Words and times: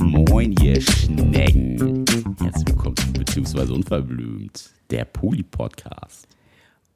Moin, 0.00 0.52
ihr 0.60 0.80
Schnecken. 0.80 2.04
Herzlich 2.42 2.66
willkommen 2.66 2.96
zu 2.96 3.12
beziehungsweise 3.12 3.72
unverblümt, 3.72 4.70
der 4.90 5.04
Poli-Podcast. 5.04 6.26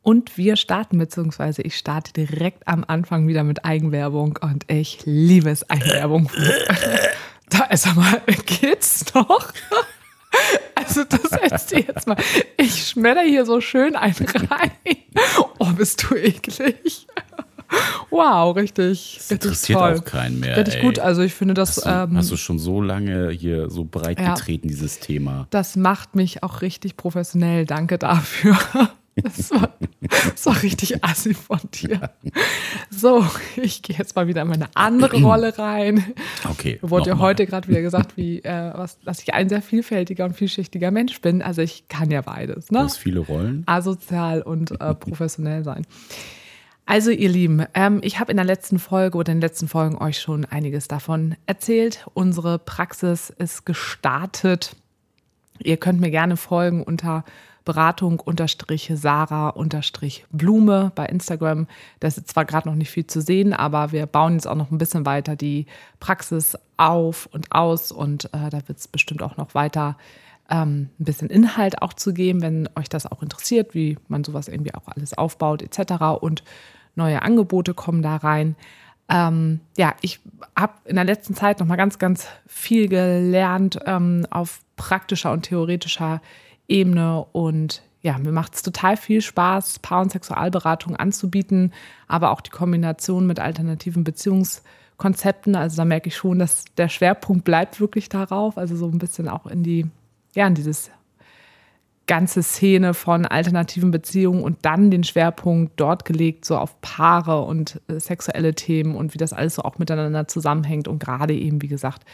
Und 0.02 0.36
wir 0.36 0.56
starten, 0.56 0.98
beziehungsweise 0.98 1.62
ich 1.62 1.76
starte 1.76 2.12
direkt 2.12 2.66
am 2.66 2.84
Anfang 2.84 3.28
wieder 3.28 3.44
mit 3.44 3.64
Eigenwerbung 3.64 4.40
und 4.42 4.64
ich 4.68 4.98
liebe 5.04 5.50
es, 5.50 5.70
Eigenwerbung. 5.70 6.28
da 7.48 7.66
ist 7.66 7.86
aber, 7.86 8.22
geht's 8.44 9.14
noch? 9.14 9.52
Also 10.74 11.04
das 11.04 11.30
erzähl 11.30 11.84
jetzt 11.86 12.08
mal. 12.08 12.16
Ich 12.56 12.88
schmetter 12.88 13.22
hier 13.22 13.46
so 13.46 13.60
schön 13.60 13.94
einen 13.94 14.26
rein. 14.50 14.72
Oh, 15.60 15.66
bist 15.66 16.02
du 16.02 16.16
eklig. 16.16 17.06
Wow, 18.10 18.54
richtig. 18.56 19.14
Das 19.18 19.30
interessiert 19.30 19.78
toll. 19.78 19.96
auch 19.98 20.04
keinen 20.04 20.40
mehr. 20.40 20.56
Richtig 20.56 20.76
ey. 20.76 20.82
gut. 20.82 20.98
Also 20.98 21.22
ich 21.22 21.32
finde 21.34 21.54
das. 21.54 21.76
Hast 21.78 21.86
du, 21.86 21.90
ähm, 21.90 22.16
hast 22.16 22.30
du 22.30 22.36
schon 22.36 22.58
so 22.58 22.80
lange 22.82 23.30
hier 23.30 23.70
so 23.70 23.84
breit 23.84 24.20
Ja. 24.20 24.34
getreten, 24.34 24.68
dieses 24.68 25.00
Thema? 25.00 25.46
Das 25.50 25.76
macht 25.76 26.14
mich 26.14 26.42
auch 26.42 26.60
richtig 26.62 26.96
professionell. 26.96 27.64
Danke 27.66 27.98
dafür. 27.98 28.56
Das 29.14 29.50
war, 29.50 29.68
das 30.00 30.46
war 30.46 30.62
richtig 30.62 31.04
assi 31.04 31.34
von 31.34 31.60
dir. 31.74 32.08
So, 32.88 33.22
ich 33.56 33.82
gehe 33.82 33.94
jetzt 33.98 34.16
mal 34.16 34.26
wieder 34.26 34.40
in 34.40 34.48
meine 34.48 34.68
andere 34.72 35.16
Rolle 35.22 35.58
rein. 35.58 36.02
Okay. 36.48 36.78
Wurde 36.80 37.10
ja 37.10 37.18
heute 37.18 37.44
gerade 37.44 37.68
wieder 37.68 37.82
gesagt, 37.82 38.16
wie, 38.16 38.38
äh, 38.38 38.70
was, 38.74 38.98
dass 39.00 39.20
ich 39.22 39.34
ein 39.34 39.50
sehr 39.50 39.60
vielfältiger 39.60 40.24
und 40.24 40.34
vielschichtiger 40.34 40.90
Mensch 40.90 41.20
bin. 41.20 41.42
Also 41.42 41.60
ich 41.60 41.88
kann 41.88 42.10
ja 42.10 42.22
beides. 42.22 42.68
Du 42.68 42.74
Ne? 42.76 42.84
hast 42.84 42.96
viele 42.96 43.20
Rollen. 43.20 43.64
asozial 43.66 44.40
und 44.40 44.80
äh, 44.80 44.94
professionell 44.94 45.62
sein. 45.62 45.84
Also 46.84 47.10
ihr 47.10 47.28
Lieben, 47.28 47.64
ähm, 47.74 48.00
ich 48.02 48.18
habe 48.18 48.32
in 48.32 48.36
der 48.36 48.44
letzten 48.46 48.78
Folge 48.78 49.16
oder 49.16 49.32
in 49.32 49.38
den 49.38 49.48
letzten 49.48 49.68
Folgen 49.68 49.96
euch 49.98 50.20
schon 50.20 50.44
einiges 50.44 50.88
davon 50.88 51.36
erzählt. 51.46 52.04
Unsere 52.14 52.58
Praxis 52.58 53.30
ist 53.30 53.64
gestartet. 53.64 54.74
Ihr 55.60 55.76
könnt 55.76 56.00
mir 56.00 56.10
gerne 56.10 56.36
folgen 56.36 56.82
unter 56.82 57.24
Beratung 57.64 58.18
unterstrich 58.18 58.90
Sarah 58.94 59.50
unterstrich 59.50 60.26
Blume 60.32 60.90
bei 60.94 61.06
Instagram. 61.06 61.68
Da 62.00 62.08
ist 62.08 62.28
zwar 62.28 62.44
gerade 62.44 62.68
noch 62.68 62.74
nicht 62.74 62.90
viel 62.90 63.06
zu 63.06 63.20
sehen, 63.20 63.52
aber 63.52 63.92
wir 63.92 64.06
bauen 64.06 64.34
jetzt 64.34 64.48
auch 64.48 64.56
noch 64.56 64.70
ein 64.70 64.78
bisschen 64.78 65.06
weiter 65.06 65.36
die 65.36 65.66
Praxis 66.00 66.58
auf 66.76 67.28
und 67.32 67.52
aus 67.52 67.92
und 67.92 68.24
äh, 68.26 68.50
da 68.50 68.66
wird 68.66 68.78
es 68.78 68.88
bestimmt 68.88 69.22
auch 69.22 69.36
noch 69.36 69.54
weiter 69.54 69.96
ähm, 70.50 70.90
ein 70.98 71.04
bisschen 71.04 71.30
Inhalt 71.30 71.82
auch 71.82 71.92
zu 71.92 72.12
geben, 72.12 72.42
wenn 72.42 72.68
euch 72.76 72.88
das 72.88 73.06
auch 73.06 73.22
interessiert, 73.22 73.74
wie 73.74 73.98
man 74.08 74.24
sowas 74.24 74.48
irgendwie 74.48 74.74
auch 74.74 74.86
alles 74.86 75.16
aufbaut 75.16 75.62
etc. 75.62 76.20
Und 76.20 76.44
neue 76.94 77.22
Angebote 77.22 77.74
kommen 77.74 78.02
da 78.02 78.16
rein. 78.16 78.56
Ähm, 79.08 79.60
ja, 79.76 79.94
ich 80.00 80.20
habe 80.56 80.74
in 80.84 80.96
der 80.96 81.04
letzten 81.04 81.34
Zeit 81.34 81.60
noch 81.60 81.66
mal 81.66 81.76
ganz, 81.76 81.98
ganz 81.98 82.28
viel 82.46 82.88
gelernt 82.88 83.78
ähm, 83.86 84.26
auf 84.30 84.60
praktischer 84.76 85.32
und 85.32 85.42
theoretischer 85.42 86.20
Ebene 86.68 87.24
und 87.32 87.82
ja, 88.02 88.18
mir 88.18 88.32
macht 88.32 88.54
es 88.54 88.62
total 88.62 88.96
viel 88.96 89.22
Spaß, 89.22 89.78
Paar- 89.78 90.02
und 90.02 90.10
Sexualberatung 90.10 90.96
anzubieten, 90.96 91.72
aber 92.08 92.32
auch 92.32 92.40
die 92.40 92.50
Kombination 92.50 93.26
mit 93.26 93.38
alternativen 93.38 94.02
Beziehungskonzepten. 94.02 95.54
Also 95.54 95.76
da 95.76 95.84
merke 95.84 96.08
ich 96.08 96.16
schon, 96.16 96.40
dass 96.40 96.64
der 96.76 96.88
Schwerpunkt 96.88 97.44
bleibt 97.44 97.80
wirklich 97.80 98.08
darauf, 98.08 98.58
also 98.58 98.76
so 98.76 98.88
ein 98.88 98.98
bisschen 98.98 99.28
auch 99.28 99.46
in 99.46 99.62
die, 99.62 99.86
ja, 100.34 100.46
in 100.46 100.54
dieses 100.54 100.90
ganze 102.06 102.42
Szene 102.42 102.94
von 102.94 103.26
alternativen 103.26 103.90
Beziehungen 103.90 104.42
und 104.42 104.58
dann 104.62 104.90
den 104.90 105.04
Schwerpunkt 105.04 105.74
dort 105.76 106.04
gelegt, 106.04 106.44
so 106.44 106.56
auf 106.56 106.80
Paare 106.80 107.42
und 107.42 107.80
äh, 107.88 108.00
sexuelle 108.00 108.54
Themen 108.54 108.96
und 108.96 109.14
wie 109.14 109.18
das 109.18 109.32
alles 109.32 109.54
so 109.54 109.62
auch 109.62 109.78
miteinander 109.78 110.26
zusammenhängt 110.28 110.88
und 110.88 110.98
gerade 110.98 111.34
eben, 111.34 111.62
wie 111.62 111.68
gesagt, 111.68 112.04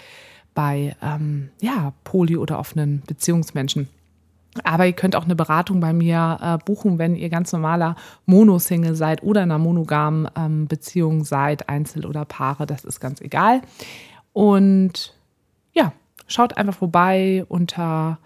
bei 0.55 0.94
ähm, 1.02 1.50
ja, 1.61 1.92
poly- 2.05 2.36
oder 2.36 2.58
offenen 2.58 3.02
Beziehungsmenschen. 3.06 3.89
Aber 4.64 4.86
ihr 4.86 4.92
könnt 4.92 5.14
auch 5.14 5.24
eine 5.24 5.36
Beratung 5.36 5.80
bei 5.80 5.92
mir 5.92 6.39
äh, 6.40 6.58
buchen, 6.64 6.98
wenn 6.98 7.14
ihr 7.17 7.29
ganz 7.29 7.52
normaler 7.52 7.96
Monosingle 8.27 8.95
seid 8.95 9.23
oder 9.23 9.42
in 9.42 9.50
einer 9.50 9.58
monogamen 9.58 10.29
ähm, 10.36 10.67
Beziehung 10.67 11.24
seid, 11.24 11.68
Einzel 11.68 12.06
oder 12.06 12.24
Paare, 12.24 12.67
das 12.67 12.85
ist 12.85 13.00
ganz 13.00 13.20
egal. 13.20 13.62
Und 14.33 15.14
ja, 15.73 15.92
schaut 16.28 16.56
einfach 16.56 16.77
vorbei 16.77 17.44
unter 17.48 18.20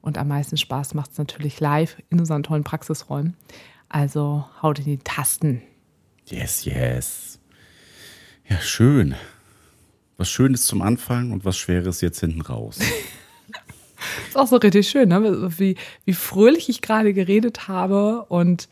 Und 0.00 0.18
am 0.18 0.28
meisten 0.28 0.56
Spaß 0.56 0.94
macht 0.94 1.12
es 1.12 1.18
natürlich 1.18 1.60
live 1.60 1.96
in 2.08 2.20
unseren 2.20 2.42
tollen 2.42 2.64
Praxisräumen. 2.64 3.36
Also 3.88 4.44
haut 4.62 4.78
in 4.78 4.84
die 4.84 4.98
Tasten. 4.98 5.62
Yes, 6.26 6.64
yes. 6.64 7.40
Ja, 8.48 8.60
schön. 8.60 9.14
Was 10.18 10.28
Schönes 10.28 10.66
zum 10.66 10.82
Anfang 10.82 11.30
und 11.30 11.44
was 11.44 11.56
Schweres 11.56 12.02
jetzt 12.02 12.20
hinten 12.20 12.42
raus. 12.42 12.78
Ist 14.28 14.36
auch 14.36 14.46
so 14.46 14.56
richtig 14.56 14.88
schön, 14.88 15.08
ne? 15.08 15.50
wie, 15.58 15.76
wie 16.04 16.12
fröhlich 16.12 16.68
ich 16.68 16.82
gerade 16.82 17.14
geredet 17.14 17.68
habe. 17.68 18.24
Und 18.28 18.68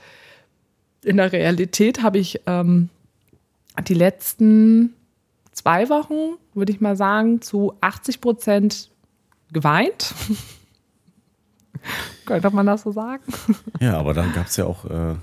in 1.03 1.17
der 1.17 1.33
Realität 1.33 2.03
habe 2.03 2.19
ich 2.19 2.41
ähm, 2.47 2.91
die 3.87 3.95
letzten 3.95 4.95
zwei 5.53 5.89
Wochen, 5.89 6.37
würde 6.55 6.73
ich 6.73 6.81
mal 6.81 6.97
sagen, 6.97 7.43
zu 7.43 7.75
80 7.81 8.21
Prozent 8.21 8.91
geweint. 9.53 10.15
Könnte 12.27 12.51
man 12.51 12.67
das 12.67 12.83
so 12.83 12.93
sagen? 12.93 13.23
Ja, 13.81 13.99
aber 13.99 14.15
dann 14.15 14.33
gab 14.33 14.47
es 14.47 14.57
ja 14.57 14.65
auch 14.65 14.85
äh, 14.85 15.15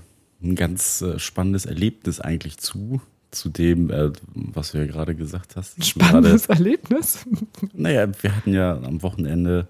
ein 0.42 0.54
ganz 0.54 1.02
äh, 1.02 1.18
spannendes 1.18 1.66
Erlebnis 1.66 2.20
eigentlich 2.20 2.58
zu, 2.58 3.00
zu 3.34 3.48
dem, 3.48 3.90
äh, 3.90 4.10
was 4.34 4.72
du 4.72 4.78
ja 4.78 4.86
gerade 4.86 5.14
gesagt 5.14 5.56
hast. 5.56 5.84
Spannendes 5.84 6.46
Erlebnis. 6.46 7.24
Gerade, 7.24 7.72
naja, 7.72 8.08
wir 8.22 8.36
hatten 8.36 8.52
ja 8.52 8.76
am 8.76 9.02
Wochenende 9.02 9.68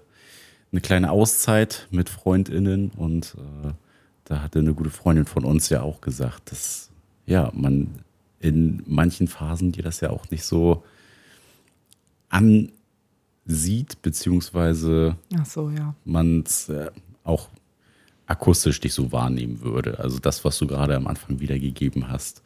eine 0.71 0.81
kleine 0.81 1.11
Auszeit 1.11 1.87
mit 1.91 2.09
FreundInnen 2.09 2.91
und 2.91 3.35
äh, 3.37 3.71
da 4.25 4.41
hatte 4.41 4.59
eine 4.59 4.73
gute 4.73 4.89
Freundin 4.89 5.25
von 5.25 5.45
uns 5.45 5.69
ja 5.69 5.81
auch 5.81 6.01
gesagt, 6.01 6.51
dass 6.51 6.89
ja, 7.25 7.51
man 7.53 7.99
in 8.39 8.83
manchen 8.85 9.27
Phasen 9.27 9.71
dir 9.71 9.83
das 9.83 10.01
ja 10.01 10.09
auch 10.09 10.29
nicht 10.29 10.43
so 10.43 10.83
ansieht, 12.29 14.01
beziehungsweise 14.01 15.15
so, 15.45 15.69
ja. 15.69 15.95
man 16.03 16.41
es 16.41 16.69
äh, 16.69 16.91
auch 17.23 17.49
akustisch 18.27 18.79
dich 18.79 18.93
so 18.93 19.11
wahrnehmen 19.11 19.61
würde. 19.61 19.99
Also 19.99 20.19
das, 20.19 20.43
was 20.43 20.57
du 20.57 20.67
gerade 20.67 20.95
am 20.95 21.07
Anfang 21.07 21.39
wiedergegeben 21.39 22.09
hast, 22.09 22.41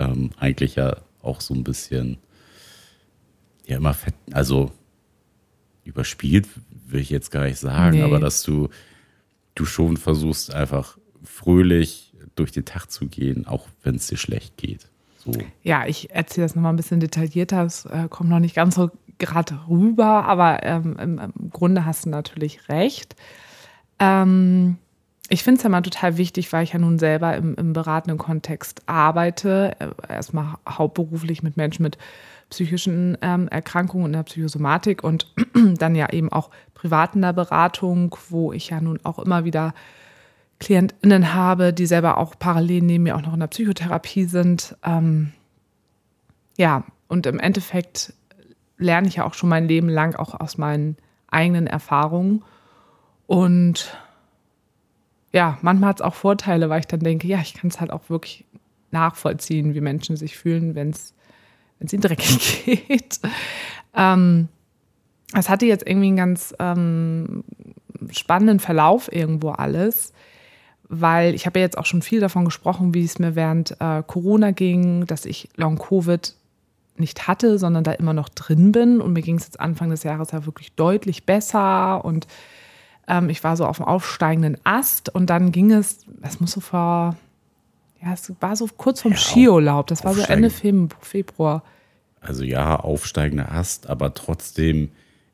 ähm, 0.00 0.30
eigentlich 0.38 0.74
ja 0.74 0.96
auch 1.22 1.40
so 1.40 1.54
ein 1.54 1.62
bisschen, 1.62 2.18
ja 3.66 3.76
immer, 3.76 3.94
fett, 3.94 4.14
also 4.32 4.72
überspielt, 5.84 6.48
will 6.86 7.00
ich 7.00 7.10
jetzt 7.10 7.30
gar 7.30 7.44
nicht 7.44 7.58
sagen, 7.58 7.98
Nee. 7.98 8.02
aber 8.02 8.18
dass 8.18 8.42
du, 8.42 8.68
du 9.54 9.64
schon 9.64 9.96
versuchst 9.96 10.52
einfach 10.54 10.98
fröhlich 11.22 12.12
durch 12.34 12.52
den 12.52 12.64
Tag 12.64 12.90
zu 12.90 13.06
gehen, 13.06 13.46
auch 13.46 13.68
wenn 13.82 13.96
es 13.96 14.06
dir 14.06 14.16
schlecht 14.16 14.56
geht. 14.56 14.88
So. 15.18 15.32
Ja, 15.62 15.86
ich 15.86 16.10
erzähle 16.10 16.46
das 16.46 16.54
nochmal 16.54 16.72
ein 16.72 16.76
bisschen 16.76 17.00
detaillierter. 17.00 17.64
Es 17.64 17.84
äh, 17.84 18.06
kommt 18.08 18.30
noch 18.30 18.38
nicht 18.40 18.54
ganz 18.54 18.74
so 18.76 18.90
gerade 19.18 19.60
rüber, 19.68 20.24
aber 20.24 20.62
ähm, 20.62 20.96
im, 20.98 21.18
im 21.18 21.50
Grunde 21.50 21.84
hast 21.84 22.06
du 22.06 22.08
natürlich 22.08 22.68
recht. 22.70 23.16
Ähm, 23.98 24.78
ich 25.32 25.44
finde 25.44 25.58
es 25.58 25.62
ja 25.62 25.70
mal 25.70 25.80
total 25.80 26.16
wichtig, 26.16 26.52
weil 26.52 26.64
ich 26.64 26.72
ja 26.72 26.78
nun 26.80 26.98
selber 26.98 27.36
im, 27.36 27.54
im 27.54 27.72
beratenden 27.72 28.18
Kontext 28.18 28.82
arbeite. 28.86 29.76
Äh, 29.78 30.12
erstmal 30.12 30.54
hauptberuflich 30.68 31.42
mit 31.42 31.56
Menschen 31.56 31.84
mit 31.84 31.96
psychischen 32.50 33.16
ähm, 33.22 33.46
Erkrankungen 33.46 34.06
in 34.06 34.12
der 34.12 34.24
Psychosomatik 34.24 35.04
und 35.04 35.32
dann 35.78 35.94
ja 35.94 36.10
eben 36.10 36.32
auch 36.32 36.50
privat 36.74 37.14
in 37.14 37.22
der 37.22 37.32
Beratung, 37.32 38.16
wo 38.28 38.52
ich 38.52 38.70
ja 38.70 38.80
nun 38.80 38.98
auch 39.04 39.20
immer 39.20 39.44
wieder 39.44 39.72
KlientInnen 40.58 41.32
habe, 41.32 41.72
die 41.72 41.86
selber 41.86 42.18
auch 42.18 42.34
parallel 42.36 42.82
neben 42.82 43.04
mir 43.04 43.16
auch 43.16 43.22
noch 43.22 43.32
in 43.32 43.40
der 43.40 43.46
Psychotherapie 43.46 44.24
sind. 44.24 44.76
Ähm, 44.84 45.32
ja, 46.58 46.84
und 47.06 47.26
im 47.26 47.38
Endeffekt 47.38 48.12
lerne 48.78 49.06
ich 49.06 49.16
ja 49.16 49.26
auch 49.26 49.34
schon 49.34 49.48
mein 49.48 49.68
Leben 49.68 49.88
lang 49.88 50.16
auch 50.16 50.38
aus 50.38 50.58
meinen 50.58 50.96
eigenen 51.30 51.68
Erfahrungen. 51.68 52.42
Und 53.28 53.96
ja, 55.32 55.58
manchmal 55.62 55.90
hat 55.90 56.00
es 56.00 56.02
auch 56.02 56.14
Vorteile, 56.14 56.68
weil 56.68 56.80
ich 56.80 56.86
dann 56.86 57.00
denke, 57.00 57.28
ja, 57.28 57.40
ich 57.40 57.54
kann 57.54 57.70
es 57.70 57.80
halt 57.80 57.92
auch 57.92 58.08
wirklich 58.08 58.44
nachvollziehen, 58.90 59.74
wie 59.74 59.80
Menschen 59.80 60.16
sich 60.16 60.36
fühlen, 60.36 60.74
wenn 60.74 60.90
es 60.90 61.14
ihnen 61.92 62.02
dreckig 62.02 62.64
geht. 62.88 63.20
Ähm, 63.94 64.48
es 65.34 65.48
hatte 65.48 65.66
jetzt 65.66 65.86
irgendwie 65.86 66.08
einen 66.08 66.16
ganz 66.16 66.54
ähm, 66.58 67.44
spannenden 68.10 68.58
Verlauf 68.58 69.12
irgendwo 69.12 69.50
alles, 69.50 70.12
weil 70.88 71.34
ich 71.34 71.46
habe 71.46 71.60
ja 71.60 71.66
jetzt 71.66 71.78
auch 71.78 71.86
schon 71.86 72.02
viel 72.02 72.20
davon 72.20 72.44
gesprochen, 72.44 72.94
wie 72.94 73.04
es 73.04 73.20
mir 73.20 73.36
während 73.36 73.80
äh, 73.80 74.02
Corona 74.04 74.50
ging, 74.50 75.06
dass 75.06 75.24
ich 75.24 75.48
Long-Covid 75.54 76.34
nicht 76.96 77.28
hatte, 77.28 77.58
sondern 77.58 77.84
da 77.84 77.92
immer 77.92 78.12
noch 78.12 78.28
drin 78.28 78.72
bin. 78.72 79.00
Und 79.00 79.12
mir 79.12 79.22
ging 79.22 79.36
es 79.36 79.44
jetzt 79.44 79.60
Anfang 79.60 79.90
des 79.90 80.02
Jahres 80.02 80.32
ja 80.32 80.44
wirklich 80.46 80.72
deutlich 80.72 81.24
besser 81.24 82.04
und 82.04 82.26
ähm, 83.10 83.28
ich 83.28 83.42
war 83.42 83.56
so 83.56 83.66
auf 83.66 83.78
dem 83.78 83.86
aufsteigenden 83.86 84.56
Ast 84.64 85.14
und 85.14 85.28
dann 85.28 85.52
ging 85.52 85.72
es, 85.72 86.06
es 86.22 86.40
muss 86.40 86.52
so 86.52 86.60
vor, 86.60 87.16
ja, 88.00 88.12
es 88.14 88.32
war 88.40 88.56
so 88.56 88.68
kurz 88.76 89.02
vom 89.02 89.12
ja, 89.12 89.18
Skiurlaub, 89.18 89.88
das 89.88 90.04
war 90.04 90.14
so 90.14 90.22
Ende 90.22 90.48
Februar. 90.48 91.64
Also 92.20 92.44
ja, 92.44 92.76
aufsteigender 92.76 93.50
Ast, 93.50 93.88
aber 93.88 94.14
trotzdem 94.14 94.90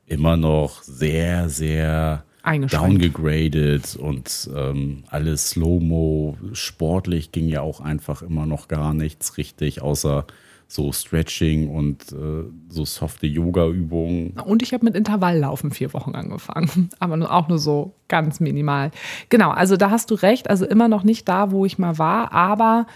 immer 0.07 0.37
noch 0.37 0.83
sehr, 0.83 1.49
sehr 1.49 2.25
downgegradet 2.71 3.97
und 3.97 4.49
ähm, 4.55 5.03
alles 5.09 5.51
Slow-Mo. 5.51 6.39
Sportlich 6.53 7.33
ging 7.33 7.49
ja 7.49 7.61
auch 7.61 7.81
einfach 7.81 8.23
immer 8.23 8.47
noch 8.47 8.69
gar 8.69 8.95
nichts 8.95 9.37
richtig, 9.37 9.83
außer 9.83 10.27
so 10.69 10.93
Stretching 10.93 11.69
und 11.69 12.13
äh, 12.13 12.45
so 12.69 12.85
softe 12.85 13.27
Yoga-Übungen. 13.27 14.33
Und 14.45 14.63
ich 14.63 14.73
habe 14.73 14.85
mit 14.85 14.97
Intervalllaufen 14.97 15.71
vier 15.71 15.93
Wochen 15.93 16.15
angefangen, 16.15 16.91
aber 16.99 17.31
auch 17.33 17.49
nur 17.49 17.59
so 17.59 17.95
ganz 18.09 18.41
minimal. 18.41 18.91
Genau, 19.29 19.51
also 19.51 19.77
da 19.77 19.91
hast 19.91 20.11
du 20.11 20.15
recht, 20.15 20.51
also 20.51 20.67
immer 20.67 20.89
noch 20.89 21.05
nicht 21.05 21.29
da, 21.29 21.51
wo 21.51 21.65
ich 21.65 21.79
mal 21.79 21.99
war, 21.99 22.33
aber 22.33 22.87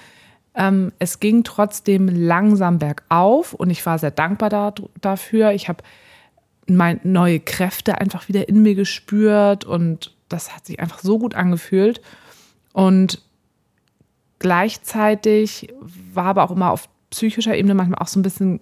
ähm, 0.55 0.93
es 0.99 1.21
ging 1.21 1.45
trotzdem 1.45 2.09
langsam 2.09 2.79
bergauf 2.79 3.55
und 3.55 3.71
ich 3.71 3.85
war 3.87 3.99
sehr 3.99 4.11
dankbar 4.11 4.51
da, 4.51 4.75
dafür. 5.01 5.53
Ich 5.53 5.69
habe 5.69 5.85
neue 6.67 7.41
Kräfte 7.41 7.99
einfach 7.99 8.29
wieder 8.29 8.49
in 8.49 8.63
mir 8.63 8.75
gespürt 8.75 9.65
und 9.65 10.15
das 10.29 10.55
hat 10.55 10.67
sich 10.67 10.81
einfach 10.81 11.01
so 11.01 11.19
gut 11.19 11.35
angefühlt. 11.35 12.01
Und 12.73 13.23
gleichzeitig 14.39 15.73
war 15.81 16.27
aber 16.27 16.45
auch 16.45 16.53
immer 16.53 16.71
auf 16.71 16.89
psychischer 17.11 17.57
Ebene 17.57 17.75
manchmal 17.75 18.01
auch 18.01 18.09
so 18.09 18.19
ein 18.19 18.23
bisschen 18.23 18.61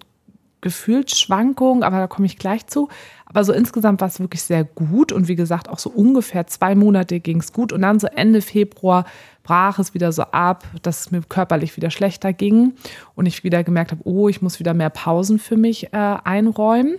Gefühlsschwankungen, 0.61 1.83
aber 1.83 1.97
da 1.97 2.07
komme 2.07 2.25
ich 2.25 2.37
gleich 2.37 2.67
zu. 2.67 2.89
Aber 3.25 3.43
so 3.43 3.53
insgesamt 3.53 4.01
war 4.01 4.07
es 4.07 4.19
wirklich 4.19 4.43
sehr 4.43 4.63
gut 4.63 5.11
und 5.11 5.27
wie 5.27 5.35
gesagt, 5.35 5.69
auch 5.69 5.79
so 5.79 5.89
ungefähr 5.89 6.47
zwei 6.47 6.75
Monate 6.75 7.19
ging 7.19 7.39
es 7.39 7.53
gut 7.53 7.71
und 7.71 7.81
dann 7.81 7.99
so 7.99 8.07
Ende 8.07 8.41
Februar 8.41 9.05
brach 9.43 9.79
es 9.79 9.93
wieder 9.93 10.11
so 10.11 10.23
ab, 10.23 10.65
dass 10.81 11.01
es 11.01 11.11
mir 11.11 11.21
körperlich 11.21 11.77
wieder 11.77 11.91
schlechter 11.91 12.33
ging 12.33 12.73
und 13.15 13.25
ich 13.25 13.43
wieder 13.43 13.63
gemerkt 13.63 13.91
habe, 13.91 14.01
oh, 14.03 14.27
ich 14.27 14.41
muss 14.41 14.59
wieder 14.59 14.73
mehr 14.73 14.89
Pausen 14.89 15.39
für 15.39 15.57
mich 15.57 15.93
äh, 15.93 16.17
einräumen. 16.23 16.97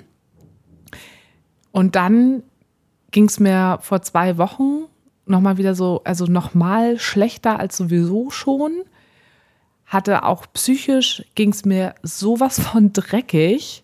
Und 1.73 1.97
dann 1.97 2.43
ging 3.11 3.26
es 3.26 3.38
mir 3.41 3.79
vor 3.82 4.02
zwei 4.02 4.38
Wochen 4.38 4.85
nochmal 5.26 5.58
wieder 5.58 5.75
so, 5.75 6.00
also 6.05 6.26
nochmal 6.26 6.99
schlechter 6.99 7.58
als 7.61 7.76
sowieso 7.76 8.31
schon 8.31 8.73
hatte 9.90 10.22
auch 10.25 10.46
psychisch, 10.54 11.25
ging 11.34 11.50
es 11.50 11.64
mir 11.64 11.94
sowas 12.02 12.60
von 12.60 12.92
dreckig. 12.92 13.82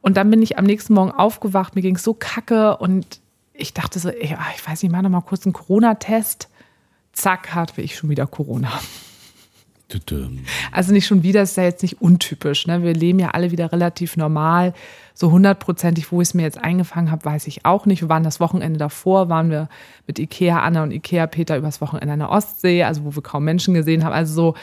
Und 0.00 0.16
dann 0.16 0.30
bin 0.30 0.40
ich 0.40 0.56
am 0.56 0.64
nächsten 0.64 0.94
Morgen 0.94 1.10
aufgewacht, 1.10 1.74
mir 1.74 1.82
ging 1.82 1.96
es 1.96 2.04
so 2.04 2.14
kacke 2.14 2.76
und 2.76 3.20
ich 3.52 3.74
dachte 3.74 3.98
so, 3.98 4.08
ey, 4.08 4.36
ah, 4.38 4.46
ich 4.54 4.66
weiß 4.66 4.82
nicht, 4.82 4.92
mach 4.92 5.02
noch 5.02 5.10
mal 5.10 5.20
kurz 5.22 5.44
einen 5.44 5.52
Corona-Test. 5.52 6.48
Zack, 7.12 7.54
hatte 7.54 7.82
ich 7.82 7.96
schon 7.96 8.08
wieder 8.08 8.26
Corona. 8.26 8.70
Also 10.72 10.92
nicht 10.92 11.06
schon 11.06 11.22
wieder, 11.22 11.42
ist 11.42 11.56
ja 11.56 11.64
jetzt 11.64 11.82
nicht 11.82 12.00
untypisch. 12.00 12.66
Ne? 12.66 12.82
Wir 12.82 12.94
leben 12.94 13.18
ja 13.18 13.30
alle 13.30 13.50
wieder 13.50 13.72
relativ 13.72 14.16
normal. 14.16 14.74
So 15.14 15.32
hundertprozentig, 15.32 16.12
wo 16.12 16.20
ich 16.20 16.28
es 16.28 16.34
mir 16.34 16.42
jetzt 16.42 16.58
eingefangen 16.58 17.10
habe, 17.10 17.24
weiß 17.24 17.46
ich 17.46 17.64
auch 17.64 17.86
nicht. 17.86 18.02
Wir 18.02 18.08
waren 18.08 18.22
das 18.22 18.38
Wochenende 18.38 18.78
davor, 18.78 19.28
waren 19.28 19.50
wir 19.50 19.68
mit 20.06 20.18
Ikea 20.18 20.60
Anna 20.60 20.82
und 20.82 20.92
Ikea 20.92 21.26
Peter 21.26 21.56
übers 21.56 21.80
Wochenende 21.80 22.12
an 22.12 22.18
der 22.18 22.30
Ostsee, 22.30 22.84
also 22.84 23.04
wo 23.04 23.14
wir 23.14 23.22
kaum 23.22 23.44
Menschen 23.44 23.74
gesehen 23.74 24.04
haben. 24.04 24.12
Also 24.12 24.34
so, 24.34 24.54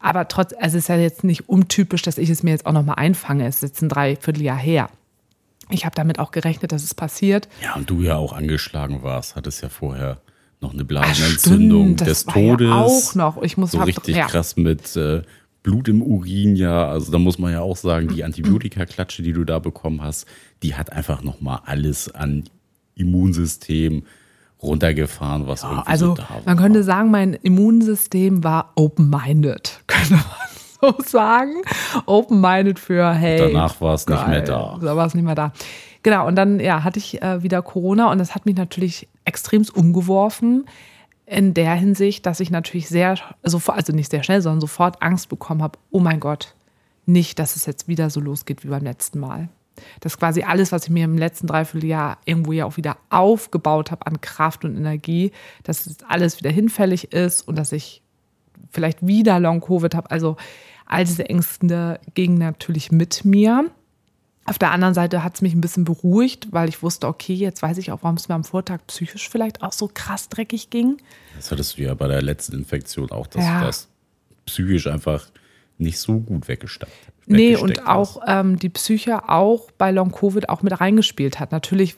aber 0.00 0.28
trotz, 0.28 0.52
also 0.54 0.78
es 0.78 0.84
ist 0.84 0.88
ja 0.88 0.96
jetzt 0.96 1.24
nicht 1.24 1.48
untypisch, 1.48 2.02
dass 2.02 2.18
ich 2.18 2.30
es 2.30 2.42
mir 2.42 2.50
jetzt 2.50 2.66
auch 2.66 2.72
nochmal 2.72 2.96
einfange. 2.96 3.46
Es 3.46 3.56
ist 3.56 3.62
jetzt 3.62 3.82
ein 3.82 3.90
Dreivierteljahr 3.90 4.56
her. 4.56 4.90
Ich 5.68 5.84
habe 5.84 5.94
damit 5.94 6.18
auch 6.18 6.30
gerechnet, 6.30 6.72
dass 6.72 6.82
es 6.82 6.94
passiert. 6.94 7.48
Ja, 7.62 7.74
und 7.76 7.88
du 7.88 8.02
ja 8.02 8.16
auch 8.16 8.32
angeschlagen 8.32 9.02
warst, 9.02 9.36
hattest 9.36 9.62
ja 9.62 9.68
vorher 9.68 10.20
noch 10.60 10.72
eine 10.72 10.84
Blasenentzündung 10.84 11.96
Ach, 12.00 12.04
des 12.04 12.24
Todes. 12.24 12.68
Ja 12.68 12.80
auch 12.80 13.14
noch. 13.14 13.42
Ich 13.42 13.56
muss 13.56 13.72
so 13.72 13.80
hab, 13.80 13.86
richtig 13.86 14.16
ja. 14.16 14.26
krass 14.26 14.56
mit 14.56 14.96
äh, 14.96 15.22
Blut 15.62 15.88
im 15.88 16.02
Urin, 16.02 16.56
ja. 16.56 16.88
Also 16.88 17.12
da 17.12 17.18
muss 17.18 17.38
man 17.38 17.52
ja 17.52 17.60
auch 17.60 17.76
sagen, 17.76 18.08
die 18.08 18.24
Antibiotika-Klatsche, 18.24 19.22
die 19.22 19.32
du 19.32 19.44
da 19.44 19.58
bekommen 19.58 20.02
hast, 20.02 20.26
die 20.62 20.74
hat 20.74 20.92
einfach 20.92 21.22
nochmal 21.22 21.60
alles 21.66 22.12
an 22.14 22.44
Immunsystem, 22.94 24.04
runtergefahren, 24.62 25.46
was 25.46 25.62
ja, 25.62 25.82
also 25.86 26.08
so 26.08 26.14
da 26.14 26.28
war. 26.30 26.42
Man 26.44 26.56
könnte 26.56 26.82
sagen, 26.82 27.10
mein 27.10 27.34
Immunsystem 27.34 28.44
war 28.44 28.72
open-minded, 28.76 29.80
könnte 29.86 30.14
man 30.14 30.24
so 30.80 30.94
sagen. 31.04 31.62
Open-minded 32.06 32.78
für, 32.78 33.12
hey. 33.12 33.40
Und 33.42 33.52
danach 33.52 33.80
war 33.80 33.94
es 33.94 34.06
nicht 34.06 34.26
mehr 34.26 34.42
da. 34.42 34.78
Da 34.80 34.96
war 34.96 35.06
es 35.06 35.14
nicht 35.14 35.24
mehr 35.24 35.34
da. 35.34 35.52
Genau, 36.02 36.26
und 36.26 36.36
dann 36.36 36.60
ja, 36.60 36.82
hatte 36.82 36.98
ich 36.98 37.20
äh, 37.20 37.42
wieder 37.42 37.60
Corona 37.62 38.10
und 38.10 38.18
das 38.18 38.34
hat 38.34 38.46
mich 38.46 38.56
natürlich 38.56 39.08
extremst 39.24 39.74
umgeworfen. 39.74 40.66
In 41.26 41.54
der 41.54 41.74
Hinsicht, 41.74 42.26
dass 42.26 42.40
ich 42.40 42.50
natürlich 42.50 42.88
sehr, 42.88 43.16
sofort, 43.44 43.76
also 43.76 43.92
nicht 43.92 44.10
sehr 44.10 44.22
schnell, 44.22 44.42
sondern 44.42 44.60
sofort 44.60 45.00
Angst 45.02 45.28
bekommen 45.28 45.62
habe, 45.62 45.78
oh 45.90 46.00
mein 46.00 46.18
Gott, 46.18 46.54
nicht, 47.06 47.38
dass 47.38 47.54
es 47.54 47.66
jetzt 47.66 47.86
wieder 47.86 48.10
so 48.10 48.20
losgeht 48.20 48.64
wie 48.64 48.68
beim 48.68 48.82
letzten 48.82 49.20
Mal 49.20 49.48
dass 50.00 50.18
quasi 50.18 50.42
alles, 50.42 50.72
was 50.72 50.84
ich 50.84 50.90
mir 50.90 51.04
im 51.04 51.18
letzten 51.18 51.46
Dreivierteljahr 51.46 52.18
irgendwo 52.24 52.52
ja 52.52 52.64
auch 52.64 52.76
wieder 52.76 52.96
aufgebaut 53.10 53.90
habe 53.90 54.06
an 54.06 54.20
Kraft 54.20 54.64
und 54.64 54.76
Energie, 54.76 55.32
dass 55.62 55.86
es 55.86 55.98
alles 56.08 56.38
wieder 56.38 56.50
hinfällig 56.50 57.12
ist 57.12 57.46
und 57.46 57.56
dass 57.56 57.72
ich 57.72 58.02
vielleicht 58.70 59.06
wieder 59.06 59.40
Long-Covid 59.40 59.94
habe. 59.94 60.10
Also 60.10 60.36
all 60.86 61.04
diese 61.04 61.28
Ängste 61.28 62.00
gingen 62.14 62.38
natürlich 62.38 62.90
mit 62.92 63.24
mir. 63.24 63.70
Auf 64.46 64.58
der 64.58 64.72
anderen 64.72 64.94
Seite 64.94 65.22
hat 65.22 65.34
es 65.36 65.42
mich 65.42 65.54
ein 65.54 65.60
bisschen 65.60 65.84
beruhigt, 65.84 66.48
weil 66.50 66.68
ich 66.68 66.82
wusste, 66.82 67.06
okay, 67.06 67.34
jetzt 67.34 67.62
weiß 67.62 67.78
ich 67.78 67.92
auch, 67.92 68.02
warum 68.02 68.16
es 68.16 68.28
mir 68.28 68.34
am 68.34 68.44
Vortag 68.44 68.80
psychisch 68.86 69.28
vielleicht 69.28 69.62
auch 69.62 69.72
so 69.72 69.88
krass 69.92 70.28
dreckig 70.28 70.70
ging. 70.70 70.96
Das 71.36 71.50
hattest 71.50 71.78
du 71.78 71.82
ja 71.82 71.94
bei 71.94 72.08
der 72.08 72.22
letzten 72.22 72.56
Infektion 72.56 73.10
auch, 73.12 73.26
dass 73.26 73.44
ja. 73.44 73.62
das 73.62 73.88
psychisch 74.46 74.86
einfach 74.86 75.26
nicht 75.78 75.98
so 75.98 76.18
gut 76.18 76.48
weggesteckt. 76.48 76.92
Nee, 77.26 77.56
und 77.56 77.86
auch 77.86 78.22
ähm, 78.26 78.58
die 78.58 78.70
Psyche 78.70 79.28
auch 79.28 79.70
bei 79.72 79.90
Long-Covid 79.90 80.48
auch 80.48 80.62
mit 80.62 80.80
reingespielt 80.80 81.38
hat. 81.38 81.52
Natürlich 81.52 81.96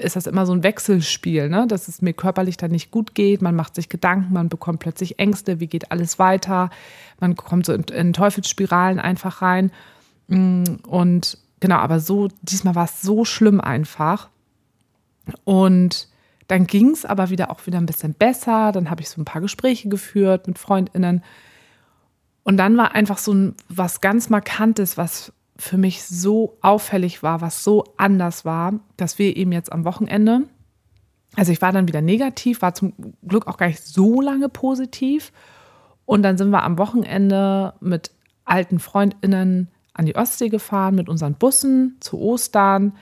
ist 0.00 0.16
das 0.16 0.26
immer 0.26 0.46
so 0.46 0.52
ein 0.52 0.62
Wechselspiel, 0.62 1.48
ne? 1.48 1.66
dass 1.66 1.88
es 1.88 2.02
mir 2.02 2.12
körperlich 2.12 2.56
dann 2.56 2.70
nicht 2.70 2.90
gut 2.90 3.14
geht. 3.14 3.42
Man 3.42 3.54
macht 3.54 3.74
sich 3.74 3.88
Gedanken, 3.88 4.32
man 4.32 4.48
bekommt 4.48 4.80
plötzlich 4.80 5.18
Ängste, 5.18 5.60
wie 5.60 5.66
geht 5.66 5.92
alles 5.92 6.18
weiter. 6.18 6.70
Man 7.20 7.36
kommt 7.36 7.66
so 7.66 7.72
in, 7.72 7.82
in 7.84 8.12
Teufelsspiralen 8.12 8.98
einfach 8.98 9.42
rein. 9.42 9.70
Mm, 10.28 10.64
und 10.86 11.38
genau, 11.60 11.76
aber 11.76 12.00
so, 12.00 12.28
diesmal 12.42 12.74
war 12.74 12.86
es 12.86 13.02
so 13.02 13.24
schlimm 13.24 13.60
einfach. 13.60 14.28
Und 15.44 16.08
dann 16.48 16.66
ging 16.66 16.90
es 16.90 17.04
aber 17.04 17.30
wieder 17.30 17.50
auch 17.50 17.66
wieder 17.66 17.78
ein 17.78 17.86
bisschen 17.86 18.14
besser. 18.14 18.72
Dann 18.72 18.90
habe 18.90 19.02
ich 19.02 19.08
so 19.08 19.20
ein 19.20 19.26
paar 19.26 19.42
Gespräche 19.42 19.88
geführt 19.88 20.48
mit 20.48 20.58
FreundInnen. 20.58 21.22
Und 22.42 22.56
dann 22.56 22.76
war 22.76 22.94
einfach 22.94 23.18
so 23.18 23.32
ein, 23.32 23.54
was 23.68 24.00
ganz 24.00 24.30
Markantes, 24.30 24.96
was 24.96 25.32
für 25.56 25.76
mich 25.76 26.04
so 26.04 26.56
auffällig 26.62 27.22
war, 27.22 27.40
was 27.40 27.62
so 27.62 27.84
anders 27.96 28.44
war, 28.44 28.74
dass 28.96 29.18
wir 29.18 29.36
eben 29.36 29.52
jetzt 29.52 29.72
am 29.72 29.84
Wochenende, 29.84 30.42
also 31.36 31.52
ich 31.52 31.60
war 31.60 31.72
dann 31.72 31.86
wieder 31.86 32.00
negativ, 32.00 32.62
war 32.62 32.74
zum 32.74 32.94
Glück 33.26 33.46
auch 33.46 33.58
gar 33.58 33.66
nicht 33.66 33.84
so 33.84 34.20
lange 34.20 34.48
positiv. 34.48 35.32
Und 36.06 36.22
dann 36.22 36.38
sind 36.38 36.50
wir 36.50 36.64
am 36.64 36.78
Wochenende 36.78 37.74
mit 37.80 38.10
alten 38.44 38.80
Freundinnen 38.80 39.68
an 39.92 40.06
die 40.06 40.16
Ostsee 40.16 40.48
gefahren 40.48 40.94
mit 40.94 41.08
unseren 41.08 41.34
Bussen 41.34 41.98
zu 42.00 42.18
Ostern, 42.18 42.94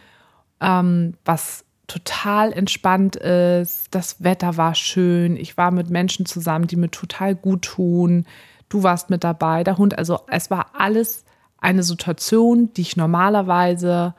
ähm, 0.61 1.15
was 1.25 1.65
total 1.87 2.53
entspannt 2.53 3.17
ist. 3.17 3.87
Das 3.93 4.23
Wetter 4.23 4.57
war 4.57 4.75
schön. 4.75 5.37
Ich 5.37 5.57
war 5.57 5.71
mit 5.71 5.89
Menschen 5.89 6.27
zusammen, 6.27 6.67
die 6.67 6.77
mir 6.77 6.91
total 6.91 7.35
gut 7.35 7.63
tun 7.63 8.27
du 8.69 8.83
warst 8.83 9.11
mit 9.11 9.25
dabei, 9.25 9.65
der 9.65 9.79
Hund. 9.79 9.97
Also 9.97 10.21
es 10.29 10.51
war 10.51 10.73
alles 10.75 11.25
eine 11.59 11.83
Situation, 11.83 12.73
die 12.75 12.83
ich 12.83 12.97
normalerweise 12.97 14.15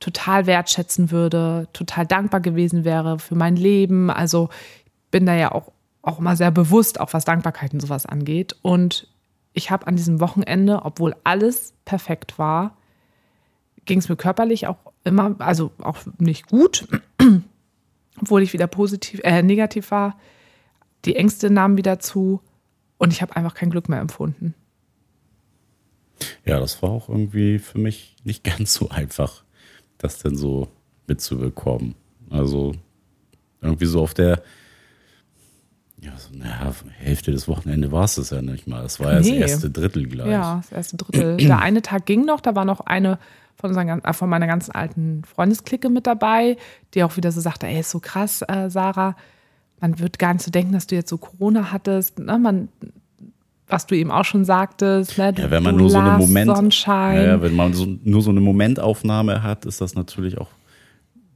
total 0.00 0.46
wertschätzen 0.46 1.10
würde, 1.10 1.68
total 1.72 2.06
dankbar 2.06 2.40
gewesen 2.40 2.84
wäre 2.84 3.18
für 3.18 3.34
mein 3.34 3.56
Leben. 3.56 4.10
Also 4.10 4.48
ich 4.84 5.10
bin 5.10 5.26
da 5.26 5.34
ja 5.34 5.52
auch, 5.52 5.72
auch 6.02 6.18
immer 6.18 6.36
sehr 6.36 6.50
bewusst, 6.50 7.00
auch 7.00 7.12
was 7.12 7.24
Dankbarkeit 7.24 7.72
und 7.72 7.80
sowas 7.80 8.06
angeht. 8.06 8.56
Und 8.62 9.08
ich 9.52 9.70
habe 9.70 9.86
an 9.86 9.96
diesem 9.96 10.20
Wochenende, 10.20 10.82
obwohl 10.84 11.16
alles 11.24 11.74
perfekt 11.84 12.38
war, 12.38 12.76
ging 13.86 13.98
es 13.98 14.08
mir 14.08 14.16
körperlich 14.16 14.66
auch 14.66 14.76
immer, 15.02 15.34
also 15.38 15.72
auch 15.82 15.98
nicht 16.18 16.48
gut, 16.48 16.86
obwohl 18.20 18.42
ich 18.42 18.52
wieder 18.52 18.66
positiv, 18.66 19.20
äh, 19.24 19.42
negativ 19.42 19.90
war. 19.90 20.16
Die 21.04 21.16
Ängste 21.16 21.50
nahmen 21.50 21.76
wieder 21.76 21.98
zu. 21.98 22.40
Und 22.98 23.12
ich 23.12 23.22
habe 23.22 23.36
einfach 23.36 23.54
kein 23.54 23.70
Glück 23.70 23.88
mehr 23.88 24.00
empfunden. 24.00 24.54
Ja, 26.44 26.58
das 26.58 26.82
war 26.82 26.90
auch 26.90 27.08
irgendwie 27.08 27.58
für 27.58 27.78
mich 27.78 28.16
nicht 28.24 28.44
ganz 28.58 28.74
so 28.74 28.88
einfach, 28.90 29.44
das 29.98 30.18
denn 30.18 30.36
so 30.36 30.68
mitzubekommen. 31.06 31.94
Also 32.30 32.74
irgendwie 33.60 33.86
so 33.86 34.02
auf 34.02 34.14
der, 34.14 34.42
Ja, 36.00 36.12
so, 36.16 36.36
naja, 36.36 36.72
Hälfte 36.96 37.32
des 37.32 37.48
Wochenende 37.48 37.90
war 37.90 38.04
es 38.04 38.16
das 38.16 38.30
ja 38.30 38.42
nicht 38.42 38.66
mal. 38.66 38.84
Es 38.84 39.00
war 39.00 39.14
ja 39.14 39.20
Nee. 39.20 39.40
das 39.40 39.52
erste 39.52 39.70
Drittel 39.70 40.06
gleich. 40.06 40.28
Ja, 40.30 40.56
das 40.62 40.70
erste 40.72 40.96
Drittel. 40.96 41.36
Der 41.38 41.58
eine 41.60 41.82
Tag 41.82 42.06
ging 42.06 42.24
noch, 42.24 42.40
da 42.40 42.54
war 42.54 42.64
noch 42.64 42.80
eine 42.80 43.18
von, 43.56 43.70
unseren, 43.70 44.04
äh, 44.04 44.12
von 44.12 44.28
meiner 44.28 44.46
ganzen 44.46 44.72
alten 44.72 45.24
Freundesklicke 45.24 45.88
mit 45.88 46.06
dabei, 46.06 46.56
die 46.94 47.02
auch 47.02 47.16
wieder 47.16 47.32
so 47.32 47.40
sagte, 47.40 47.66
ey, 47.66 47.80
ist 47.80 47.90
so 47.90 47.98
krass, 48.00 48.42
äh, 48.46 48.70
Sarah, 48.70 49.16
man 49.80 49.98
wird 49.98 50.18
gar 50.18 50.32
nicht 50.32 50.44
so 50.44 50.50
denken, 50.50 50.72
dass 50.72 50.86
du 50.86 50.94
jetzt 50.94 51.10
so 51.10 51.18
Corona 51.18 51.70
hattest. 51.72 52.18
Ne? 52.18 52.38
Man, 52.38 52.68
was 53.66 53.86
du 53.86 53.94
eben 53.96 54.10
auch 54.10 54.24
schon 54.24 54.44
sagtest, 54.44 55.18
ne? 55.18 55.34
Ja, 55.36 55.50
wenn 55.50 55.62
man 55.62 55.74
du 55.76 55.82
nur 55.82 55.90
so 55.90 55.98
eine 55.98 56.18
Moment, 56.18 56.46
Sonnenschein. 56.54 57.16
Ja, 57.16 57.22
ja, 57.24 57.42
wenn 57.42 57.54
man 57.54 57.74
so, 57.74 57.86
nur 58.02 58.22
so 58.22 58.30
eine 58.30 58.40
Momentaufnahme 58.40 59.42
hat, 59.42 59.66
ist 59.66 59.80
das 59.80 59.94
natürlich 59.94 60.38
auch 60.38 60.48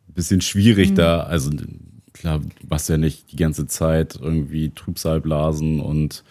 ein 0.09 0.15
bisschen 0.15 0.41
schwierig 0.41 0.91
Mhm. 0.91 0.95
da. 0.97 1.21
Also 1.25 1.51
klar, 2.13 2.39
du 2.41 2.67
machst 2.69 2.89
ja 2.89 2.97
nicht 2.97 3.33
die 3.33 3.37
ganze 3.37 3.67
Zeit 3.67 4.19
irgendwie 4.21 4.71
Trübsalblasen 4.71 5.81
und 5.81 6.25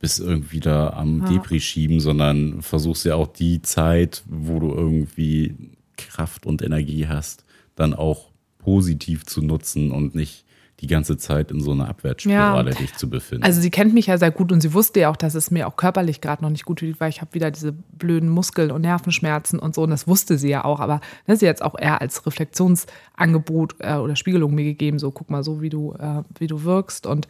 bist 0.00 0.20
irgendwie 0.20 0.60
da 0.60 0.90
am 0.90 1.24
Depri 1.24 1.60
schieben, 1.60 1.98
sondern 1.98 2.62
versuchst 2.62 3.04
ja 3.04 3.16
auch 3.16 3.26
die 3.26 3.62
Zeit, 3.62 4.22
wo 4.28 4.60
du 4.60 4.70
irgendwie 4.72 5.54
Kraft 5.96 6.46
und 6.46 6.62
Energie 6.62 7.08
hast, 7.08 7.44
dann 7.74 7.94
auch 7.94 8.28
positiv 8.58 9.24
zu 9.26 9.42
nutzen 9.42 9.90
und 9.90 10.14
nicht 10.14 10.44
die 10.80 10.86
ganze 10.86 11.16
Zeit 11.16 11.50
in 11.50 11.60
so 11.60 11.72
einer 11.72 11.88
Abwärtsspirale 11.88 12.70
dich 12.70 12.94
zu 12.94 13.10
befinden. 13.10 13.44
Also 13.44 13.60
sie 13.60 13.70
kennt 13.70 13.94
mich 13.94 14.06
ja 14.06 14.16
sehr 14.16 14.30
gut 14.30 14.52
und 14.52 14.60
sie 14.60 14.72
wusste 14.74 15.00
ja 15.00 15.10
auch, 15.10 15.16
dass 15.16 15.34
es 15.34 15.50
mir 15.50 15.66
auch 15.66 15.76
körperlich 15.76 16.20
gerade 16.20 16.42
noch 16.42 16.50
nicht 16.50 16.64
gut 16.64 16.78
tut, 16.78 17.00
weil 17.00 17.10
ich 17.10 17.20
habe 17.20 17.34
wieder 17.34 17.50
diese 17.50 17.72
blöden 17.72 18.28
Muskeln 18.28 18.70
und 18.70 18.82
Nervenschmerzen 18.82 19.58
und 19.58 19.74
so 19.74 19.82
und 19.82 19.90
das 19.90 20.06
wusste 20.06 20.38
sie 20.38 20.50
ja 20.50 20.64
auch, 20.64 20.78
aber 20.78 21.00
ne, 21.26 21.36
sie 21.36 21.48
hat 21.48 21.56
es 21.56 21.62
auch 21.62 21.76
eher 21.76 22.00
als 22.00 22.24
Reflexionsangebot 22.26 23.76
äh, 23.80 23.94
oder 23.94 24.14
Spiegelung 24.14 24.54
mir 24.54 24.64
gegeben, 24.64 25.00
so 25.00 25.10
guck 25.10 25.30
mal 25.30 25.42
so, 25.42 25.60
wie 25.60 25.70
du, 25.70 25.94
äh, 25.94 26.22
wie 26.38 26.46
du 26.46 26.62
wirkst. 26.62 27.06
Und 27.06 27.26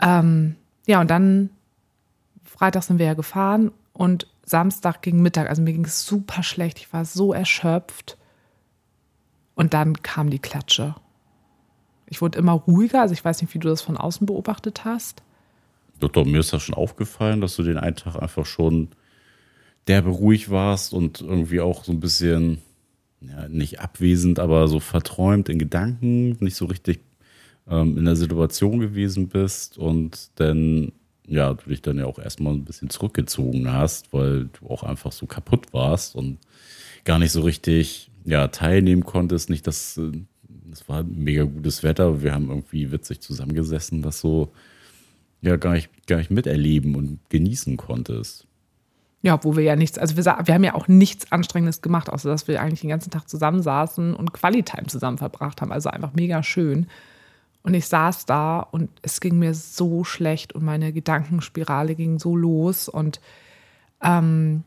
ähm, 0.00 0.56
ja 0.86 1.00
und 1.00 1.10
dann 1.10 1.50
freitags 2.44 2.88
sind 2.88 2.98
wir 2.98 3.06
ja 3.06 3.14
gefahren 3.14 3.70
und 3.92 4.26
Samstag 4.44 5.00
gegen 5.02 5.22
Mittag, 5.22 5.48
also 5.48 5.62
mir 5.62 5.72
ging 5.72 5.84
es 5.84 6.04
super 6.04 6.42
schlecht, 6.42 6.78
ich 6.78 6.92
war 6.92 7.04
so 7.04 7.32
erschöpft. 7.32 8.18
Und 9.54 9.74
dann 9.74 10.02
kam 10.02 10.30
die 10.30 10.38
Klatsche. 10.38 10.94
Ich 12.12 12.20
wurde 12.20 12.38
immer 12.38 12.52
ruhiger, 12.52 13.00
also 13.00 13.14
ich 13.14 13.24
weiß 13.24 13.40
nicht, 13.40 13.54
wie 13.54 13.58
du 13.58 13.68
das 13.68 13.80
von 13.80 13.96
außen 13.96 14.26
beobachtet 14.26 14.84
hast. 14.84 15.22
Doch, 15.98 16.10
doch, 16.10 16.26
mir 16.26 16.40
ist 16.40 16.52
das 16.52 16.62
schon 16.62 16.74
aufgefallen, 16.74 17.40
dass 17.40 17.56
du 17.56 17.62
den 17.62 17.78
einen 17.78 17.96
Tag 17.96 18.20
einfach 18.20 18.44
schon 18.44 18.88
derbe 19.88 20.10
ruhig 20.10 20.50
warst 20.50 20.92
und 20.92 21.22
irgendwie 21.22 21.62
auch 21.62 21.84
so 21.84 21.90
ein 21.90 22.00
bisschen, 22.00 22.58
ja, 23.22 23.48
nicht 23.48 23.80
abwesend, 23.80 24.40
aber 24.40 24.68
so 24.68 24.78
verträumt 24.78 25.48
in 25.48 25.58
Gedanken, 25.58 26.36
nicht 26.40 26.54
so 26.54 26.66
richtig 26.66 27.00
ähm, 27.66 27.96
in 27.96 28.04
der 28.04 28.16
Situation 28.16 28.78
gewesen 28.78 29.30
bist 29.30 29.78
und 29.78 30.32
dann, 30.34 30.92
ja, 31.26 31.54
du 31.54 31.70
dich 31.70 31.80
dann 31.80 31.96
ja 31.96 32.04
auch 32.04 32.18
erstmal 32.18 32.52
ein 32.52 32.66
bisschen 32.66 32.90
zurückgezogen 32.90 33.72
hast, 33.72 34.12
weil 34.12 34.50
du 34.60 34.68
auch 34.68 34.82
einfach 34.82 35.12
so 35.12 35.24
kaputt 35.24 35.72
warst 35.72 36.14
und 36.14 36.40
gar 37.04 37.18
nicht 37.18 37.32
so 37.32 37.40
richtig, 37.40 38.10
ja, 38.26 38.48
teilnehmen 38.48 39.06
konntest. 39.06 39.48
Nicht, 39.48 39.66
dass, 39.66 39.96
äh, 39.96 40.12
es 40.72 40.88
war 40.88 41.02
mega 41.02 41.44
gutes 41.44 41.82
Wetter, 41.82 42.22
wir 42.22 42.34
haben 42.34 42.48
irgendwie 42.48 42.90
witzig 42.90 43.20
zusammengesessen, 43.20 44.02
das 44.02 44.20
so, 44.20 44.52
ja 45.42 45.56
gar 45.56 45.74
nicht, 45.74 46.06
gar 46.06 46.16
nicht 46.16 46.30
miterleben 46.30 46.94
und 46.94 47.18
genießen 47.28 47.76
konntest. 47.76 48.46
Ja, 49.20 49.34
obwohl 49.34 49.56
wir 49.56 49.62
ja 49.62 49.76
nichts, 49.76 49.98
also 49.98 50.16
wir, 50.16 50.24
wir 50.24 50.54
haben 50.54 50.64
ja 50.64 50.74
auch 50.74 50.88
nichts 50.88 51.30
Anstrengendes 51.30 51.80
gemacht, 51.80 52.10
außer 52.10 52.28
dass 52.28 52.48
wir 52.48 52.60
eigentlich 52.60 52.80
den 52.80 52.90
ganzen 52.90 53.10
Tag 53.10 53.28
zusammensaßen 53.28 54.14
und 54.14 54.32
Qualitime 54.32 54.88
zusammen 54.88 55.18
verbracht 55.18 55.60
haben. 55.60 55.70
Also 55.70 55.90
einfach 55.90 56.12
mega 56.14 56.42
schön. 56.42 56.88
Und 57.62 57.74
ich 57.74 57.86
saß 57.86 58.26
da 58.26 58.58
und 58.58 58.90
es 59.02 59.20
ging 59.20 59.38
mir 59.38 59.54
so 59.54 60.02
schlecht 60.02 60.54
und 60.54 60.64
meine 60.64 60.92
Gedankenspirale 60.92 61.94
ging 61.94 62.18
so 62.18 62.34
los 62.34 62.88
und 62.88 63.20
ähm, 64.02 64.64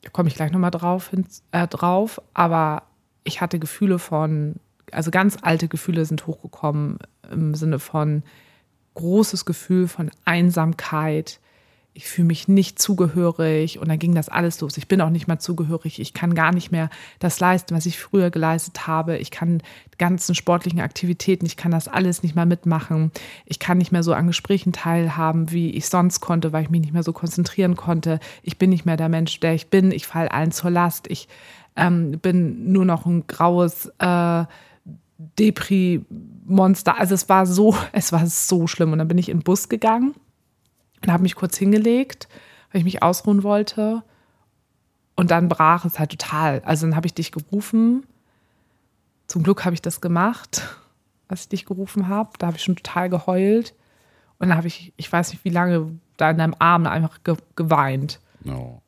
da 0.00 0.08
komme 0.10 0.28
ich 0.28 0.34
gleich 0.34 0.50
nochmal 0.50 0.70
drauf, 0.70 1.10
äh, 1.52 1.68
drauf, 1.68 2.22
aber 2.32 2.84
ich 3.24 3.42
hatte 3.42 3.58
Gefühle 3.58 3.98
von, 3.98 4.56
also 4.92 5.10
ganz 5.10 5.38
alte 5.42 5.68
Gefühle 5.68 6.04
sind 6.04 6.26
hochgekommen 6.26 6.98
im 7.30 7.54
Sinne 7.54 7.78
von 7.78 8.22
großes 8.94 9.44
Gefühl 9.44 9.88
von 9.88 10.10
Einsamkeit. 10.24 11.40
Ich 11.96 12.06
fühle 12.06 12.26
mich 12.26 12.48
nicht 12.48 12.80
zugehörig 12.80 13.78
und 13.78 13.88
dann 13.88 14.00
ging 14.00 14.16
das 14.16 14.28
alles 14.28 14.60
los. 14.60 14.76
Ich 14.76 14.88
bin 14.88 15.00
auch 15.00 15.10
nicht 15.10 15.28
mehr 15.28 15.38
zugehörig. 15.38 16.00
Ich 16.00 16.12
kann 16.12 16.34
gar 16.34 16.52
nicht 16.52 16.72
mehr 16.72 16.90
das 17.20 17.38
leisten, 17.38 17.76
was 17.76 17.86
ich 17.86 18.00
früher 18.00 18.30
geleistet 18.30 18.88
habe. 18.88 19.16
Ich 19.18 19.30
kann 19.30 19.58
die 19.58 19.98
ganzen 19.98 20.34
sportlichen 20.34 20.80
Aktivitäten, 20.80 21.46
ich 21.46 21.56
kann 21.56 21.70
das 21.70 21.86
alles 21.86 22.24
nicht 22.24 22.34
mehr 22.34 22.46
mitmachen. 22.46 23.12
Ich 23.46 23.60
kann 23.60 23.78
nicht 23.78 23.92
mehr 23.92 24.02
so 24.02 24.12
an 24.12 24.26
Gesprächen 24.26 24.72
teilhaben, 24.72 25.52
wie 25.52 25.70
ich 25.70 25.88
sonst 25.88 26.18
konnte, 26.18 26.52
weil 26.52 26.64
ich 26.64 26.70
mich 26.70 26.80
nicht 26.80 26.94
mehr 26.94 27.04
so 27.04 27.12
konzentrieren 27.12 27.76
konnte. 27.76 28.18
Ich 28.42 28.58
bin 28.58 28.70
nicht 28.70 28.86
mehr 28.86 28.96
der 28.96 29.08
Mensch, 29.08 29.38
der 29.38 29.54
ich 29.54 29.70
bin. 29.70 29.92
Ich 29.92 30.08
falle 30.08 30.32
allen 30.32 30.50
zur 30.50 30.70
Last. 30.70 31.06
Ich 31.08 31.28
ähm, 31.76 32.18
bin 32.18 32.72
nur 32.72 32.84
noch 32.84 33.06
ein 33.06 33.28
graues 33.28 33.86
äh, 34.00 34.44
Depri-Monster. 35.38 36.98
Also 36.98 37.14
es 37.14 37.28
war 37.28 37.46
so, 37.46 37.76
es 37.92 38.12
war 38.12 38.26
so 38.26 38.66
schlimm. 38.66 38.92
Und 38.92 38.98
dann 38.98 39.08
bin 39.08 39.18
ich 39.18 39.28
in 39.28 39.38
den 39.38 39.44
Bus 39.44 39.68
gegangen 39.68 40.14
und 41.02 41.12
habe 41.12 41.22
mich 41.22 41.34
kurz 41.34 41.56
hingelegt, 41.56 42.28
weil 42.70 42.80
ich 42.80 42.84
mich 42.84 43.02
ausruhen 43.02 43.42
wollte. 43.42 44.02
Und 45.16 45.30
dann 45.30 45.48
brach 45.48 45.84
es 45.84 45.98
halt 45.98 46.10
total. 46.10 46.60
Also 46.64 46.86
dann 46.86 46.96
habe 46.96 47.06
ich 47.06 47.14
dich 47.14 47.30
gerufen. 47.30 48.04
Zum 49.26 49.42
Glück 49.42 49.64
habe 49.64 49.74
ich 49.74 49.82
das 49.82 50.00
gemacht, 50.00 50.62
als 51.28 51.42
ich 51.42 51.48
dich 51.48 51.64
gerufen 51.64 52.08
habe. 52.08 52.30
Da 52.38 52.48
habe 52.48 52.56
ich 52.56 52.62
schon 52.62 52.76
total 52.76 53.08
geheult. 53.08 53.74
Und 54.38 54.48
dann 54.48 54.56
habe 54.56 54.66
ich, 54.66 54.92
ich 54.96 55.10
weiß 55.10 55.30
nicht 55.30 55.44
wie 55.44 55.50
lange, 55.50 55.98
da 56.16 56.30
in 56.30 56.38
deinem 56.38 56.54
Arm 56.58 56.86
einfach 56.86 57.22
ge 57.22 57.36
geweint. 57.56 58.20
Ja. 58.44 58.80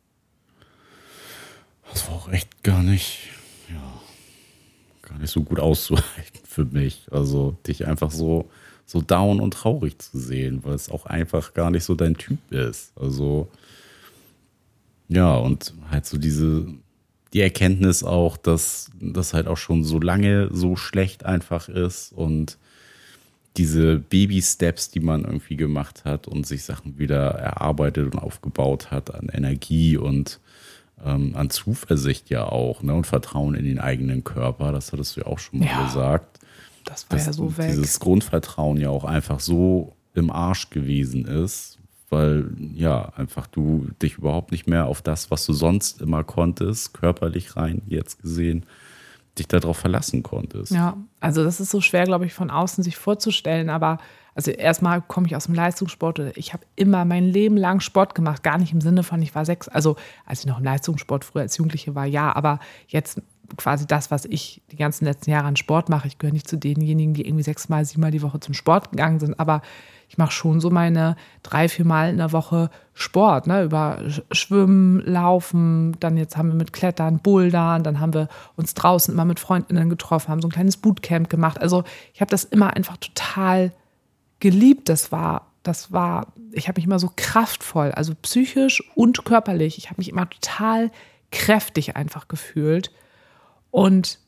Das 1.93 2.09
war 2.09 2.17
auch 2.17 2.29
echt 2.29 2.63
gar 2.63 2.83
nicht, 2.83 3.31
ja, 3.69 4.01
gar 5.17 5.23
nicht 5.23 5.33
so 5.33 5.43
gut 5.43 5.59
auszuhalten 5.59 6.41
für 6.45 6.65
mich. 6.65 7.07
Also 7.11 7.57
dich 7.67 7.87
einfach 7.87 8.11
so, 8.11 8.51
so 8.85 9.01
down 9.01 9.41
und 9.41 9.53
traurig 9.53 9.99
zu 9.99 10.19
sehen, 10.19 10.61
weil 10.63 10.75
es 10.75 10.91
auch 10.91 11.07
einfach 11.07 11.55
gar 11.55 11.71
nicht 11.71 11.85
so 11.85 11.95
dein 11.95 12.17
Typ 12.17 12.39
ist. 12.53 12.93
Also 12.97 13.49
ja, 15.09 15.37
und 15.37 15.73
halt 15.91 16.07
so 16.07 16.19
diese, 16.19 16.67
die 17.33 17.41
Erkenntnis 17.41 18.03
auch, 18.05 18.37
dass 18.37 18.91
das 19.01 19.35
halt 19.35 19.47
auch 19.47 19.57
schon 19.57 19.85
so 19.85 19.99
lange 19.99 20.49
so 20.53 20.77
schlecht 20.77 21.25
einfach 21.25 21.69
ist 21.69 22.13
und 22.13 22.59
diese 23.57 23.97
Baby-Steps, 23.97 24.91
die 24.91 25.01
man 25.01 25.25
irgendwie 25.25 25.57
gemacht 25.57 26.05
hat 26.05 26.29
und 26.29 26.47
sich 26.47 26.65
Sachen 26.65 26.99
wieder 26.99 27.31
erarbeitet 27.31 28.13
und 28.13 28.19
aufgebaut 28.19 28.91
hat 28.91 29.15
an 29.15 29.31
Energie 29.33 29.97
und 29.97 30.41
ähm, 31.05 31.35
an 31.37 31.51
Zuversicht 31.51 32.31
ja 32.31 32.45
auch, 32.47 32.83
ne? 32.83 32.95
Und 32.95 33.07
Vertrauen 33.07 33.55
in 33.55 33.65
den 33.65 33.79
eigenen 33.79 34.25
Körper, 34.25 34.73
das 34.73 34.93
hattest 34.93 35.17
du 35.17 35.21
ja 35.21 35.27
auch 35.27 35.39
schon 35.39 35.61
mal 35.61 35.67
Ja. 35.69 35.85
gesagt. 35.85 36.39
Das 36.85 37.11
war 37.11 37.17
Dass 37.19 37.27
ja 37.27 37.33
so 37.33 37.57
weg. 37.59 37.69
dieses 37.69 37.99
Grundvertrauen 38.01 38.79
ja 38.79 38.91
auch 38.91 39.05
einfach 39.05 39.41
so 39.41 39.95
im 40.15 40.31
Arsch 40.31 40.71
gewesen 40.71 41.27
ist, 41.27 41.79
weil 42.09 42.49
ja, 42.75 43.13
einfach 43.17 43.47
du 43.49 43.89
dich 44.01 44.19
überhaupt 44.19 44.53
nicht 44.53 44.67
mehr 44.69 44.87
auf 44.87 45.03
das, 45.03 45.31
was 45.31 45.45
du 45.45 45.53
sonst 45.53 46.01
immer 46.01 46.23
konntest, 46.25 46.95
körperlich 46.95 47.57
rein 47.57 47.83
jetzt 47.89 48.23
gesehen, 48.23 48.65
dich 49.39 49.49
darauf 49.49 49.77
verlassen 49.77 50.23
konntest. 50.23 50.73
Ja, 50.73 50.97
also 51.21 51.45
das 51.45 51.61
ist 51.61 51.71
so 51.71 51.81
schwer, 51.81 52.05
glaube 52.05 52.27
ich, 52.27 52.35
von 52.35 52.51
außen 52.51 52.83
sich 52.83 52.97
vorzustellen. 52.97 53.71
Aber 53.71 53.99
also 54.35 54.51
erstmal 54.51 55.01
komme 55.03 55.27
ich 55.27 55.37
aus 55.37 55.47
dem 55.47 55.55
Leistungssport. 55.55 56.37
Ich 56.37 56.53
habe 56.53 56.65
immer 56.77 57.05
mein 57.05 57.25
Leben 57.25 57.57
lang 57.57 57.81
Sport 57.81 58.15
gemacht. 58.15 58.43
Gar 58.43 58.59
nicht 58.59 58.73
im 58.73 58.81
Sinne 58.81 59.03
von, 59.03 59.21
ich 59.23 59.35
war 59.35 59.45
sechs. 59.45 59.69
Also 59.69 59.97
als 60.25 60.41
ich 60.41 60.47
noch 60.47 60.59
im 60.59 60.65
Leistungssport 60.65 61.25
früher 61.25 61.43
als 61.43 61.57
Jugendliche 61.57 61.95
war, 61.95 62.07
ja. 62.07 62.35
Aber 62.35 62.61
jetzt 62.89 63.23
quasi 63.57 63.87
das, 63.87 64.11
was 64.11 64.25
ich 64.25 64.63
die 64.73 64.77
ganzen 64.77 65.05
letzten 65.05 65.31
Jahre 65.31 65.47
an 65.47 65.57
Sport 65.57 65.89
mache. 65.89 66.09
Ich 66.09 66.19
gehöre 66.19 66.35
nicht 66.35 66.49
zu 66.49 66.59
denjenigen, 66.59 67.15
die 67.15 67.27
irgendwie 67.27 67.45
sechsmal, 67.45 67.85
siebenmal 67.85 68.11
die 68.11 68.23
Woche 68.23 68.41
zum 68.41 68.55
Sport 68.55 68.91
gegangen 68.91 69.21
sind. 69.21 69.39
Aber 69.39 69.63
ich 70.09 70.19
mache 70.19 70.31
schon 70.33 70.61
so 70.61 70.71
meine 70.71 71.17
drei, 71.43 71.69
vier 71.69 71.85
Mal 71.85 72.11
in 72.11 72.19
der 72.19 72.33
Woche 72.33 72.71
Sport, 72.95 73.47
ne? 73.47 73.65
über 73.65 73.99
Sch- 74.07 74.23
Schwimmen, 74.31 75.01
Laufen, 75.01 75.97
dann 76.01 76.17
jetzt 76.17 76.37
haben 76.37 76.49
wir 76.49 76.55
mit 76.55 76.73
Klettern, 76.73 77.19
Bouldern, 77.19 77.83
dann 77.83 78.01
haben 78.01 78.15
wir 78.15 78.29
uns 78.57 78.75
draußen 78.75 79.13
immer 79.13 79.25
mit 79.25 79.41
Freundinnen 79.41 79.91
getroffen, 79.91 80.29
haben 80.29 80.41
so 80.41 80.49
ein 80.49 80.53
kleines 80.53 80.77
Bootcamp 80.77 81.29
gemacht. 81.29 81.61
Also 81.61 81.85
ich 82.15 82.21
habe 82.21 82.31
das 82.31 82.45
immer 82.45 82.75
einfach 82.75 82.97
total 82.99 83.73
geliebt. 84.41 84.89
Das 84.89 85.13
war, 85.13 85.47
das 85.63 85.93
war, 85.93 86.33
ich 86.53 86.69
habe 86.69 86.79
mich 86.79 86.87
immer 86.87 86.99
so 86.99 87.11
kraftvoll, 87.17 87.93
also 87.93 88.15
psychisch 88.23 88.83
und 88.95 89.25
körperlich. 89.25 89.77
Ich 89.79 89.87
habe 89.91 89.99
mich 89.99 90.09
immer 90.09 90.29
total 90.31 90.91
kräftig 91.33 91.97
einfach 91.97 92.29
gefühlt. 92.29 92.93
Und 93.71 94.21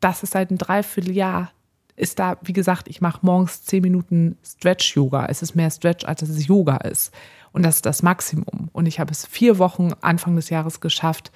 das 0.00 0.22
ist 0.22 0.32
seit 0.34 0.50
einem 0.50 0.58
Dreivierteljahr 0.58 1.50
ist 1.98 2.18
da, 2.18 2.36
wie 2.42 2.52
gesagt, 2.52 2.88
ich 2.88 3.00
mache 3.00 3.20
morgens 3.22 3.64
zehn 3.64 3.82
Minuten 3.82 4.36
Stretch-Yoga. 4.44 5.26
Es 5.26 5.42
ist 5.42 5.54
mehr 5.54 5.70
Stretch, 5.70 6.04
als 6.04 6.20
dass 6.20 6.28
es 6.28 6.46
Yoga 6.46 6.76
ist. 6.78 7.12
Und 7.52 7.64
das 7.64 7.76
ist 7.76 7.86
das 7.86 8.02
Maximum. 8.02 8.68
Und 8.72 8.86
ich 8.86 9.00
habe 9.00 9.10
es 9.10 9.26
vier 9.26 9.58
Wochen 9.58 9.90
Anfang 10.00 10.36
des 10.36 10.50
Jahres 10.50 10.80
geschafft, 10.80 11.32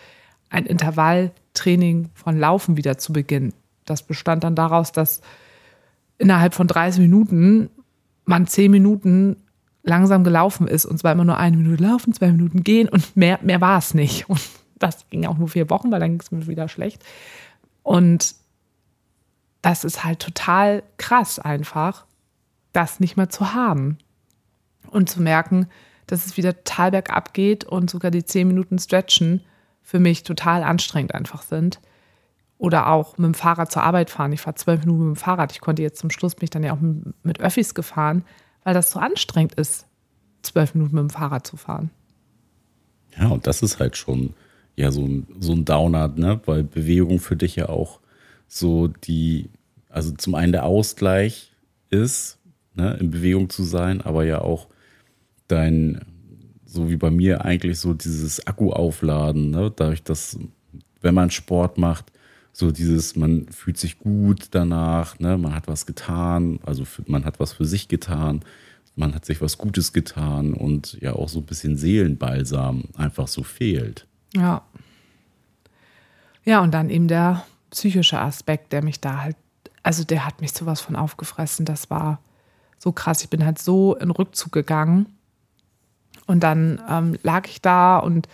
ein 0.51 0.67
Intervalltraining 0.67 2.11
von 2.15 2.39
Laufen 2.39 2.77
wieder 2.77 2.99
zu 2.99 3.13
beginnen. 3.13 3.55
Das 3.85 4.03
bestand 4.03 4.45
dann 4.45 4.55
daraus, 4.55 4.93
dass 4.93 5.21
innerhalb 6.19 6.55
von 6.55 6.69
30 6.69 7.01
Minuten 7.01 7.71
man 8.25 8.47
zehn 8.47 8.71
Minuten 8.71 9.37
langsam 9.83 10.23
gelaufen 10.23 10.69
ist 10.69 10.85
und 10.85 10.99
zwar 10.99 11.13
immer 11.13 11.25
nur 11.25 11.39
eine 11.39 11.57
Minute 11.57 11.83
laufen, 11.83 12.13
zwei 12.13 12.31
Minuten 12.31 12.63
gehen 12.63 12.89
und 12.89 13.17
mehr, 13.17 13.41
mehr 13.43 13.61
war 13.61 13.79
es 13.79 13.95
nicht. 13.95 14.29
Und 14.29 14.41
das 14.79 15.09
ging 15.11 15.27
auch 15.27 15.39
nur 15.39 15.49
vier 15.49 15.71
Wochen, 15.71 15.91
weil 15.91 16.01
dann 16.01 16.11
ging 16.11 16.21
es 16.21 16.31
mir 16.31 16.47
wieder 16.47 16.69
schlecht. 16.69 17.03
Und 17.83 18.35
das 19.63 19.85
ist 19.85 20.05
halt 20.05 20.19
total 20.19 20.83
krass 20.99 21.39
einfach, 21.39 22.05
das 22.73 23.01
nicht 23.01 23.17
mehr 23.17 23.31
zu 23.31 23.55
haben. 23.55 23.99
Und 24.91 25.09
zu 25.09 25.23
merken, 25.23 25.69
dass 26.07 26.27
es 26.27 26.37
wieder 26.37 26.53
total 26.65 26.91
bergab 26.91 27.33
geht 27.33 27.65
und 27.65 27.89
sogar 27.89 28.11
die 28.11 28.25
zehn 28.25 28.49
Minuten 28.49 28.79
Stretchen 28.79 29.41
für 29.81 30.01
mich 30.01 30.25
total 30.25 30.63
anstrengend 30.63 31.15
einfach 31.15 31.43
sind. 31.43 31.81
Oder 32.59 32.89
auch 32.89 33.17
mit 33.19 33.27
dem 33.27 33.35
Fahrrad 33.35 33.73
zur 33.73 33.83
Arbeit 33.83 34.11
fahren. 34.11 34.33
Ich 34.33 34.43
fahre 34.43 34.57
zwölf 34.57 34.81
Minuten 34.81 35.09
mit 35.09 35.17
dem 35.17 35.21
Fahrrad. 35.21 35.53
Ich 35.53 35.61
konnte 35.61 35.83
jetzt 35.83 35.99
zum 35.99 36.11
Schluss 36.11 36.37
mich 36.41 36.51
dann 36.51 36.63
ja 36.63 36.75
auch 36.75 36.81
mit 37.23 37.41
Öffis 37.41 37.75
gefahren, 37.75 38.25
weil 38.65 38.75
das 38.75 38.91
so 38.91 39.01
anstrengend 39.01 39.55
ist, 39.55 39.87
zwölf 40.43 40.75
Minuten 40.75 40.97
mit 40.97 41.03
dem 41.03 41.11
Fahrrad 41.11 41.47
zu 41.47 41.57
fahren. 41.57 41.91
Ja, 43.19 43.29
und 43.29 43.47
das 43.47 43.63
ist 43.63 43.81
halt 43.81 43.97
schon 43.97 44.35
ja 44.77 44.91
so 44.91 45.03
ein, 45.03 45.27
so 45.41 45.53
ein 45.53 45.65
Downer, 45.65 46.09
ne? 46.09 46.41
Weil 46.47 46.65
Bewegung 46.65 47.19
für 47.19 47.37
dich 47.37 47.57
ja 47.57 47.69
auch 47.69 48.01
so 48.55 48.89
die, 48.89 49.49
also 49.89 50.13
zum 50.13 50.35
einen 50.35 50.53
der 50.53 50.65
Ausgleich 50.65 51.53
ist, 51.89 52.39
ne, 52.75 52.97
in 53.01 53.11
Bewegung 53.11 53.49
zu 53.49 53.63
sein, 53.63 54.03
aber 54.03 54.25
ja 54.25 54.43
auch 54.43 54.69
dein, 55.49 56.03
so 56.67 56.91
wie 56.91 56.97
bei 56.97 57.11
mir 57.11 57.47
eigentlich 57.47 57.79
so 57.79 57.95
dieses 57.95 58.47
Akku 58.47 58.71
aufladen, 58.71 59.51
ne? 59.51 59.73
dadurch, 59.75 60.03
dass 60.03 60.39
wenn 61.01 61.15
man 61.15 61.31
Sport 61.31 61.79
macht, 61.79 62.13
so 62.53 62.71
dieses, 62.71 63.17
man 63.17 63.49
fühlt 63.49 63.79
sich 63.79 63.99
gut 63.99 64.49
danach, 64.51 65.19
ne? 65.19 65.39
man 65.39 65.55
hat 65.55 65.67
was 65.67 65.87
getan, 65.87 66.61
also 66.67 66.85
man 67.07 67.25
hat 67.25 67.41
was 67.41 67.55
für 67.55 67.65
sich 67.65 67.89
getan, 67.89 68.45
man 68.97 69.15
hat 69.15 69.25
sich 69.25 69.41
was 69.41 69.57
Gutes 69.57 69.95
getan 69.95 70.53
und 70.53 70.99
ja 71.01 71.15
auch 71.15 71.31
so 71.31 71.39
ein 71.39 71.47
bisschen 71.47 71.79
Seelenbalsam 71.79 72.85
einfach 72.99 73.29
so 73.29 73.43
fehlt. 73.43 74.07
Ja. 74.35 74.63
Ja, 76.45 76.61
und 76.61 76.75
dann 76.75 76.91
eben 76.91 77.09
der 77.09 77.47
psychische 77.73 78.21
Aspekt, 78.21 78.73
der 78.73 78.85
mich 78.85 79.01
da 79.01 79.23
halt, 79.23 79.37
also 79.83 80.05
der 80.05 80.25
hat 80.25 80.41
mich 80.41 80.53
sowas 80.53 80.81
von 80.81 80.95
aufgefressen. 80.95 81.65
Das 81.65 81.91
war 81.91 82.21
so 82.79 82.93
krass. 82.93 83.25
Ich 83.25 83.31
bin 83.31 83.45
halt 83.45 83.59
so 83.59 83.97
in 83.97 84.11
Rückzug 84.11 84.53
gegangen. 84.53 85.07
Und 86.27 86.41
dann 86.45 86.81
ähm, 86.89 87.19
lag 87.23 87.49
ich 87.49 87.61
da 87.61 87.99
und 87.99 88.29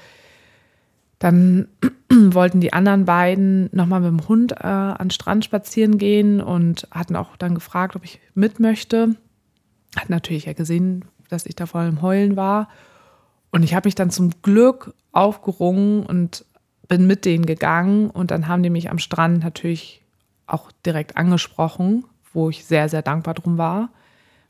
dann 1.19 1.69
wollten 2.13 2.61
die 2.61 2.73
anderen 2.73 3.05
beiden 3.07 3.71
nochmal 3.73 4.01
mit 4.01 4.11
dem 4.11 4.29
Hund 4.29 4.53
äh, 4.53 4.67
an 4.67 5.07
den 5.07 5.11
Strand 5.11 5.45
spazieren 5.45 5.99
gehen 5.99 6.41
und 6.41 6.87
hatten 6.91 7.17
auch 7.17 7.37
dann 7.37 7.55
gefragt, 7.55 7.97
ob 7.97 8.05
ich 8.05 8.21
mit 8.35 8.61
möchte. 8.61 9.17
Hat 9.97 10.11
natürlich 10.11 10.47
ja 10.47 10.53
gesehen, 10.53 11.05
dass 11.29 11.47
ich 11.47 11.57
da 11.57 11.67
voll 11.67 11.87
im 11.87 12.03
Heulen 12.03 12.37
war. 12.37 12.69
Und 13.51 13.63
ich 13.63 13.75
habe 13.75 13.87
mich 13.87 13.95
dann 13.95 14.11
zum 14.11 14.31
Glück 14.43 14.95
aufgerungen 15.13 16.05
und 16.05 16.45
bin 16.89 17.07
mit 17.07 17.25
denen 17.25 17.47
gegangen. 17.47 18.11
Und 18.11 18.31
dann 18.31 18.49
haben 18.49 18.63
die 18.63 18.71
mich 18.71 18.91
am 18.91 18.99
Strand 18.99 19.45
natürlich 19.45 20.03
auch 20.47 20.73
direkt 20.85 21.17
angesprochen, 21.17 22.05
wo 22.33 22.51
ich 22.51 22.65
sehr, 22.65 22.89
sehr 22.89 23.03
dankbar 23.03 23.35
drum 23.35 23.59
war, 23.59 23.91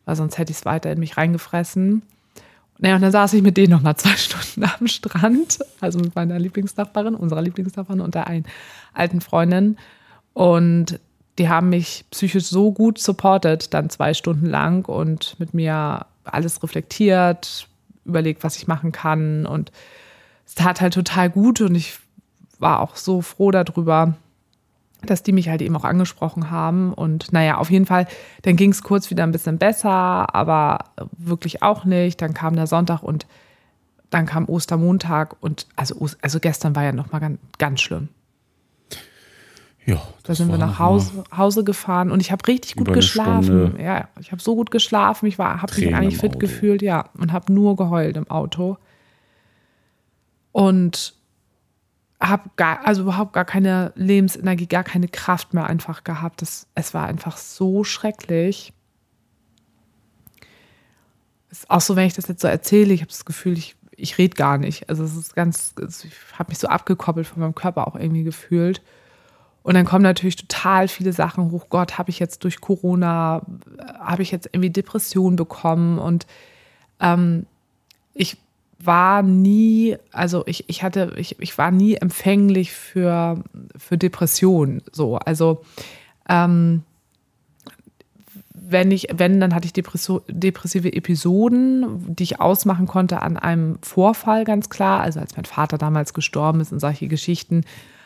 weil 0.04 0.16
sonst 0.16 0.38
hätte 0.38 0.52
ich 0.52 0.58
es 0.58 0.64
weiter 0.64 0.90
in 0.90 1.00
mich 1.00 1.16
reingefressen. 1.16 2.02
Naja, 2.78 2.94
und 2.94 3.02
dann 3.02 3.12
saß 3.12 3.32
ich 3.34 3.42
mit 3.42 3.56
denen 3.56 3.72
nochmal 3.72 3.96
zwei 3.96 4.10
Stunden 4.16 4.64
am 4.64 4.86
Strand, 4.86 5.58
also 5.80 5.98
mit 5.98 6.14
meiner 6.14 6.38
Lieblingsnachbarin, 6.38 7.14
unserer 7.14 7.42
Lieblingsnachbarin 7.42 8.00
und 8.00 8.14
der 8.14 8.28
einen 8.28 8.46
alten 8.94 9.20
Freundin. 9.20 9.76
Und 10.32 11.00
die 11.38 11.48
haben 11.48 11.68
mich 11.68 12.04
psychisch 12.10 12.46
so 12.46 12.72
gut 12.72 12.98
supportet, 12.98 13.74
dann 13.74 13.90
zwei 13.90 14.14
Stunden 14.14 14.46
lang 14.46 14.88
und 14.88 15.38
mit 15.38 15.54
mir 15.54 16.06
alles 16.24 16.62
reflektiert, 16.62 17.68
überlegt, 18.04 18.44
was 18.44 18.56
ich 18.56 18.68
machen 18.68 18.92
kann. 18.92 19.46
Und 19.46 19.72
es 20.46 20.54
tat 20.54 20.80
halt 20.80 20.94
total 20.94 21.30
gut 21.30 21.60
und 21.60 21.74
ich 21.74 21.98
war 22.58 22.80
auch 22.80 22.96
so 22.96 23.20
froh 23.20 23.50
darüber, 23.50 24.14
dass 25.02 25.22
die 25.22 25.32
mich 25.32 25.48
halt 25.48 25.62
eben 25.62 25.76
auch 25.76 25.84
angesprochen 25.84 26.50
haben. 26.50 26.92
Und 26.92 27.32
naja, 27.32 27.58
auf 27.58 27.70
jeden 27.70 27.86
Fall, 27.86 28.06
dann 28.42 28.56
ging 28.56 28.70
es 28.70 28.82
kurz 28.82 29.10
wieder 29.10 29.22
ein 29.22 29.32
bisschen 29.32 29.58
besser, 29.58 30.34
aber 30.34 30.78
wirklich 31.16 31.62
auch 31.62 31.84
nicht. 31.84 32.20
Dann 32.20 32.34
kam 32.34 32.56
der 32.56 32.66
Sonntag 32.66 33.02
und 33.02 33.26
dann 34.10 34.26
kam 34.26 34.46
Ostermontag 34.46 35.36
und 35.40 35.66
also, 35.76 36.08
also 36.22 36.40
gestern 36.40 36.74
war 36.74 36.82
ja 36.82 36.92
nochmal 36.92 37.20
ganz, 37.20 37.38
ganz 37.58 37.80
schlimm. 37.80 38.08
Ja, 39.84 40.02
da 40.22 40.34
sind 40.34 40.50
wir 40.50 40.58
nach 40.58 40.78
Hause, 40.78 41.24
Hause 41.34 41.64
gefahren 41.64 42.10
und 42.10 42.20
ich 42.20 42.30
habe 42.30 42.46
richtig 42.46 42.76
gut 42.76 42.92
geschlafen. 42.92 43.74
Ja, 43.80 44.08
ich 44.20 44.32
habe 44.32 44.42
so 44.42 44.54
gut 44.54 44.70
geschlafen. 44.70 45.24
Ich 45.26 45.38
habe 45.38 45.74
mich 45.80 45.94
eigentlich 45.94 46.18
fit 46.18 46.32
Auto. 46.32 46.40
gefühlt, 46.40 46.82
ja, 46.82 47.06
und 47.16 47.32
habe 47.32 47.50
nur 47.50 47.74
geheult 47.74 48.18
im 48.18 48.30
Auto. 48.30 48.76
Und 50.52 51.14
habe 52.20 52.50
gar, 52.56 52.84
also 52.86 53.02
überhaupt 53.02 53.32
gar 53.32 53.44
keine 53.44 53.92
Lebensenergie, 53.94 54.66
gar 54.66 54.84
keine 54.84 55.08
Kraft 55.08 55.54
mehr 55.54 55.66
einfach 55.66 56.04
gehabt. 56.04 56.42
Das, 56.42 56.66
es 56.74 56.94
war 56.94 57.06
einfach 57.06 57.36
so 57.36 57.84
schrecklich. 57.84 58.72
Ist 61.50 61.70
auch 61.70 61.80
so, 61.80 61.96
wenn 61.96 62.06
ich 62.06 62.14
das 62.14 62.28
jetzt 62.28 62.42
so 62.42 62.48
erzähle, 62.48 62.92
ich 62.92 63.00
habe 63.00 63.10
das 63.10 63.24
Gefühl, 63.24 63.56
ich, 63.56 63.76
ich 63.92 64.18
rede 64.18 64.34
gar 64.34 64.58
nicht. 64.58 64.88
Also 64.88 65.04
es 65.04 65.16
ist 65.16 65.34
ganz, 65.34 65.74
ich 65.78 66.12
habe 66.36 66.50
mich 66.50 66.58
so 66.58 66.68
abgekoppelt 66.68 67.26
von 67.26 67.40
meinem 67.40 67.54
Körper 67.54 67.86
auch 67.86 67.94
irgendwie 67.94 68.24
gefühlt. 68.24 68.82
Und 69.62 69.74
dann 69.74 69.84
kommen 69.84 70.02
natürlich 70.02 70.36
total 70.36 70.88
viele 70.88 71.12
Sachen 71.12 71.50
hoch. 71.50 71.66
Gott, 71.68 71.98
habe 71.98 72.10
ich 72.10 72.18
jetzt 72.18 72.42
durch 72.44 72.60
Corona, 72.60 73.42
habe 74.00 74.22
ich 74.22 74.30
jetzt 74.30 74.46
irgendwie 74.46 74.70
Depressionen 74.70 75.36
bekommen 75.36 75.98
und 75.98 76.26
ähm, 77.00 77.46
ich 78.14 78.38
war 78.78 79.22
nie, 79.22 79.96
also 80.12 80.44
ich, 80.46 80.68
ich 80.68 80.82
hatte, 80.82 81.14
ich, 81.16 81.40
ich 81.40 81.58
war 81.58 81.70
nie 81.70 81.96
empfänglich 81.96 82.72
für, 82.72 83.42
für 83.76 83.98
Depressionen. 83.98 84.82
So, 84.92 85.16
also 85.16 85.62
ähm, 86.28 86.84
wenn 88.70 88.90
ich, 88.90 89.08
wenn, 89.12 89.40
dann 89.40 89.54
hatte 89.54 89.66
ich 89.66 89.72
depressive 89.72 90.92
Episoden, 90.92 92.14
die 92.14 92.22
ich 92.22 92.40
ausmachen 92.40 92.86
konnte 92.86 93.22
an 93.22 93.36
einem 93.36 93.78
Vorfall, 93.82 94.44
ganz 94.44 94.68
klar. 94.68 95.00
Also 95.00 95.20
als 95.20 95.34
mein 95.36 95.46
Vater 95.46 95.78
damals 95.78 96.12
gestorben 96.12 96.60
ist 96.60 96.72
und 96.72 96.80
solche 96.80 97.08
Geschichten. 97.08 97.64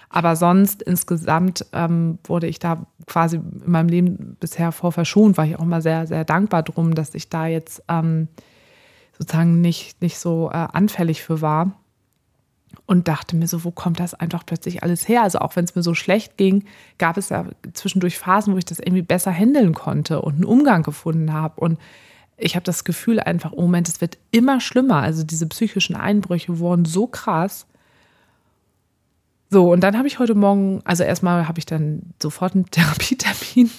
Aber 0.08 0.37
sonst 0.37 0.82
insgesamt 0.82 1.66
ähm, 1.72 2.18
wurde 2.24 2.46
ich 2.46 2.58
da 2.58 2.87
quasi 3.06 3.37
in 3.37 3.70
meinem 3.70 3.88
Leben 3.88 4.37
bisher 4.38 4.70
vor 4.70 4.92
verschont, 4.92 5.37
war 5.37 5.46
ich 5.46 5.56
auch 5.56 5.62
immer 5.62 5.80
sehr, 5.80 6.06
sehr 6.06 6.24
dankbar 6.24 6.62
drum, 6.62 6.94
dass 6.94 7.14
ich 7.14 7.28
da 7.28 7.46
jetzt 7.46 7.82
ähm, 7.88 8.28
sozusagen 9.22 9.61
nicht, 9.61 10.00
nicht 10.02 10.18
so 10.18 10.50
äh, 10.50 10.54
anfällig 10.72 11.22
für 11.22 11.40
war. 11.40 11.72
Und 12.87 13.06
dachte 13.06 13.37
mir 13.37 13.46
so, 13.46 13.64
wo 13.64 13.70
kommt 13.70 14.00
das 14.00 14.14
einfach 14.14 14.44
plötzlich 14.44 14.82
alles 14.82 15.06
her? 15.06 15.22
Also 15.22 15.38
auch 15.38 15.56
wenn 15.56 15.64
es 15.64 15.74
mir 15.74 15.82
so 15.82 15.94
schlecht 15.94 16.37
ging, 16.37 16.64
gab 16.98 17.16
es 17.16 17.28
ja 17.28 17.46
zwischendurch 17.74 18.18
Phasen, 18.18 18.54
wo 18.54 18.58
ich 18.58 18.64
das 18.64 18.78
irgendwie 18.78 19.02
besser 19.02 19.30
handeln 19.30 19.74
konnte 19.74 20.20
und 20.22 20.35
einen 20.35 20.44
Umgang 20.44 20.82
gefunden 20.82 21.32
habe. 21.32 21.61
Und 21.61 21.78
ich 22.37 22.56
habe 22.56 22.64
das 22.64 22.85
Gefühl 22.85 23.20
einfach, 23.20 23.52
oh 23.52 23.62
Moment, 23.62 23.88
es 23.88 24.00
wird 24.00 24.18
immer 24.30 24.61
schlimmer. 24.61 24.96
Also 24.96 25.22
diese 25.22 25.46
psychischen 25.46 25.94
Einbrüche 25.94 26.58
wurden 26.58 26.85
so 26.85 27.06
krass. 27.06 27.66
So, 29.50 29.70
und 29.70 29.80
dann 29.80 29.96
habe 29.96 30.08
ich 30.08 30.18
heute 30.18 30.35
Morgen, 30.35 30.80
also 30.85 31.04
erstmal 31.04 31.46
habe 31.46 31.58
ich 31.58 31.66
dann 31.66 32.14
sofort 32.20 32.54
einen 32.54 32.66
Therapietermin 32.70 33.70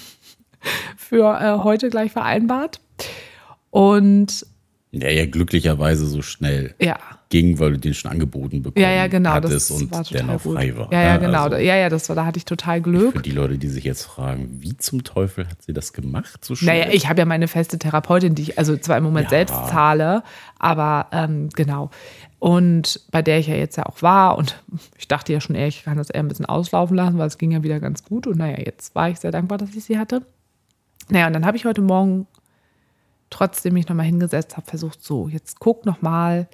für 0.96 1.40
äh, 1.40 1.64
heute 1.64 1.90
gleich 1.90 2.12
vereinbart. 2.12 2.80
Und 3.72 4.46
ja, 4.94 5.10
ja, 5.10 5.26
glücklicherweise 5.26 6.06
so 6.06 6.22
schnell 6.22 6.76
ja. 6.80 6.98
ging, 7.30 7.58
weil 7.58 7.72
du 7.72 7.80
den 7.80 7.96
schon 7.96 8.12
angeboten 8.12 8.62
bekommen 8.62 8.84
ja, 8.84 8.92
ja, 8.92 9.08
genau, 9.08 9.32
hattest 9.32 9.72
und 9.72 9.92
der 10.12 10.24
noch 10.24 10.44
gut. 10.44 10.54
frei 10.56 10.78
war. 10.78 10.92
Ja, 10.94 11.02
ja, 11.02 11.18
genau. 11.18 11.46
Also, 11.46 11.58
ja, 11.58 11.76
ja, 11.76 11.90
das 11.90 12.08
war, 12.10 12.16
da 12.16 12.26
hatte 12.28 12.38
ich 12.38 12.46
total 12.46 12.80
Glück. 12.80 13.14
Für 13.14 13.24
die 13.24 13.32
Leute, 13.32 13.58
die 13.58 13.70
sich 13.70 13.84
jetzt 13.86 14.04
fragen, 14.04 14.50
wie 14.62 14.78
zum 14.78 15.04
Teufel 15.04 15.48
hat 15.50 15.64
sie 15.64 15.74
das 15.74 15.94
gemacht 15.94 16.46
so 16.46 16.54
schnell? 16.54 16.82
Naja, 16.82 16.94
ich 16.94 17.10
habe 17.10 17.20
ja 17.20 17.26
meine 17.26 17.48
feste 17.48 17.80
Therapeutin, 17.80 18.36
die 18.36 18.44
ich 18.44 18.60
also 18.60 18.78
zwar 18.78 18.98
im 18.98 19.04
Moment 19.04 19.26
ja. 19.26 19.30
selbst 19.32 19.56
zahle, 19.70 20.22
aber 20.60 21.08
ähm, 21.12 21.50
genau. 21.50 21.90
Und 22.38 23.02
bei 23.10 23.24
der 23.24 23.40
ich 23.40 23.48
ja 23.48 23.56
jetzt 23.56 23.78
ja 23.78 23.88
auch 23.88 24.04
war 24.04 24.38
und 24.38 24.62
ich 25.00 25.08
dachte 25.08 25.34
ja 25.34 25.42
schon 25.42 25.56
eher, 25.56 25.68
ich 25.68 25.84
kann 25.86 25.98
das 25.98 26.12
eher 26.12 26.22
ein 26.22 26.28
bisschen 26.28 26.46
auslaufen 26.46 26.96
lassen, 26.96 27.18
weil 27.18 27.28
es 27.28 27.40
ging 27.40 27.52
ja 27.52 27.64
wieder 27.64 27.80
ganz 27.80 28.04
gut. 28.04 28.28
Und 28.28 28.38
naja, 28.38 28.58
jetzt 28.64 28.94
war 28.94 29.10
ich 29.10 29.20
sehr 29.20 29.32
dankbar, 29.32 29.58
dass 29.58 29.74
ich 29.74 29.84
sie 29.84 29.98
hatte. 29.98 30.22
Naja, 31.10 31.28
und 31.28 31.34
dann 31.34 31.48
habe 31.48 31.58
ich 31.58 31.66
heute 31.66 31.82
Morgen 31.82 32.28
trotzdem 33.34 33.74
mich 33.74 33.88
nochmal 33.88 34.06
hingesetzt 34.06 34.56
habe, 34.58 34.68
versucht, 34.68 35.04
so, 35.04 35.28
jetzt 35.28 35.60
guck 35.60 35.86
nochmal 35.86 36.48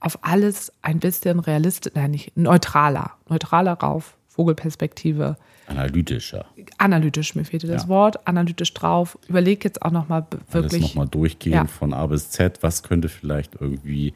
auf 0.00 0.18
alles 0.22 0.72
ein 0.82 0.98
bisschen 0.98 1.38
realistisch, 1.38 1.92
nein, 1.94 2.12
nicht 2.12 2.36
neutraler, 2.36 3.12
neutraler 3.28 3.74
rauf, 3.74 4.16
Vogelperspektive. 4.28 5.36
Analytischer. 5.66 6.46
Analytisch, 6.78 7.34
mir 7.34 7.44
fehlte 7.44 7.66
das 7.66 7.82
ja. 7.82 7.88
Wort, 7.88 8.26
analytisch 8.26 8.72
drauf. 8.72 9.18
Überleg 9.28 9.64
jetzt 9.64 9.82
auch 9.82 9.90
nochmal 9.90 10.26
wirklich. 10.50 10.82
Alles 10.82 10.94
nochmal 10.94 11.08
durchgehen 11.08 11.52
ja. 11.52 11.66
von 11.66 11.92
A 11.92 12.06
bis 12.06 12.30
Z. 12.30 12.62
Was 12.62 12.82
könnte 12.82 13.08
vielleicht 13.08 13.60
irgendwie 13.60 14.14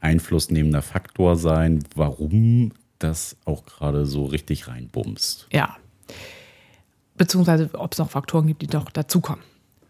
einflussnehmender 0.00 0.82
Faktor 0.82 1.36
sein, 1.36 1.84
warum 1.94 2.72
das 2.98 3.36
auch 3.44 3.66
gerade 3.66 4.06
so 4.06 4.24
richtig 4.24 4.68
reinbumst? 4.68 5.48
Ja. 5.52 5.76
Beziehungsweise, 7.16 7.70
ob 7.74 7.92
es 7.92 7.98
noch 7.98 8.10
Faktoren 8.10 8.46
gibt, 8.46 8.62
die 8.62 8.66
doch 8.68 8.90
dazukommen. 8.90 9.42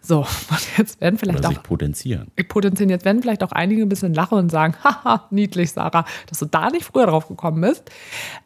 So, 0.06 0.18
und 0.20 0.78
jetzt 0.78 1.00
werden 1.00 1.18
vielleicht 1.18 1.40
Oder 1.40 1.48
auch 1.48 1.52
sich 1.52 1.62
potenzieren. 1.64 2.30
potenzieren. 2.46 2.90
Jetzt 2.90 3.04
werden 3.04 3.22
vielleicht 3.22 3.42
auch 3.42 3.50
einige 3.50 3.82
ein 3.82 3.88
bisschen 3.88 4.14
lachen 4.14 4.38
und 4.38 4.50
sagen, 4.50 4.76
haha, 4.84 5.26
niedlich, 5.30 5.72
Sarah, 5.72 6.04
dass 6.28 6.38
du 6.38 6.46
da 6.46 6.70
nicht 6.70 6.84
früher 6.84 7.06
drauf 7.06 7.26
gekommen 7.26 7.60
bist. 7.60 7.90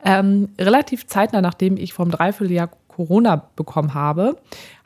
Ähm, 0.03 0.49
relativ 0.59 1.07
zeitnah, 1.07 1.42
nachdem 1.42 1.77
ich 1.77 1.92
vom 1.92 2.11
Dreivierteljahr 2.11 2.70
Corona 2.88 3.44
bekommen 3.57 3.92
habe, 3.92 4.38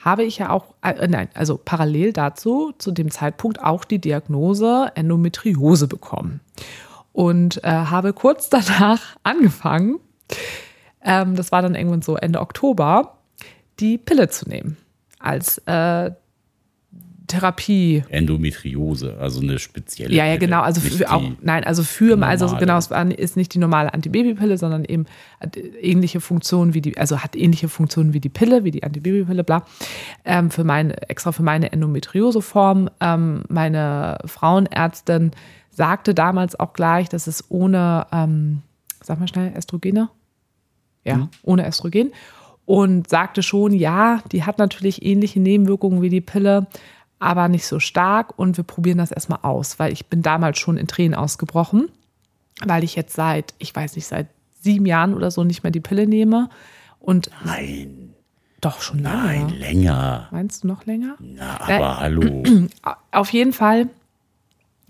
habe 0.05 0.25
ich 0.25 0.39
ja 0.39 0.51
auch, 0.51 0.75
äh, 0.83 1.07
nein, 1.07 1.29
also 1.35 1.61
parallel 1.65 2.13
dazu, 2.13 2.73
zu 2.77 2.91
dem 2.91 3.11
Zeitpunkt 3.13 3.63
auch 3.63 3.85
die 3.85 4.01
Diagnose 4.01 4.91
Endometriose 4.97 5.87
bekommen. 5.87 6.41
Und 7.13 7.63
äh, 7.63 7.69
habe 7.69 8.13
kurz 8.13 8.49
danach 8.51 9.17
angefangen, 9.23 10.01
ähm, 11.05 11.37
das 11.37 11.53
war 11.53 11.63
dann 11.63 11.77
irgendwann 11.77 12.03
so 12.03 12.17
Ende 12.17 12.41
Oktober, 12.41 13.19
die 13.79 13.97
Pille 13.97 14.29
zu 14.29 14.49
nehmen 14.49 14.77
als 15.21 15.59
äh, 15.67 16.11
Therapie. 17.27 18.05
Endometriose, 18.11 19.17
also 19.19 19.41
eine 19.41 19.59
spezielle. 19.59 20.15
Ja, 20.15 20.27
ja, 20.27 20.37
genau. 20.37 20.61
Also 20.61 20.81
für, 20.83 21.11
auch, 21.11 21.23
nein, 21.41 21.65
also 21.65 21.83
für, 21.83 22.21
also 22.23 22.45
normale. 22.45 22.61
genau, 22.61 22.77
es 22.77 22.91
war, 22.91 23.11
ist 23.11 23.37
nicht 23.37 23.55
die 23.55 23.59
normale 23.59 23.95
Antibabypille, 23.95 24.59
sondern 24.59 24.85
eben 24.85 25.07
hat 25.41 25.57
ähnliche 25.57 26.21
Funktionen 26.21 26.75
wie 26.75 26.83
die, 26.83 26.99
also 26.99 27.21
hat 27.21 27.35
ähnliche 27.35 27.69
Funktionen 27.69 28.13
wie 28.13 28.21
die 28.21 28.29
Pille, 28.29 28.65
wie 28.65 28.71
die 28.71 28.83
Antibabypille, 28.83 29.43
bla. 29.43 29.65
Ähm, 30.27 30.51
für 30.51 30.65
meine, 30.65 31.09
extra 31.09 31.33
für 31.33 31.43
meine 31.43 31.73
Endometrioseform. 31.73 32.91
Ähm, 33.01 33.45
meine 33.49 34.19
Frauenärztin 34.27 35.31
sagte 35.71 36.15
damals 36.15 36.59
auch 36.61 36.75
gleich, 36.75 37.09
dass 37.09 37.27
es 37.27 37.51
ohne, 37.51 38.07
ähm, 38.13 38.61
sag 39.03 39.19
mal 39.19 39.29
schnell, 39.29 39.53
Östrogene? 39.57 40.11
Ja, 41.05 41.17
Mhm. 41.17 41.29
ohne 41.43 41.67
Östrogen. 41.69 42.13
Und 42.67 43.09
sagte 43.11 43.43
schon, 43.43 43.73
ja, 43.75 44.23
die 44.33 44.45
hat 44.45 44.59
natürlich 44.59 45.05
ähnliche 45.05 45.39
Nebenwirkungen 45.41 46.01
wie 46.01 46.09
die 46.09 46.23
Pille, 46.23 46.67
aber 47.19 47.49
nicht 47.49 47.67
so 47.67 47.81
stark. 47.81 48.39
Und 48.39 48.57
wir 48.57 48.65
probieren 48.65 48.99
das 48.99 49.11
erstmal 49.11 49.41
aus, 49.43 49.79
weil 49.79 49.93
ich 49.93 50.07
bin 50.07 50.23
damals 50.23 50.59
schon 50.59 50.77
in 50.77 50.87
Tränen 50.87 51.15
ausgebrochen, 51.15 51.89
weil 52.65 52.85
ich 52.85 52.95
jetzt 52.97 53.15
seit, 53.15 53.55
ich 53.59 53.75
weiß 53.75 53.97
nicht, 53.97 54.07
seit 54.07 54.29
sieben 54.61 54.87
Jahren 54.87 55.15
oder 55.15 55.31
so 55.31 55.45
nicht 55.45 55.63
mehr 55.63 55.73
die 55.73 55.81
Pille 55.81 56.07
nehme. 56.07 56.49
Und 56.99 57.31
Nein, 57.45 58.15
doch 58.61 58.81
schon 58.81 59.01
lange. 59.01 59.25
nein, 59.25 59.49
länger. 59.51 60.29
Meinst 60.31 60.65
du 60.65 60.69
noch 60.69 60.87
länger? 60.87 61.17
Na, 61.21 61.61
aber 61.61 62.01
hallo. 62.01 62.43
Auf 63.13 63.31
jeden 63.31 63.53
Fall 63.53 63.89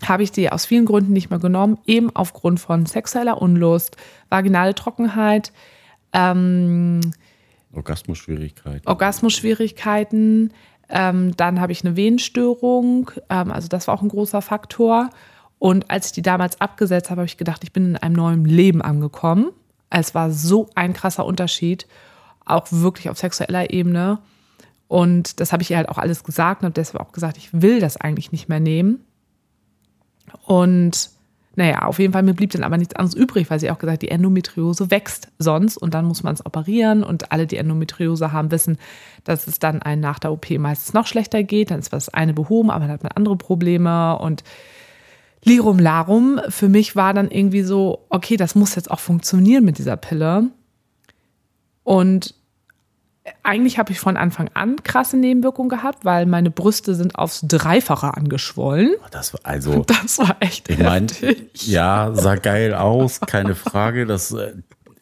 habe 0.05 0.23
ich 0.23 0.31
die 0.31 0.51
aus 0.51 0.65
vielen 0.65 0.85
Gründen 0.85 1.13
nicht 1.13 1.29
mehr 1.29 1.39
genommen, 1.39 1.77
eben 1.85 2.13
aufgrund 2.15 2.59
von 2.59 2.85
sexueller 2.85 3.41
Unlust, 3.41 3.97
vaginale 4.29 4.75
Trockenheit, 4.75 5.51
ähm, 6.13 7.01
Orgasmusschwierigkeiten. 7.73 8.87
Orgasmusschwierigkeiten. 8.87 10.53
Ähm, 10.89 11.35
dann 11.35 11.59
habe 11.59 11.71
ich 11.71 11.83
eine 11.83 11.95
Venenstörung. 11.95 13.11
Ähm, 13.29 13.51
also 13.51 13.67
das 13.67 13.87
war 13.87 13.95
auch 13.95 14.01
ein 14.01 14.09
großer 14.09 14.41
Faktor. 14.41 15.09
Und 15.59 15.89
als 15.89 16.07
ich 16.07 16.11
die 16.11 16.21
damals 16.21 16.61
abgesetzt 16.61 17.09
habe, 17.09 17.21
habe 17.21 17.27
ich 17.27 17.37
gedacht, 17.37 17.63
ich 17.63 17.71
bin 17.71 17.85
in 17.85 17.97
einem 17.97 18.15
neuen 18.15 18.45
Leben 18.45 18.81
angekommen. 18.81 19.51
Es 19.89 20.13
war 20.13 20.31
so 20.31 20.69
ein 20.75 20.93
krasser 20.93 21.25
Unterschied, 21.25 21.87
auch 22.45 22.67
wirklich 22.71 23.09
auf 23.09 23.17
sexueller 23.17 23.71
Ebene. 23.71 24.19
Und 24.87 25.39
das 25.39 25.51
habe 25.51 25.63
ich 25.63 25.71
ihr 25.71 25.77
halt 25.77 25.89
auch 25.89 25.97
alles 25.97 26.23
gesagt 26.23 26.61
und 26.61 26.65
habe 26.65 26.73
deshalb 26.73 27.01
auch 27.01 27.11
gesagt, 27.11 27.37
ich 27.37 27.49
will 27.53 27.79
das 27.79 27.97
eigentlich 27.97 28.31
nicht 28.31 28.49
mehr 28.49 28.59
nehmen. 28.59 29.03
Und 30.45 31.09
naja, 31.55 31.83
auf 31.83 31.99
jeden 31.99 32.13
Fall, 32.13 32.23
mir 32.23 32.33
blieb 32.33 32.51
dann 32.51 32.63
aber 32.63 32.77
nichts 32.77 32.95
anderes 32.95 33.15
übrig, 33.15 33.49
weil 33.49 33.59
sie 33.59 33.71
auch 33.71 33.79
gesagt, 33.79 34.01
die 34.01 34.09
Endometriose 34.09 34.91
wächst 34.91 35.29
sonst 35.39 35.77
und 35.77 35.93
dann 35.93 36.05
muss 36.05 36.21
man 36.21 36.33
es 36.33 36.45
operieren 36.45 37.03
und 37.03 37.31
alle, 37.31 37.47
die 37.47 37.57
Endometriose 37.57 38.31
haben, 38.31 38.51
wissen, 38.51 38.77
dass 39.23 39.47
es 39.47 39.59
dann 39.59 39.81
einen 39.81 40.01
nach 40.01 40.19
der 40.19 40.31
OP 40.31 40.49
meistens 40.51 40.93
noch 40.93 41.07
schlechter 41.07 41.43
geht. 41.43 41.71
Dann 41.71 41.79
ist 41.79 41.93
das 41.93 42.09
eine 42.09 42.33
behoben, 42.33 42.69
aber 42.69 42.81
dann 42.81 42.91
hat 42.91 43.03
man 43.03 43.13
andere 43.13 43.37
Probleme 43.37 44.17
und 44.19 44.43
Lirum 45.43 45.79
Larum. 45.79 46.41
Für 46.49 46.67
mich 46.67 46.95
war 46.95 47.13
dann 47.13 47.31
irgendwie 47.31 47.63
so, 47.63 48.05
okay, 48.09 48.35
das 48.35 48.55
muss 48.55 48.75
jetzt 48.75 48.91
auch 48.91 48.99
funktionieren 48.99 49.63
mit 49.63 49.77
dieser 49.77 49.95
Pille. 49.95 50.49
Und 51.83 52.34
eigentlich 53.43 53.77
habe 53.79 53.91
ich 53.91 53.99
von 53.99 54.17
Anfang 54.17 54.49
an 54.53 54.75
krasse 54.83 55.17
Nebenwirkungen 55.17 55.69
gehabt, 55.69 56.05
weil 56.05 56.25
meine 56.25 56.51
Brüste 56.51 56.93
sind 56.95 57.15
aufs 57.15 57.41
Dreifache 57.47 58.13
angeschwollen. 58.15 58.93
Das 59.11 59.33
war 59.33 59.39
also, 59.43 59.83
Das 59.87 60.19
war 60.19 60.37
echt 60.39 60.69
ich 60.69 60.77
meine, 60.77 61.07
heftig. 61.07 61.67
ja, 61.67 62.11
sah 62.13 62.35
geil 62.35 62.73
aus, 62.73 63.19
keine 63.21 63.55
Frage. 63.55 64.05
Das 64.05 64.31
äh, 64.31 64.53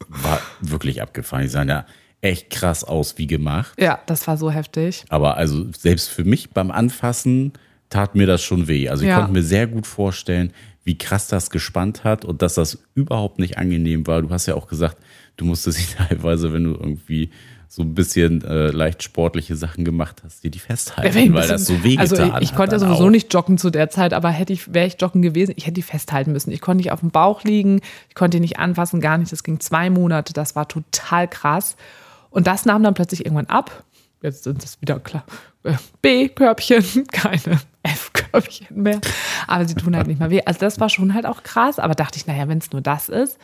war 0.08 0.40
wirklich 0.60 1.02
abgefahren. 1.02 1.42
Die 1.42 1.48
sahen 1.48 1.68
ja 1.68 1.84
echt 2.22 2.48
krass 2.50 2.84
aus, 2.84 3.18
wie 3.18 3.26
gemacht. 3.26 3.74
Ja, 3.78 3.98
das 4.06 4.26
war 4.26 4.36
so 4.38 4.50
heftig. 4.50 5.04
Aber 5.10 5.36
also 5.36 5.70
selbst 5.72 6.08
für 6.08 6.24
mich 6.24 6.50
beim 6.50 6.70
Anfassen 6.70 7.52
tat 7.90 8.14
mir 8.14 8.26
das 8.26 8.42
schon 8.42 8.66
weh. 8.68 8.88
Also 8.88 9.02
ich 9.04 9.10
Ja. 9.10 9.16
konnte 9.16 9.32
mir 9.32 9.42
sehr 9.42 9.66
gut 9.66 9.86
vorstellen, 9.86 10.52
wie 10.84 10.96
krass 10.96 11.28
das 11.28 11.50
gespannt 11.50 12.04
hat 12.04 12.24
und 12.24 12.40
dass 12.42 12.54
das 12.54 12.78
überhaupt 12.94 13.38
nicht 13.38 13.58
angenehm 13.58 14.06
war. 14.06 14.22
Du 14.22 14.30
hast 14.30 14.46
ja 14.46 14.54
auch 14.54 14.66
gesagt, 14.68 14.96
du 15.36 15.44
musstest 15.44 15.78
sie 15.78 15.94
teilweise, 16.08 16.52
wenn 16.54 16.64
du 16.64 16.70
irgendwie 16.72 17.30
so 17.74 17.82
ein 17.82 17.92
bisschen 17.94 18.42
äh, 18.44 18.68
leicht 18.70 19.02
sportliche 19.02 19.56
Sachen 19.56 19.84
gemacht 19.84 20.22
hast, 20.24 20.44
dir 20.44 20.50
die 20.50 20.58
festhalten, 20.60 21.14
weil 21.14 21.28
bisschen- 21.30 21.48
das 21.48 21.66
so 21.66 21.82
wehgetan 21.82 22.00
Also 22.30 22.36
ich, 22.38 22.50
ich 22.50 22.54
konnte 22.54 22.78
sowieso 22.78 23.06
auch. 23.06 23.10
nicht 23.10 23.32
joggen 23.34 23.58
zu 23.58 23.70
der 23.70 23.90
Zeit, 23.90 24.12
aber 24.14 24.30
hätte 24.30 24.52
ich, 24.52 24.72
wäre 24.72 24.86
ich 24.86 24.96
joggen 25.00 25.22
gewesen, 25.22 25.54
ich 25.56 25.64
hätte 25.64 25.74
die 25.74 25.82
festhalten 25.82 26.30
müssen. 26.32 26.52
Ich 26.52 26.60
konnte 26.60 26.76
nicht 26.78 26.92
auf 26.92 27.00
dem 27.00 27.10
Bauch 27.10 27.42
liegen, 27.42 27.80
ich 28.08 28.14
konnte 28.14 28.36
die 28.36 28.40
nicht 28.40 28.58
anfassen, 28.60 29.00
gar 29.00 29.18
nicht. 29.18 29.32
Das 29.32 29.42
ging 29.42 29.58
zwei 29.58 29.90
Monate, 29.90 30.32
das 30.32 30.54
war 30.54 30.68
total 30.68 31.26
krass. 31.26 31.76
Und 32.30 32.46
das 32.46 32.64
nahm 32.64 32.82
dann 32.84 32.94
plötzlich 32.94 33.24
irgendwann 33.24 33.46
ab. 33.46 33.82
Jetzt 34.22 34.44
sind 34.44 34.62
es 34.64 34.80
wieder 34.80 35.00
klar. 35.00 35.24
äh, 35.64 35.74
B-Körbchen, 36.00 37.06
keine 37.12 37.60
F-Körbchen 37.82 38.82
mehr. 38.82 39.00
Aber 39.46 39.66
sie 39.66 39.74
tun 39.74 39.96
halt 39.96 40.06
nicht 40.06 40.20
mehr 40.20 40.30
weh. 40.30 40.42
Also 40.46 40.60
das 40.60 40.80
war 40.80 40.88
schon 40.88 41.12
halt 41.14 41.26
auch 41.26 41.42
krass. 41.42 41.78
Aber 41.78 41.94
dachte 41.94 42.18
ich, 42.18 42.26
naja, 42.26 42.48
wenn 42.48 42.58
es 42.58 42.70
nur 42.72 42.80
das 42.80 43.08
ist. 43.08 43.38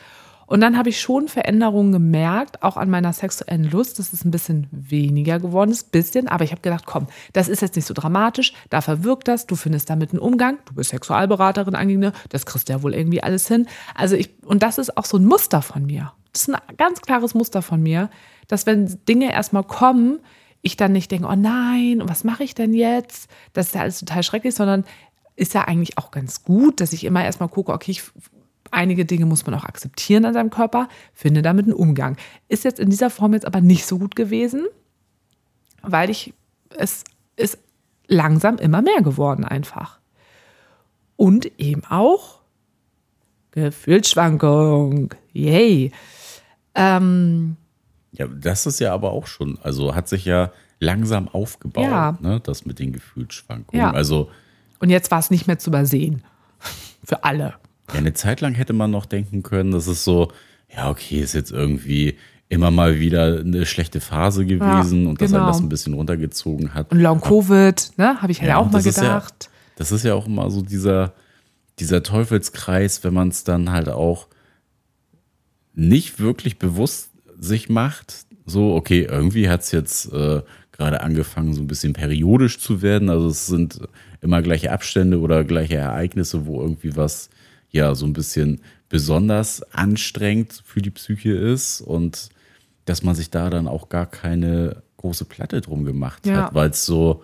Und 0.50 0.60
dann 0.60 0.76
habe 0.76 0.88
ich 0.88 1.00
schon 1.00 1.28
Veränderungen 1.28 1.92
gemerkt, 1.92 2.64
auch 2.64 2.76
an 2.76 2.90
meiner 2.90 3.12
sexuellen 3.12 3.70
Lust, 3.70 4.00
dass 4.00 4.12
es 4.12 4.24
ein 4.24 4.32
bisschen 4.32 4.66
weniger 4.72 5.38
geworden 5.38 5.70
ist, 5.70 5.92
bisschen. 5.92 6.26
Aber 6.26 6.42
ich 6.42 6.50
habe 6.50 6.60
gedacht, 6.60 6.86
komm, 6.86 7.06
das 7.32 7.48
ist 7.48 7.62
jetzt 7.62 7.76
nicht 7.76 7.84
so 7.86 7.94
dramatisch, 7.94 8.52
da 8.68 8.80
verwirkt 8.80 9.28
das, 9.28 9.46
du 9.46 9.54
findest 9.54 9.88
damit 9.90 10.10
einen 10.10 10.18
Umgang, 10.18 10.58
du 10.64 10.74
bist 10.74 10.90
Sexualberaterin, 10.90 11.76
Angine, 11.76 12.12
das 12.30 12.46
kriegst 12.46 12.68
du 12.68 12.72
ja 12.72 12.82
wohl 12.82 12.94
irgendwie 12.94 13.22
alles 13.22 13.46
hin. 13.46 13.68
Also 13.94 14.16
ich, 14.16 14.30
und 14.44 14.64
das 14.64 14.78
ist 14.78 14.96
auch 14.96 15.04
so 15.04 15.18
ein 15.18 15.24
Muster 15.24 15.62
von 15.62 15.86
mir. 15.86 16.14
Das 16.32 16.42
ist 16.42 16.52
ein 16.52 16.76
ganz 16.76 17.00
klares 17.00 17.32
Muster 17.32 17.62
von 17.62 17.80
mir, 17.80 18.10
dass 18.48 18.66
wenn 18.66 18.98
Dinge 19.08 19.32
erstmal 19.32 19.62
kommen, 19.62 20.18
ich 20.62 20.76
dann 20.76 20.90
nicht 20.90 21.12
denke, 21.12 21.28
oh 21.28 21.36
nein, 21.36 22.02
was 22.06 22.24
mache 22.24 22.42
ich 22.42 22.56
denn 22.56 22.74
jetzt? 22.74 23.30
Das 23.52 23.68
ist 23.68 23.76
ja 23.76 23.82
alles 23.82 24.00
total 24.00 24.24
schrecklich, 24.24 24.56
sondern 24.56 24.82
ist 25.36 25.54
ja 25.54 25.62
eigentlich 25.68 25.96
auch 25.96 26.10
ganz 26.10 26.42
gut, 26.42 26.80
dass 26.80 26.92
ich 26.92 27.04
immer 27.04 27.24
erstmal 27.24 27.48
gucke, 27.48 27.72
okay, 27.72 27.92
ich, 27.92 28.02
einige 28.70 29.04
Dinge 29.04 29.26
muss 29.26 29.46
man 29.46 29.54
auch 29.54 29.64
akzeptieren 29.64 30.24
an 30.24 30.34
seinem 30.34 30.50
Körper, 30.50 30.88
finde 31.12 31.42
damit 31.42 31.66
einen 31.66 31.74
Umgang. 31.74 32.16
Ist 32.48 32.64
jetzt 32.64 32.80
in 32.80 32.90
dieser 32.90 33.10
Form 33.10 33.32
jetzt 33.34 33.46
aber 33.46 33.60
nicht 33.60 33.86
so 33.86 33.98
gut 33.98 34.16
gewesen, 34.16 34.64
weil 35.82 36.10
ich, 36.10 36.34
es 36.76 37.04
ist 37.36 37.58
langsam 38.06 38.56
immer 38.58 38.82
mehr 38.82 39.02
geworden 39.02 39.44
einfach. 39.44 39.98
Und 41.16 41.50
eben 41.58 41.82
auch 41.88 42.40
Gefühlsschwankung. 43.52 45.14
Yay. 45.32 45.92
Ähm, 46.74 47.56
Ja, 48.12 48.26
das 48.26 48.66
ist 48.66 48.80
ja 48.80 48.92
aber 48.92 49.12
auch 49.12 49.26
schon, 49.26 49.58
also 49.62 49.94
hat 49.94 50.08
sich 50.08 50.24
ja 50.24 50.52
langsam 50.78 51.28
aufgebaut, 51.28 51.84
Ja. 51.84 52.18
ne, 52.20 52.40
das 52.40 52.64
mit 52.64 52.78
den 52.78 52.92
Gefühlsschwankungen. 52.92 53.80
Ja. 53.80 53.90
Also 53.92 54.30
und 54.78 54.88
jetzt 54.90 55.10
war 55.10 55.18
es 55.18 55.30
nicht 55.30 55.46
mehr 55.46 55.58
zu 55.58 55.70
übersehen. 55.70 56.22
Für 57.04 57.24
alle. 57.24 57.54
Ja, 57.92 57.98
eine 57.98 58.12
Zeit 58.12 58.40
lang 58.40 58.54
hätte 58.54 58.72
man 58.72 58.90
noch 58.90 59.06
denken 59.06 59.42
können, 59.42 59.72
das 59.72 59.86
ist 59.86 60.04
so, 60.04 60.30
ja, 60.74 60.90
okay, 60.90 61.20
ist 61.20 61.34
jetzt 61.34 61.50
irgendwie 61.50 62.16
immer 62.48 62.70
mal 62.70 62.98
wieder 62.98 63.38
eine 63.38 63.64
schlechte 63.64 64.00
Phase 64.00 64.44
gewesen 64.44 65.06
und 65.06 65.20
dass 65.20 65.30
genau. 65.30 65.44
er 65.44 65.46
das 65.48 65.60
ein 65.60 65.68
bisschen 65.68 65.94
runtergezogen 65.94 66.74
hat. 66.74 66.90
Und 66.90 67.00
Long 67.00 67.20
Covid, 67.20 67.92
ne, 67.96 68.20
habe 68.20 68.32
ich 68.32 68.40
ja, 68.40 68.56
auch 68.56 68.66
und 68.66 68.72
mal 68.72 68.82
gedacht. 68.82 69.44
Ja, 69.44 69.50
das 69.76 69.92
ist 69.92 70.04
ja 70.04 70.14
auch 70.14 70.26
immer 70.26 70.50
so 70.50 70.60
dieser, 70.60 71.14
dieser 71.78 72.02
Teufelskreis, 72.02 73.04
wenn 73.04 73.14
man 73.14 73.28
es 73.28 73.44
dann 73.44 73.70
halt 73.70 73.88
auch 73.88 74.26
nicht 75.74 76.18
wirklich 76.18 76.58
bewusst 76.58 77.10
sich 77.38 77.68
macht. 77.68 78.26
So, 78.46 78.74
okay, 78.74 79.06
irgendwie 79.08 79.48
hat 79.48 79.60
es 79.60 79.70
jetzt 79.70 80.12
äh, 80.12 80.42
gerade 80.72 81.02
angefangen, 81.02 81.54
so 81.54 81.60
ein 81.60 81.68
bisschen 81.68 81.92
periodisch 81.92 82.58
zu 82.58 82.82
werden. 82.82 83.10
Also 83.10 83.28
es 83.28 83.46
sind 83.46 83.80
immer 84.20 84.42
gleiche 84.42 84.72
Abstände 84.72 85.20
oder 85.20 85.44
gleiche 85.44 85.76
Ereignisse, 85.76 86.46
wo 86.46 86.60
irgendwie 86.60 86.96
was 86.96 87.30
ja 87.70 87.94
so 87.94 88.06
ein 88.06 88.12
bisschen 88.12 88.60
besonders 88.88 89.62
anstrengend 89.72 90.62
für 90.64 90.82
die 90.82 90.90
Psyche 90.90 91.32
ist 91.32 91.80
und 91.80 92.28
dass 92.84 93.02
man 93.02 93.14
sich 93.14 93.30
da 93.30 93.50
dann 93.50 93.68
auch 93.68 93.88
gar 93.88 94.06
keine 94.06 94.82
große 94.96 95.24
Platte 95.24 95.60
drum 95.60 95.84
gemacht 95.84 96.26
Ja. 96.26 96.46
hat, 96.46 96.54
weil 96.54 96.70
es 96.70 96.84
so, 96.84 97.22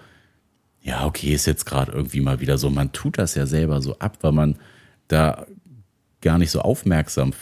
ja, 0.82 1.04
okay, 1.04 1.34
ist 1.34 1.46
jetzt 1.46 1.66
gerade 1.66 1.92
irgendwie 1.92 2.20
mal 2.20 2.40
wieder 2.40 2.58
so, 2.58 2.70
man 2.70 2.92
tut 2.92 3.18
das 3.18 3.34
ja 3.34 3.46
selber 3.46 3.82
so 3.82 3.98
ab, 3.98 4.18
weil 4.20 4.32
man 4.32 4.56
da 5.08 5.46
gar 6.20 6.38
nicht 6.38 6.50
so 6.50 6.60
aufmerksam 6.60 7.32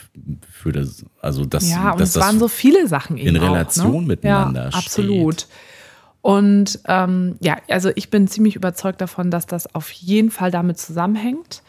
für 0.51 0.71
das, 0.71 1.05
also 1.21 1.45
das, 1.45 1.69
Ja, 1.69 1.91
und 1.91 2.01
dass 2.01 2.09
es 2.09 2.13
das 2.15 2.23
waren 2.23 2.39
so 2.39 2.47
viele 2.47 2.87
Sachen 2.87 3.17
eben 3.17 3.29
in 3.29 3.35
Relation 3.37 3.95
auch, 3.95 4.01
ne? 4.01 4.07
miteinander 4.07 4.69
ja, 4.69 4.77
Absolut. 4.77 5.47
Und 6.21 6.79
ähm, 6.87 7.35
ja, 7.39 7.57
also 7.69 7.91
ich 7.95 8.09
bin 8.09 8.27
ziemlich 8.27 8.55
überzeugt 8.55 8.99
davon, 8.99 9.29
dass 9.29 9.45
das 9.45 9.73
auf 9.75 9.91
jeden 9.91 10.31
Fall 10.31 10.49
damit 10.49 10.79
zusammenhängt. 10.79 11.61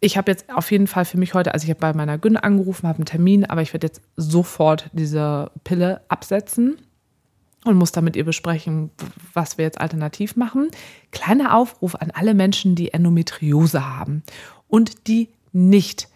Ich 0.00 0.16
habe 0.16 0.30
jetzt 0.30 0.52
auf 0.52 0.70
jeden 0.70 0.86
Fall 0.86 1.04
für 1.04 1.18
mich 1.18 1.34
heute, 1.34 1.54
also 1.54 1.64
ich 1.64 1.70
habe 1.70 1.80
bei 1.80 1.92
meiner 1.94 2.18
Gyn 2.18 2.36
angerufen, 2.36 2.86
habe 2.86 2.98
einen 2.98 3.06
Termin, 3.06 3.44
aber 3.44 3.62
ich 3.62 3.72
werde 3.72 3.86
jetzt 3.86 4.02
sofort 4.16 4.90
diese 4.92 5.50
Pille 5.64 6.02
absetzen 6.08 6.76
und 7.64 7.76
muss 7.76 7.92
da 7.92 8.00
mit 8.02 8.14
ihr 8.14 8.24
besprechen, 8.24 8.90
was 9.32 9.58
wir 9.58 9.64
jetzt 9.64 9.80
alternativ 9.80 10.36
machen. 10.36 10.68
Kleiner 11.12 11.56
Aufruf 11.56 11.94
an 11.94 12.10
alle 12.10 12.34
Menschen, 12.34 12.74
die 12.74 12.92
Endometriose 12.92 13.86
haben 13.86 14.22
und 14.68 15.08
die 15.08 15.30
nicht 15.52 16.08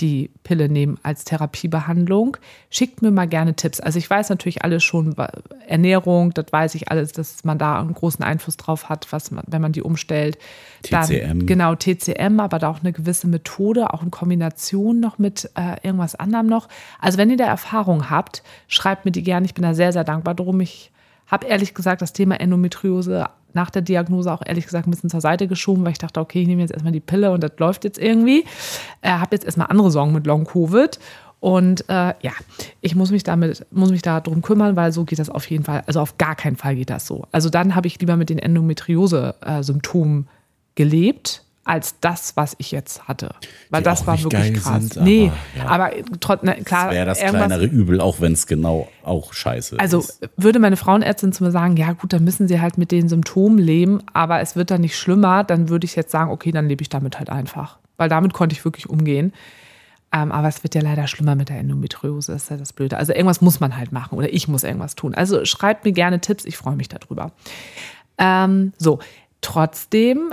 die 0.00 0.30
Pille 0.42 0.68
nehmen 0.68 0.98
als 1.02 1.24
Therapiebehandlung. 1.24 2.36
Schickt 2.70 3.02
mir 3.02 3.10
mal 3.10 3.28
gerne 3.28 3.54
Tipps. 3.54 3.80
Also 3.80 3.98
ich 3.98 4.08
weiß 4.08 4.28
natürlich 4.28 4.62
alles 4.62 4.82
schon, 4.82 5.14
Ernährung, 5.66 6.34
das 6.34 6.46
weiß 6.50 6.74
ich 6.74 6.90
alles, 6.90 7.12
dass 7.12 7.44
man 7.44 7.58
da 7.58 7.80
einen 7.80 7.94
großen 7.94 8.24
Einfluss 8.24 8.56
drauf 8.56 8.88
hat, 8.88 9.06
was 9.10 9.30
man, 9.30 9.44
wenn 9.46 9.62
man 9.62 9.72
die 9.72 9.82
umstellt. 9.82 10.38
TCM. 10.82 11.28
Dann, 11.28 11.46
genau, 11.46 11.74
TCM, 11.74 12.40
aber 12.40 12.58
da 12.58 12.70
auch 12.70 12.80
eine 12.80 12.92
gewisse 12.92 13.28
Methode, 13.28 13.92
auch 13.92 14.02
in 14.02 14.10
Kombination 14.10 15.00
noch 15.00 15.18
mit 15.18 15.50
äh, 15.54 15.76
irgendwas 15.82 16.14
anderem 16.14 16.46
noch. 16.46 16.68
Also 17.00 17.18
wenn 17.18 17.30
ihr 17.30 17.36
da 17.36 17.46
Erfahrung 17.46 18.10
habt, 18.10 18.42
schreibt 18.68 19.04
mir 19.04 19.12
die 19.12 19.22
gerne. 19.22 19.46
Ich 19.46 19.54
bin 19.54 19.62
da 19.62 19.74
sehr, 19.74 19.92
sehr 19.92 20.04
dankbar 20.04 20.34
drum. 20.34 20.60
Ich 20.60 20.90
habe 21.26 21.46
ehrlich 21.46 21.74
gesagt 21.74 22.02
das 22.02 22.12
Thema 22.12 22.40
Endometriose 22.40 23.28
nach 23.54 23.70
der 23.70 23.82
Diagnose 23.82 24.32
auch 24.32 24.42
ehrlich 24.44 24.64
gesagt 24.64 24.86
ein 24.86 24.90
bisschen 24.90 25.10
zur 25.10 25.20
Seite 25.20 25.48
geschoben, 25.48 25.84
weil 25.84 25.92
ich 25.92 25.98
dachte, 25.98 26.20
okay, 26.20 26.42
ich 26.42 26.48
nehme 26.48 26.62
jetzt 26.62 26.72
erstmal 26.72 26.92
die 26.92 27.00
Pille 27.00 27.30
und 27.30 27.42
das 27.42 27.52
läuft 27.58 27.84
jetzt 27.84 27.98
irgendwie. 27.98 28.44
Äh, 29.00 29.10
habe 29.10 29.34
jetzt 29.34 29.44
erstmal 29.44 29.68
andere 29.68 29.90
Sorgen 29.90 30.12
mit 30.12 30.26
Long 30.26 30.44
Covid. 30.44 30.98
Und 31.40 31.88
äh, 31.90 32.14
ja, 32.20 32.32
ich 32.80 32.94
muss 32.94 33.10
mich 33.10 33.22
damit, 33.22 33.66
muss 33.70 33.90
mich 33.90 34.00
da 34.00 34.20
drum 34.20 34.40
kümmern, 34.40 34.76
weil 34.76 34.92
so 34.92 35.04
geht 35.04 35.18
das 35.18 35.28
auf 35.28 35.48
jeden 35.50 35.62
Fall, 35.62 35.82
also 35.86 36.00
auf 36.00 36.16
gar 36.16 36.34
keinen 36.36 36.56
Fall 36.56 36.74
geht 36.74 36.88
das 36.88 37.06
so. 37.06 37.26
Also 37.32 37.50
dann 37.50 37.74
habe 37.74 37.86
ich 37.86 38.00
lieber 38.00 38.16
mit 38.16 38.30
den 38.30 38.38
Endometriose-Symptomen 38.38 40.26
gelebt 40.74 41.43
als 41.64 41.98
das, 42.00 42.36
was 42.36 42.54
ich 42.58 42.70
jetzt 42.70 43.08
hatte. 43.08 43.34
Weil 43.70 43.80
Die 43.80 43.84
das 43.84 44.06
war 44.06 44.22
wirklich 44.22 44.54
krass. 44.54 44.82
sind, 44.82 44.98
aber, 44.98 45.04
nee, 45.04 45.32
ja. 45.56 45.66
aber 45.66 45.90
trotzdem, 46.20 46.64
klar. 46.64 46.86
Das 46.86 46.94
wäre 46.94 47.06
das 47.06 47.18
kleinere 47.18 47.64
Übel, 47.64 48.00
auch 48.00 48.20
wenn 48.20 48.32
es 48.32 48.46
genau 48.46 48.88
auch 49.02 49.32
scheiße 49.32 49.78
also 49.78 49.98
ist. 49.98 50.28
würde 50.36 50.58
meine 50.58 50.76
Frauenärztin 50.76 51.32
zu 51.32 51.42
mir 51.42 51.50
sagen, 51.50 51.76
ja 51.76 51.92
gut, 51.92 52.12
dann 52.12 52.22
müssen 52.24 52.48
sie 52.48 52.60
halt 52.60 52.78
mit 52.78 52.92
den 52.92 53.08
Symptomen 53.08 53.58
leben, 53.58 54.02
aber 54.12 54.40
es 54.40 54.56
wird 54.56 54.70
dann 54.70 54.82
nicht 54.82 54.98
schlimmer, 54.98 55.42
dann 55.44 55.68
würde 55.68 55.86
ich 55.86 55.96
jetzt 55.96 56.10
sagen, 56.10 56.30
okay, 56.30 56.52
dann 56.52 56.68
lebe 56.68 56.82
ich 56.82 56.90
damit 56.90 57.18
halt 57.18 57.30
einfach. 57.30 57.78
Weil 57.96 58.08
damit 58.08 58.32
konnte 58.32 58.54
ich 58.54 58.64
wirklich 58.64 58.88
umgehen. 58.88 59.32
Ähm, 60.12 60.30
aber 60.30 60.48
es 60.48 60.62
wird 60.62 60.74
ja 60.74 60.80
leider 60.80 61.06
schlimmer 61.08 61.34
mit 61.34 61.48
der 61.48 61.58
Endometriose, 61.58 62.32
das 62.32 62.44
ist 62.44 62.50
ja 62.50 62.56
das 62.56 62.72
Blöde. 62.72 62.98
Also 62.98 63.12
irgendwas 63.12 63.40
muss 63.40 63.58
man 63.58 63.76
halt 63.76 63.90
machen 63.90 64.16
oder 64.16 64.32
ich 64.32 64.46
muss 64.46 64.62
irgendwas 64.62 64.94
tun. 64.94 65.14
Also 65.14 65.44
schreibt 65.44 65.84
mir 65.84 65.92
gerne 65.92 66.20
Tipps, 66.20 66.44
ich 66.44 66.56
freue 66.56 66.76
mich 66.76 66.88
darüber. 66.88 67.32
Ähm, 68.18 68.72
so, 68.78 69.00
trotzdem 69.40 70.32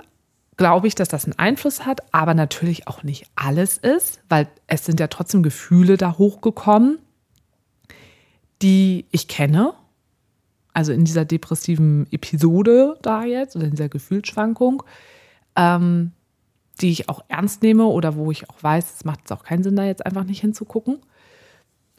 glaube 0.57 0.87
ich, 0.87 0.95
dass 0.95 1.07
das 1.07 1.25
einen 1.25 1.39
Einfluss 1.39 1.85
hat, 1.85 2.01
aber 2.13 2.33
natürlich 2.33 2.87
auch 2.87 3.03
nicht 3.03 3.25
alles 3.35 3.77
ist, 3.77 4.21
weil 4.29 4.47
es 4.67 4.85
sind 4.85 4.99
ja 4.99 5.07
trotzdem 5.07 5.43
Gefühle 5.43 5.97
da 5.97 6.17
hochgekommen, 6.17 6.99
die 8.61 9.05
ich 9.11 9.27
kenne. 9.27 9.73
Also 10.73 10.93
in 10.93 11.03
dieser 11.03 11.25
depressiven 11.25 12.07
Episode 12.11 12.97
da 13.01 13.23
jetzt 13.23 13.55
oder 13.55 13.65
in 13.65 13.71
dieser 13.71 13.89
Gefühlsschwankung, 13.89 14.83
ähm, 15.55 16.11
die 16.79 16.91
ich 16.91 17.09
auch 17.09 17.23
ernst 17.27 17.61
nehme 17.61 17.85
oder 17.85 18.15
wo 18.15 18.31
ich 18.31 18.49
auch 18.49 18.61
weiß, 18.61 18.95
es 18.95 19.05
macht 19.05 19.31
auch 19.31 19.43
keinen 19.43 19.63
Sinn, 19.63 19.75
da 19.75 19.83
jetzt 19.83 20.05
einfach 20.05 20.23
nicht 20.23 20.41
hinzugucken. 20.41 20.99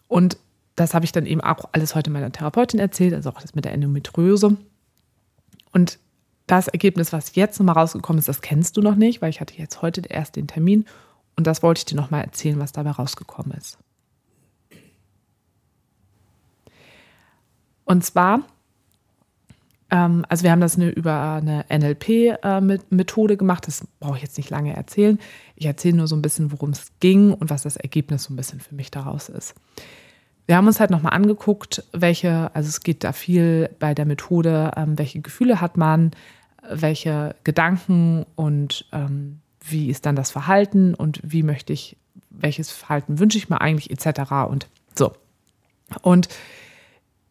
Und 0.08 0.38
das 0.76 0.94
habe 0.94 1.04
ich 1.04 1.12
dann 1.12 1.26
eben 1.26 1.40
auch 1.40 1.68
alles 1.72 1.94
heute 1.94 2.10
meiner 2.10 2.32
Therapeutin 2.32 2.80
erzählt, 2.80 3.12
also 3.12 3.30
auch 3.30 3.40
das 3.40 3.54
mit 3.54 3.64
der 3.64 3.72
Endometriose. 3.72 4.56
Und 5.72 5.98
das 6.46 6.68
Ergebnis, 6.68 7.12
was 7.12 7.34
jetzt 7.34 7.58
nochmal 7.58 7.76
rausgekommen 7.76 8.18
ist, 8.18 8.28
das 8.28 8.40
kennst 8.40 8.76
du 8.76 8.82
noch 8.82 8.96
nicht, 8.96 9.22
weil 9.22 9.30
ich 9.30 9.40
hatte 9.40 9.54
jetzt 9.56 9.82
heute 9.82 10.02
erst 10.08 10.36
den 10.36 10.48
Termin 10.48 10.84
und 11.36 11.46
das 11.46 11.62
wollte 11.62 11.80
ich 11.80 11.84
dir 11.84 11.96
nochmal 11.96 12.22
erzählen, 12.22 12.58
was 12.58 12.72
dabei 12.72 12.90
rausgekommen 12.90 13.56
ist. 13.56 13.78
Und 17.84 18.04
zwar, 18.04 18.40
ähm, 19.90 20.24
also 20.28 20.44
wir 20.44 20.50
haben 20.50 20.60
das 20.60 20.76
eine, 20.76 20.90
über 20.90 21.34
eine 21.34 21.64
NLP-Methode 21.68 23.36
gemacht, 23.36 23.66
das 23.66 23.86
brauche 24.00 24.16
ich 24.16 24.22
jetzt 24.22 24.36
nicht 24.36 24.50
lange 24.50 24.74
erzählen. 24.74 25.18
Ich 25.56 25.66
erzähle 25.66 25.96
nur 25.96 26.06
so 26.06 26.16
ein 26.16 26.22
bisschen, 26.22 26.52
worum 26.52 26.70
es 26.70 26.92
ging 27.00 27.34
und 27.34 27.50
was 27.50 27.62
das 27.62 27.76
Ergebnis 27.76 28.24
so 28.24 28.32
ein 28.32 28.36
bisschen 28.36 28.60
für 28.60 28.74
mich 28.74 28.90
daraus 28.90 29.28
ist. 29.28 29.54
Wir 30.46 30.56
haben 30.56 30.66
uns 30.66 30.80
halt 30.80 30.90
nochmal 30.90 31.12
angeguckt, 31.12 31.84
welche, 31.92 32.50
also 32.54 32.68
es 32.68 32.80
geht 32.80 33.04
da 33.04 33.12
viel 33.12 33.70
bei 33.78 33.94
der 33.94 34.04
Methode, 34.04 34.72
ähm, 34.76 34.98
welche 34.98 35.20
Gefühle 35.20 35.60
hat 35.60 35.76
man, 35.76 36.10
welche 36.68 37.34
Gedanken 37.44 38.26
und 38.34 38.86
ähm, 38.92 39.40
wie 39.64 39.88
ist 39.88 40.06
dann 40.06 40.16
das 40.16 40.30
Verhalten 40.30 40.94
und 40.94 41.20
wie 41.22 41.42
möchte 41.42 41.72
ich, 41.72 41.96
welches 42.30 42.70
Verhalten 42.70 43.18
wünsche 43.18 43.38
ich 43.38 43.48
mir 43.48 43.60
eigentlich 43.60 43.90
etc. 43.90 44.32
und 44.48 44.66
so. 44.94 45.12
Und 46.02 46.28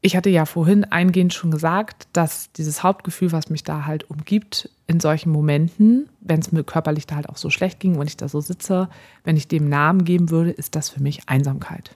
ich 0.01 0.15
hatte 0.15 0.29
ja 0.29 0.45
vorhin 0.45 0.83
eingehend 0.85 1.33
schon 1.33 1.51
gesagt, 1.51 2.07
dass 2.13 2.51
dieses 2.53 2.81
Hauptgefühl, 2.81 3.31
was 3.31 3.49
mich 3.49 3.63
da 3.63 3.85
halt 3.85 4.09
umgibt, 4.09 4.69
in 4.87 4.99
solchen 4.99 5.31
Momenten, 5.31 6.09
wenn 6.21 6.39
es 6.39 6.51
mir 6.51 6.63
körperlich 6.63 7.05
da 7.05 7.15
halt 7.15 7.29
auch 7.29 7.37
so 7.37 7.49
schlecht 7.49 7.79
ging, 7.79 7.99
wenn 7.99 8.07
ich 8.07 8.17
da 8.17 8.27
so 8.27 8.41
sitze, 8.41 8.89
wenn 9.23 9.37
ich 9.37 9.47
dem 9.47 9.69
Namen 9.69 10.03
geben 10.03 10.31
würde, 10.31 10.51
ist 10.51 10.75
das 10.75 10.89
für 10.89 11.03
mich 11.03 11.29
Einsamkeit. 11.29 11.95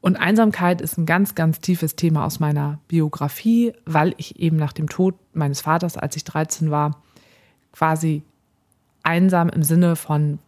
Und 0.00 0.16
Einsamkeit 0.16 0.80
ist 0.80 0.96
ein 0.96 1.06
ganz, 1.06 1.34
ganz 1.34 1.60
tiefes 1.60 1.96
Thema 1.96 2.24
aus 2.24 2.38
meiner 2.38 2.78
Biografie, 2.88 3.72
weil 3.84 4.14
ich 4.16 4.38
eben 4.38 4.56
nach 4.56 4.72
dem 4.72 4.88
Tod 4.88 5.16
meines 5.32 5.62
Vaters, 5.62 5.96
als 5.96 6.14
ich 6.16 6.24
13 6.24 6.70
war, 6.70 7.02
quasi 7.72 8.22
einsam 9.02 9.48
im 9.48 9.62
Sinne 9.62 9.96
von, 9.96 10.38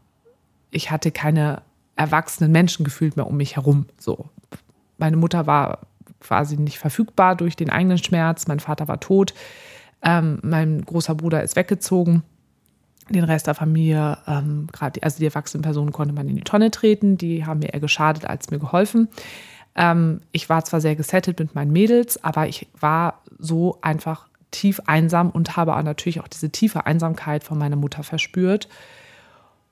ich 0.71 0.91
hatte 0.91 1.11
keine 1.11 1.63
erwachsenen 1.97 2.53
Menschen 2.53 2.85
gefühlt 2.85 3.17
mehr 3.17 3.27
um 3.27 3.37
mich 3.37 3.57
herum. 3.57 3.87
So. 3.99 4.29
Meine 4.99 5.17
Mutter 5.17 5.47
war 5.47 5.81
quasi 6.21 6.57
nicht 6.57 6.79
verfügbar 6.79 7.35
durch 7.35 7.57
den 7.57 7.71
eigenen 7.71 7.99
Schmerz, 7.99 8.47
mein 8.47 8.61
Vater 8.61 8.89
war 8.89 9.01
tot, 9.01 9.35
ähm, 10.03 10.39
mein 10.43 10.85
großer 10.85 11.15
Bruder 11.15 11.43
ist 11.43 11.57
weggezogen. 11.57 12.23
Den 13.11 13.25
Rest 13.25 13.47
der 13.47 13.55
Familie, 13.55 14.19
ähm, 14.27 14.69
gerade 14.73 15.03
also 15.03 15.19
die 15.19 15.27
erwachsenen 15.27 15.63
Personen 15.63 15.93
konnte 15.93 16.15
man 16.15 16.29
in 16.29 16.37
die 16.37 16.43
Tonne 16.43 16.71
treten, 16.71 17.19
die 17.19 17.45
haben 17.45 17.61
mir 17.61 17.75
eher 17.75 17.81
geschadet 17.81 18.25
als 18.25 18.51
mir 18.51 18.59
geholfen. 18.59 19.09
Ähm, 19.75 20.21
ich 20.33 20.49
war 20.49 20.65
zwar 20.65 20.81
sehr 20.81 20.97
gesettet 20.97 21.39
mit 21.39 21.55
meinen 21.55 21.73
Mädels, 21.73 22.23
aber 22.23 22.47
ich 22.47 22.69
war 22.79 23.23
so 23.39 23.79
einfach 23.83 24.29
tief 24.51 24.81
einsam 24.87 25.31
und 25.31 25.57
habe 25.57 25.71
natürlich 25.83 26.21
auch 26.21 26.29
diese 26.29 26.51
tiefe 26.51 26.87
Einsamkeit 26.87 27.45
von 27.45 27.59
meiner 27.59 27.77
Mutter 27.77 28.03
verspürt. 28.03 28.69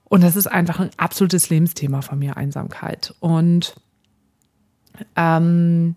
Und 0.05 0.23
das 0.23 0.37
ist 0.37 0.47
einfach 0.47 0.81
ein 0.81 0.91
absolutes 0.97 1.51
Lebensthema 1.51 2.01
von 2.01 2.19
mir, 2.19 2.37
Einsamkeit. 2.37 3.15
Und 3.21 3.75
ähm, 5.17 5.97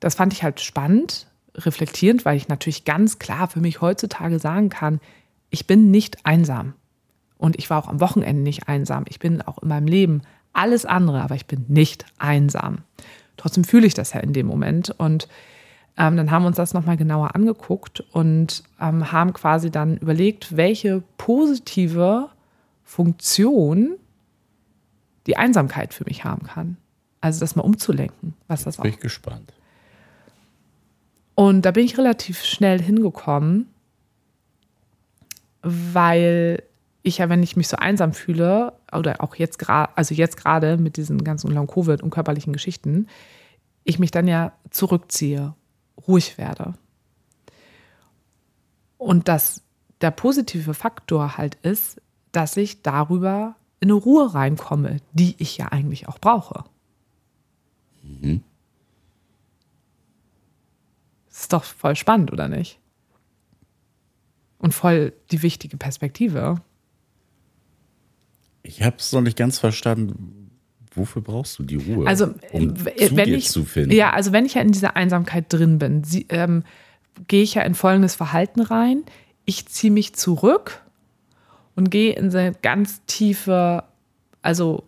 das 0.00 0.14
fand 0.14 0.32
ich 0.32 0.42
halt 0.42 0.60
spannend, 0.60 1.28
reflektierend, 1.54 2.24
weil 2.24 2.36
ich 2.36 2.48
natürlich 2.48 2.84
ganz 2.84 3.18
klar 3.18 3.48
für 3.48 3.60
mich 3.60 3.80
heutzutage 3.80 4.38
sagen 4.38 4.68
kann, 4.68 5.00
ich 5.50 5.66
bin 5.66 5.90
nicht 5.90 6.24
einsam. 6.24 6.74
Und 7.38 7.56
ich 7.56 7.68
war 7.68 7.78
auch 7.78 7.88
am 7.88 8.00
Wochenende 8.00 8.42
nicht 8.42 8.68
einsam. 8.68 9.04
Ich 9.08 9.18
bin 9.18 9.42
auch 9.42 9.58
in 9.58 9.68
meinem 9.68 9.86
Leben 9.86 10.22
alles 10.52 10.86
andere, 10.86 11.20
aber 11.22 11.34
ich 11.34 11.46
bin 11.46 11.66
nicht 11.68 12.06
einsam. 12.18 12.78
Trotzdem 13.36 13.64
fühle 13.64 13.86
ich 13.86 13.92
das 13.94 14.14
ja 14.14 14.20
in 14.20 14.32
dem 14.32 14.46
Moment. 14.46 14.90
Und 14.96 15.28
ähm, 15.98 16.16
dann 16.16 16.30
haben 16.30 16.42
wir 16.44 16.48
uns 16.48 16.56
das 16.56 16.72
nochmal 16.72 16.96
genauer 16.96 17.34
angeguckt 17.34 18.00
und 18.12 18.62
ähm, 18.80 19.12
haben 19.12 19.34
quasi 19.34 19.70
dann 19.70 19.98
überlegt, 19.98 20.56
welche 20.56 21.02
positive 21.18 22.30
Funktion 22.84 23.96
die 25.26 25.36
Einsamkeit 25.36 25.92
für 25.92 26.04
mich 26.04 26.24
haben 26.24 26.46
kann. 26.46 26.76
Also 27.20 27.40
das 27.40 27.56
mal 27.56 27.62
umzulenken, 27.62 28.34
was 28.46 28.64
das 28.64 28.78
auch 28.78 28.82
Bin 28.84 28.92
ich 28.92 29.00
gespannt. 29.00 29.52
und 31.34 31.62
da 31.62 31.70
bin 31.72 31.84
ich 31.84 31.98
relativ 31.98 32.44
schnell 32.44 32.80
hingekommen, 32.80 33.68
weil 35.66 36.62
ich 37.02 37.18
ja, 37.18 37.28
wenn 37.28 37.42
ich 37.42 37.56
mich 37.56 37.68
so 37.68 37.76
einsam 37.76 38.12
fühle, 38.12 38.72
oder 38.92 39.20
auch 39.20 39.36
jetzt 39.36 39.58
gerade, 39.58 39.96
also 39.96 40.14
jetzt 40.14 40.36
gerade 40.36 40.76
mit 40.76 40.96
diesen 40.96 41.22
ganzen 41.22 41.50
Long-Covid 41.50 42.02
und 42.02 42.10
körperlichen 42.10 42.52
Geschichten, 42.52 43.06
ich 43.84 43.98
mich 43.98 44.10
dann 44.10 44.26
ja 44.26 44.52
zurückziehe, 44.70 45.54
ruhig 46.08 46.38
werde. 46.38 46.74
Und 48.98 49.28
dass 49.28 49.62
der 50.00 50.10
positive 50.10 50.74
Faktor 50.74 51.36
halt 51.36 51.56
ist, 51.56 52.00
dass 52.32 52.56
ich 52.56 52.82
darüber 52.82 53.56
in 53.80 53.90
eine 53.90 53.94
Ruhe 53.94 54.34
reinkomme, 54.34 54.98
die 55.12 55.36
ich 55.38 55.58
ja 55.58 55.66
eigentlich 55.68 56.08
auch 56.08 56.18
brauche. 56.18 56.64
Das 61.28 61.40
ist 61.42 61.52
doch 61.52 61.64
voll 61.64 61.96
spannend, 61.96 62.32
oder 62.32 62.48
nicht? 62.48 62.80
Und 64.66 64.72
voll 64.72 65.12
die 65.30 65.44
wichtige 65.44 65.76
Perspektive. 65.76 66.56
Ich 68.64 68.82
habe 68.82 68.96
es 68.98 69.12
noch 69.12 69.20
nicht 69.20 69.36
ganz 69.36 69.60
verstanden, 69.60 70.50
wofür 70.92 71.22
brauchst 71.22 71.56
du 71.60 71.62
die 71.62 71.76
Ruhe? 71.76 72.04
Also, 72.04 72.34
um 72.50 72.74
äh, 72.74 73.10
wenn 73.12 73.32
ich, 73.32 73.48
zu 73.48 73.64
finden. 73.64 73.92
ja, 73.92 74.10
also 74.10 74.32
wenn 74.32 74.44
ich 74.44 74.54
ja 74.54 74.62
in 74.62 74.72
dieser 74.72 74.96
Einsamkeit 74.96 75.44
drin 75.52 75.78
bin, 75.78 76.02
ähm, 76.30 76.64
gehe 77.28 77.44
ich 77.44 77.54
ja 77.54 77.62
in 77.62 77.76
folgendes 77.76 78.16
Verhalten 78.16 78.60
rein. 78.60 79.04
Ich 79.44 79.68
ziehe 79.68 79.92
mich 79.92 80.16
zurück 80.16 80.82
und 81.76 81.92
gehe 81.92 82.14
in 82.14 82.32
so 82.32 82.38
eine 82.38 82.50
ganz 82.50 83.02
tiefe, 83.06 83.84
also 84.42 84.82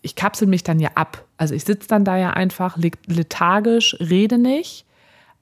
ich 0.00 0.14
kapsel 0.14 0.48
mich 0.48 0.62
dann 0.62 0.80
ja 0.80 0.92
ab. 0.94 1.26
Also 1.36 1.54
ich 1.54 1.64
sitze 1.64 1.88
dann 1.88 2.06
da 2.06 2.16
ja 2.16 2.30
einfach 2.30 2.78
lethargisch, 3.06 3.98
rede 4.00 4.38
nicht. 4.38 4.86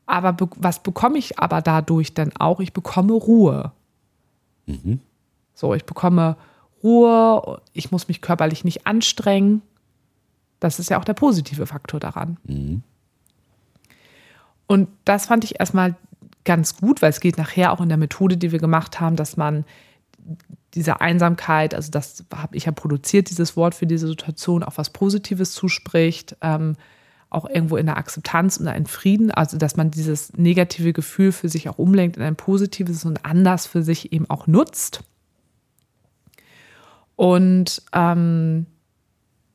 Aber 0.08 0.32
be 0.32 0.48
was 0.56 0.82
bekomme 0.82 1.18
ich 1.18 1.38
aber 1.38 1.60
dadurch 1.60 2.14
dann 2.14 2.32
auch? 2.38 2.60
Ich 2.60 2.72
bekomme 2.72 3.12
Ruhe. 3.12 3.72
Mhm. 4.64 5.00
So, 5.54 5.74
ich 5.74 5.84
bekomme 5.84 6.36
Ruhe, 6.82 7.60
ich 7.74 7.92
muss 7.92 8.08
mich 8.08 8.22
körperlich 8.22 8.64
nicht 8.64 8.86
anstrengen. 8.86 9.60
Das 10.60 10.78
ist 10.78 10.88
ja 10.88 10.98
auch 10.98 11.04
der 11.04 11.12
positive 11.12 11.66
Faktor 11.66 12.00
daran. 12.00 12.38
Mhm. 12.44 12.82
Und 14.66 14.88
das 15.04 15.26
fand 15.26 15.44
ich 15.44 15.60
erstmal 15.60 15.94
ganz 16.44 16.78
gut, 16.78 17.02
weil 17.02 17.10
es 17.10 17.20
geht 17.20 17.36
nachher 17.36 17.72
auch 17.72 17.80
in 17.82 17.90
der 17.90 17.98
Methode, 17.98 18.38
die 18.38 18.50
wir 18.50 18.58
gemacht 18.58 19.00
haben, 19.00 19.16
dass 19.16 19.36
man 19.36 19.66
diese 20.72 21.02
Einsamkeit, 21.02 21.74
also 21.74 21.90
das 21.90 22.24
habe 22.34 22.56
ich 22.56 22.64
ja 22.64 22.72
produziert, 22.72 23.28
dieses 23.28 23.56
Wort 23.58 23.74
für 23.74 23.86
diese 23.86 24.08
Situation, 24.08 24.62
auch 24.62 24.78
was 24.78 24.88
Positives 24.88 25.52
zuspricht, 25.52 26.34
ähm, 26.40 26.76
auch 27.30 27.48
irgendwo 27.48 27.76
in 27.76 27.86
der 27.86 27.98
Akzeptanz 27.98 28.56
und 28.56 28.66
in 28.68 28.86
Frieden, 28.86 29.30
also 29.30 29.58
dass 29.58 29.76
man 29.76 29.90
dieses 29.90 30.32
negative 30.36 30.92
Gefühl 30.92 31.32
für 31.32 31.48
sich 31.48 31.68
auch 31.68 31.78
umlenkt 31.78 32.16
in 32.16 32.22
ein 32.22 32.36
positives 32.36 33.04
und 33.04 33.24
anders 33.24 33.66
für 33.66 33.82
sich 33.82 34.12
eben 34.12 34.28
auch 34.30 34.46
nutzt. 34.46 35.02
Und 37.16 37.82
ähm, 37.92 38.66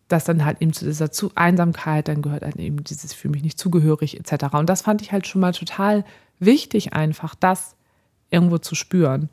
das 0.08 0.26
dann 0.26 0.46
halt 0.46 0.62
eben 0.62 0.74
zu 0.74 0.86
dieser 0.86 1.12
zu 1.12 1.32
Einsamkeit, 1.36 2.08
dann 2.08 2.22
gehört 2.22 2.44
dann 2.44 2.58
eben 2.58 2.84
dieses 2.84 3.14
für 3.14 3.30
mich 3.30 3.42
nicht 3.42 3.58
zugehörig 3.58 4.20
etc. 4.20 4.54
Und 4.54 4.70
das 4.70 4.84
fand 4.84 5.02
ich 5.02 5.12
halt 5.12 5.26
schon 5.26 5.42
mal 5.42 5.54
total 5.54 6.06
wichtig, 6.40 6.94
einfach 6.94 7.34
das 7.36 7.76
irgendwo 8.30 8.60
zu 8.60 8.76
spüren. 8.76 9.30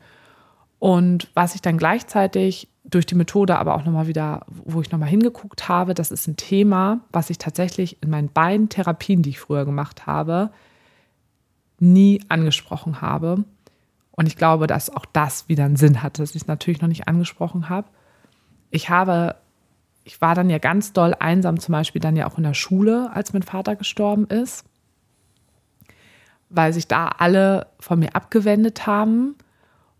Und 0.79 1.29
was 1.35 1.53
ich 1.53 1.61
dann 1.61 1.77
gleichzeitig 1.77 2.67
durch 2.83 3.05
die 3.05 3.15
Methode 3.15 3.57
aber 3.57 3.75
auch 3.75 3.85
nochmal 3.85 4.07
wieder, 4.07 4.45
wo 4.47 4.81
ich 4.81 4.91
nochmal 4.91 5.09
hingeguckt 5.09 5.69
habe, 5.69 5.93
das 5.93 6.11
ist 6.11 6.27
ein 6.27 6.35
Thema, 6.35 7.01
was 7.11 7.29
ich 7.29 7.37
tatsächlich 7.37 8.01
in 8.01 8.09
meinen 8.09 8.29
beiden 8.29 8.69
Therapien, 8.69 9.21
die 9.21 9.29
ich 9.31 9.39
früher 9.39 9.65
gemacht 9.65 10.07
habe, 10.07 10.51
nie 11.79 12.21
angesprochen 12.29 13.01
habe. 13.01 13.43
Und 14.11 14.27
ich 14.27 14.35
glaube, 14.35 14.67
dass 14.67 14.89
auch 14.89 15.05
das 15.05 15.47
wieder 15.47 15.65
einen 15.65 15.77
Sinn 15.77 16.01
hat, 16.01 16.19
dass 16.19 16.31
ich 16.31 16.43
es 16.43 16.47
natürlich 16.47 16.81
noch 16.81 16.87
nicht 16.87 17.07
angesprochen 17.07 17.69
habe. 17.69 17.87
Ich 18.71 18.89
habe, 18.89 19.35
ich 20.03 20.19
war 20.21 20.35
dann 20.35 20.49
ja 20.49 20.57
ganz 20.57 20.93
doll 20.93 21.15
einsam, 21.19 21.59
zum 21.59 21.73
Beispiel 21.73 22.01
dann 22.01 22.15
ja 22.15 22.27
auch 22.27 22.37
in 22.37 22.43
der 22.43 22.53
Schule, 22.53 23.11
als 23.13 23.33
mein 23.33 23.43
Vater 23.43 23.75
gestorben 23.75 24.25
ist, 24.27 24.65
weil 26.49 26.73
sich 26.73 26.87
da 26.87 27.07
alle 27.07 27.67
von 27.79 27.99
mir 27.99 28.15
abgewendet 28.15 28.85
haben 28.87 29.35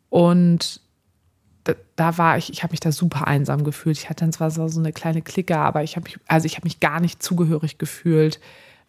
und 0.09 0.81
da, 1.63 1.73
da 1.95 2.17
war 2.17 2.37
ich, 2.37 2.51
ich 2.51 2.63
habe 2.63 2.71
mich 2.71 2.79
da 2.79 2.91
super 2.91 3.27
einsam 3.27 3.63
gefühlt. 3.63 3.97
Ich 3.97 4.09
hatte 4.09 4.25
dann 4.25 4.33
zwar 4.33 4.49
so, 4.51 4.79
eine 4.79 4.93
kleine 4.93 5.21
Clique, 5.21 5.57
aber 5.57 5.83
ich 5.83 5.95
habe 5.95 6.05
mich, 6.05 6.17
also 6.27 6.45
ich 6.45 6.55
habe 6.55 6.65
mich 6.65 6.79
gar 6.79 6.99
nicht 6.99 7.21
zugehörig 7.21 7.77
gefühlt, 7.77 8.39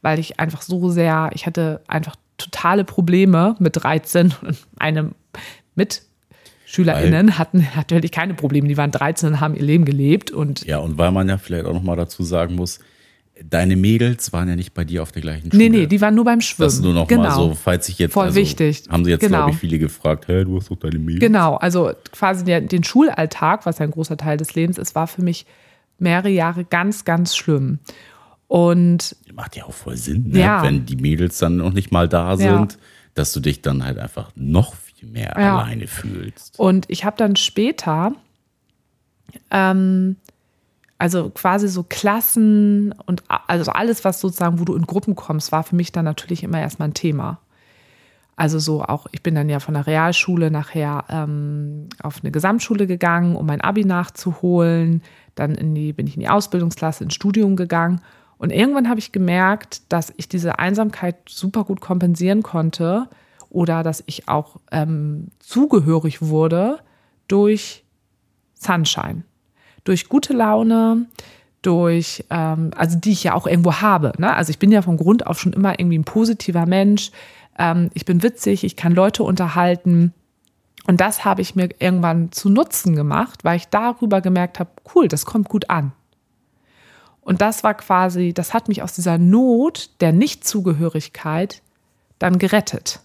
weil 0.00 0.18
ich 0.18 0.40
einfach 0.40 0.62
so 0.62 0.90
sehr, 0.90 1.30
ich 1.34 1.46
hatte 1.46 1.82
einfach 1.86 2.16
totale 2.38 2.84
Probleme 2.84 3.56
mit 3.58 3.82
13 3.82 4.34
und 4.42 4.58
eine 4.78 5.10
MitschülerInnen 5.74 7.38
hatten 7.38 7.66
natürlich 7.76 8.12
keine 8.12 8.34
Probleme. 8.34 8.68
Die 8.68 8.76
waren 8.76 8.90
13 8.90 9.30
und 9.30 9.40
haben 9.40 9.54
ihr 9.54 9.62
Leben 9.62 9.84
gelebt 9.84 10.30
und 10.30 10.64
Ja, 10.64 10.78
und 10.78 10.98
weil 10.98 11.12
man 11.12 11.28
ja 11.28 11.38
vielleicht 11.38 11.66
auch 11.66 11.74
nochmal 11.74 11.96
dazu 11.96 12.22
sagen 12.22 12.54
muss, 12.56 12.80
deine 13.48 13.76
Mädels 13.76 14.32
waren 14.32 14.48
ja 14.48 14.56
nicht 14.56 14.74
bei 14.74 14.84
dir 14.84 15.02
auf 15.02 15.12
der 15.12 15.22
gleichen 15.22 15.50
Schule. 15.50 15.62
nee, 15.62 15.68
nee, 15.68 15.86
die 15.86 16.00
waren 16.00 16.14
nur 16.14 16.24
beim 16.24 16.40
Schwimmen. 16.40 16.66
Das 16.66 16.80
nur 16.80 16.94
noch 16.94 17.08
genau. 17.08 17.22
mal 17.22 17.30
so, 17.34 17.54
falls 17.54 17.88
ich 17.88 17.98
jetzt 17.98 18.12
Voll 18.12 18.26
also, 18.26 18.36
wichtig. 18.36 18.84
haben 18.88 19.04
sie 19.04 19.10
jetzt 19.10 19.20
Genau. 19.20 19.38
glaube 19.38 19.50
ich 19.52 19.56
viele 19.58 19.78
gefragt, 19.78 20.28
hey, 20.28 20.44
du 20.44 20.56
hast 20.58 20.70
doch 20.70 20.76
deine 20.76 20.98
Mädels. 20.98 21.20
Genau, 21.20 21.56
also 21.56 21.92
quasi 22.12 22.44
der, 22.44 22.60
den 22.60 22.84
Schulalltag, 22.84 23.66
was 23.66 23.80
ein 23.80 23.90
großer 23.90 24.16
Teil 24.16 24.36
des 24.36 24.54
Lebens 24.54 24.78
ist, 24.78 24.94
war 24.94 25.06
für 25.06 25.22
mich 25.22 25.46
mehrere 25.98 26.28
Jahre 26.30 26.64
ganz, 26.64 27.04
ganz 27.04 27.36
schlimm. 27.36 27.78
Und 28.48 29.16
Macht 29.32 29.56
ja 29.56 29.64
auch 29.64 29.72
voll 29.72 29.96
Sinn, 29.96 30.28
ne? 30.28 30.40
Ja. 30.40 30.62
wenn 30.62 30.84
die 30.84 30.96
Mädels 30.96 31.38
dann 31.38 31.56
noch 31.56 31.72
nicht 31.72 31.90
mal 31.90 32.08
da 32.08 32.36
sind, 32.36 32.72
Ja. 32.72 32.78
dass 33.14 33.32
du 33.32 33.40
dich 33.40 33.62
dann 33.62 33.84
halt 33.84 33.98
einfach 33.98 34.30
noch 34.34 34.74
viel 34.74 35.08
mehr 35.08 35.34
Ja. 35.38 35.58
alleine 35.58 35.86
fühlst. 35.86 36.58
Und 36.58 36.84
ich 36.88 37.04
habe 37.04 37.16
dann 37.16 37.36
später, 37.36 38.12
ähm, 39.50 40.16
also 41.02 41.30
quasi 41.30 41.66
so 41.66 41.82
Klassen 41.82 42.94
und 43.06 43.24
also 43.48 43.72
alles, 43.72 44.04
was 44.04 44.20
sozusagen, 44.20 44.60
wo 44.60 44.64
du 44.64 44.76
in 44.76 44.86
Gruppen 44.86 45.16
kommst, 45.16 45.50
war 45.50 45.64
für 45.64 45.74
mich 45.74 45.90
dann 45.90 46.04
natürlich 46.04 46.44
immer 46.44 46.60
erstmal 46.60 46.90
ein 46.90 46.94
Thema. 46.94 47.40
Also 48.36 48.60
so 48.60 48.84
auch, 48.84 49.08
ich 49.10 49.20
bin 49.20 49.34
dann 49.34 49.48
ja 49.48 49.58
von 49.58 49.74
der 49.74 49.88
Realschule 49.88 50.52
nachher 50.52 51.04
ähm, 51.08 51.88
auf 52.04 52.20
eine 52.22 52.30
Gesamtschule 52.30 52.86
gegangen, 52.86 53.34
um 53.34 53.46
mein 53.46 53.60
Abi 53.60 53.84
nachzuholen. 53.84 55.02
Dann 55.34 55.56
in 55.56 55.74
die, 55.74 55.92
bin 55.92 56.06
ich 56.06 56.14
in 56.14 56.20
die 56.20 56.28
Ausbildungsklasse, 56.28 57.02
ins 57.02 57.14
Studium 57.14 57.56
gegangen. 57.56 58.00
Und 58.38 58.52
irgendwann 58.52 58.88
habe 58.88 59.00
ich 59.00 59.10
gemerkt, 59.10 59.82
dass 59.92 60.12
ich 60.18 60.28
diese 60.28 60.60
Einsamkeit 60.60 61.16
super 61.28 61.64
gut 61.64 61.80
kompensieren 61.80 62.44
konnte 62.44 63.08
oder 63.50 63.82
dass 63.82 64.04
ich 64.06 64.28
auch 64.28 64.60
ähm, 64.70 65.32
zugehörig 65.40 66.22
wurde 66.22 66.78
durch 67.26 67.84
Sunshine, 68.54 69.24
durch 69.84 70.08
gute 70.08 70.32
Laune, 70.32 71.06
durch, 71.62 72.24
ähm, 72.30 72.70
also 72.76 72.98
die 72.98 73.12
ich 73.12 73.24
ja 73.24 73.34
auch 73.34 73.46
irgendwo 73.46 73.74
habe. 73.74 74.12
Ne? 74.18 74.34
Also 74.34 74.50
ich 74.50 74.58
bin 74.58 74.72
ja 74.72 74.82
von 74.82 74.96
Grund 74.96 75.26
auf 75.26 75.38
schon 75.38 75.52
immer 75.52 75.78
irgendwie 75.78 75.98
ein 75.98 76.04
positiver 76.04 76.66
Mensch. 76.66 77.10
Ähm, 77.58 77.90
ich 77.94 78.04
bin 78.04 78.22
witzig, 78.22 78.64
ich 78.64 78.76
kann 78.76 78.94
Leute 78.94 79.22
unterhalten. 79.22 80.12
Und 80.86 81.00
das 81.00 81.24
habe 81.24 81.42
ich 81.42 81.54
mir 81.54 81.68
irgendwann 81.78 82.32
zu 82.32 82.48
Nutzen 82.48 82.96
gemacht, 82.96 83.44
weil 83.44 83.56
ich 83.56 83.68
darüber 83.68 84.20
gemerkt 84.20 84.58
habe, 84.58 84.70
cool, 84.94 85.06
das 85.06 85.24
kommt 85.24 85.48
gut 85.48 85.70
an. 85.70 85.92
Und 87.20 87.40
das 87.40 87.62
war 87.62 87.74
quasi, 87.74 88.32
das 88.34 88.52
hat 88.52 88.66
mich 88.66 88.82
aus 88.82 88.94
dieser 88.94 89.16
Not 89.16 89.90
der 90.00 90.12
Nichtzugehörigkeit 90.12 91.62
dann 92.18 92.38
gerettet. 92.38 93.00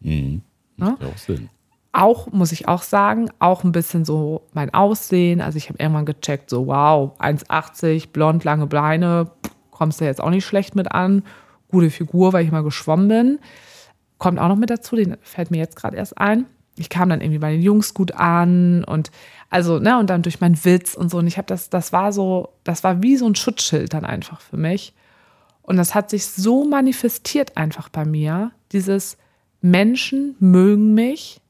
Mhm. 0.00 0.42
Macht 0.76 1.02
ja 1.02 1.08
auch 1.08 1.18
Sinn. 1.18 1.48
Auch, 1.92 2.30
muss 2.30 2.52
ich 2.52 2.68
auch 2.68 2.82
sagen, 2.82 3.30
auch 3.40 3.64
ein 3.64 3.72
bisschen 3.72 4.04
so 4.04 4.42
mein 4.52 4.72
Aussehen. 4.72 5.40
Also 5.40 5.58
ich 5.58 5.68
habe 5.68 5.78
irgendwann 5.78 6.06
gecheckt, 6.06 6.48
so 6.48 6.66
wow, 6.68 7.18
1,80, 7.18 8.10
blond, 8.12 8.44
lange 8.44 8.66
Beine, 8.66 9.30
kommst 9.70 10.00
du 10.00 10.04
jetzt 10.04 10.20
auch 10.20 10.30
nicht 10.30 10.44
schlecht 10.44 10.76
mit 10.76 10.92
an. 10.92 11.24
Gute 11.68 11.90
Figur, 11.90 12.32
weil 12.32 12.44
ich 12.44 12.52
mal 12.52 12.62
geschwommen 12.62 13.08
bin. 13.08 13.38
Kommt 14.18 14.38
auch 14.38 14.48
noch 14.48 14.56
mit 14.56 14.70
dazu, 14.70 14.94
den 14.96 15.16
fällt 15.22 15.50
mir 15.50 15.58
jetzt 15.58 15.76
gerade 15.76 15.96
erst 15.96 16.18
ein. 16.18 16.46
Ich 16.76 16.88
kam 16.88 17.08
dann 17.08 17.20
irgendwie 17.20 17.38
bei 17.38 17.52
den 17.52 17.62
Jungs 17.62 17.94
gut 17.94 18.12
an 18.12 18.84
und 18.84 19.10
also, 19.50 19.80
ne, 19.80 19.98
und 19.98 20.08
dann 20.08 20.22
durch 20.22 20.40
meinen 20.40 20.64
Witz 20.64 20.94
und 20.94 21.10
so. 21.10 21.18
Und 21.18 21.26
ich 21.26 21.36
habe 21.36 21.46
das, 21.46 21.70
das 21.70 21.92
war 21.92 22.12
so, 22.12 22.50
das 22.62 22.84
war 22.84 23.02
wie 23.02 23.16
so 23.16 23.26
ein 23.26 23.34
Schutzschild 23.34 23.92
dann 23.92 24.04
einfach 24.04 24.40
für 24.40 24.56
mich. 24.56 24.94
Und 25.62 25.76
das 25.76 25.94
hat 25.94 26.10
sich 26.10 26.26
so 26.26 26.64
manifestiert 26.64 27.56
einfach 27.56 27.88
bei 27.88 28.04
mir, 28.04 28.52
dieses 28.72 29.18
Menschen 29.60 30.36
mögen 30.38 30.94
mich, 30.94 31.40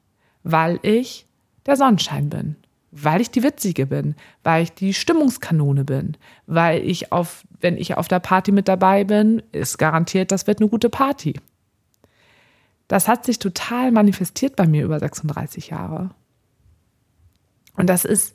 weil 0.43 0.79
ich 0.83 1.27
der 1.67 1.77
Sonnenschein 1.77 2.31
bin, 2.31 2.57
weil 2.91 3.21
ich 3.21 3.31
die 3.31 3.43
Witzige 3.43 3.87
bin, 3.87 4.15
weil 4.43 4.65
ich 4.65 4.73
die 4.73 4.95
Stimmungskanone 4.95 5.85
bin, 5.85 6.17
weil 6.47 6.83
ich 6.83 7.13
auf, 7.13 7.45
wenn 7.61 7.77
ich 7.77 7.97
auf 7.97 8.09
der 8.09 8.21
Party 8.21 8.53
mit 8.53 8.69
dabei 8.69 9.05
bin, 9.05 9.43
ist 9.53 9.79
garantiert, 9.79 10.33
das 10.33 10.47
wird 10.47 10.61
eine 10.61 10.69
gute 10.69 10.91
Party. 10.91 11.35
Das 12.89 13.07
hat 13.07 13.25
sich 13.25 13.39
total 13.39 13.93
manifestiert 13.93 14.57
bei 14.57 14.67
mir 14.67 14.85
über 14.85 14.99
36 14.99 15.69
Jahre. 15.69 16.11
Und 17.77 17.87
das 17.87 18.05
ist 18.05 18.35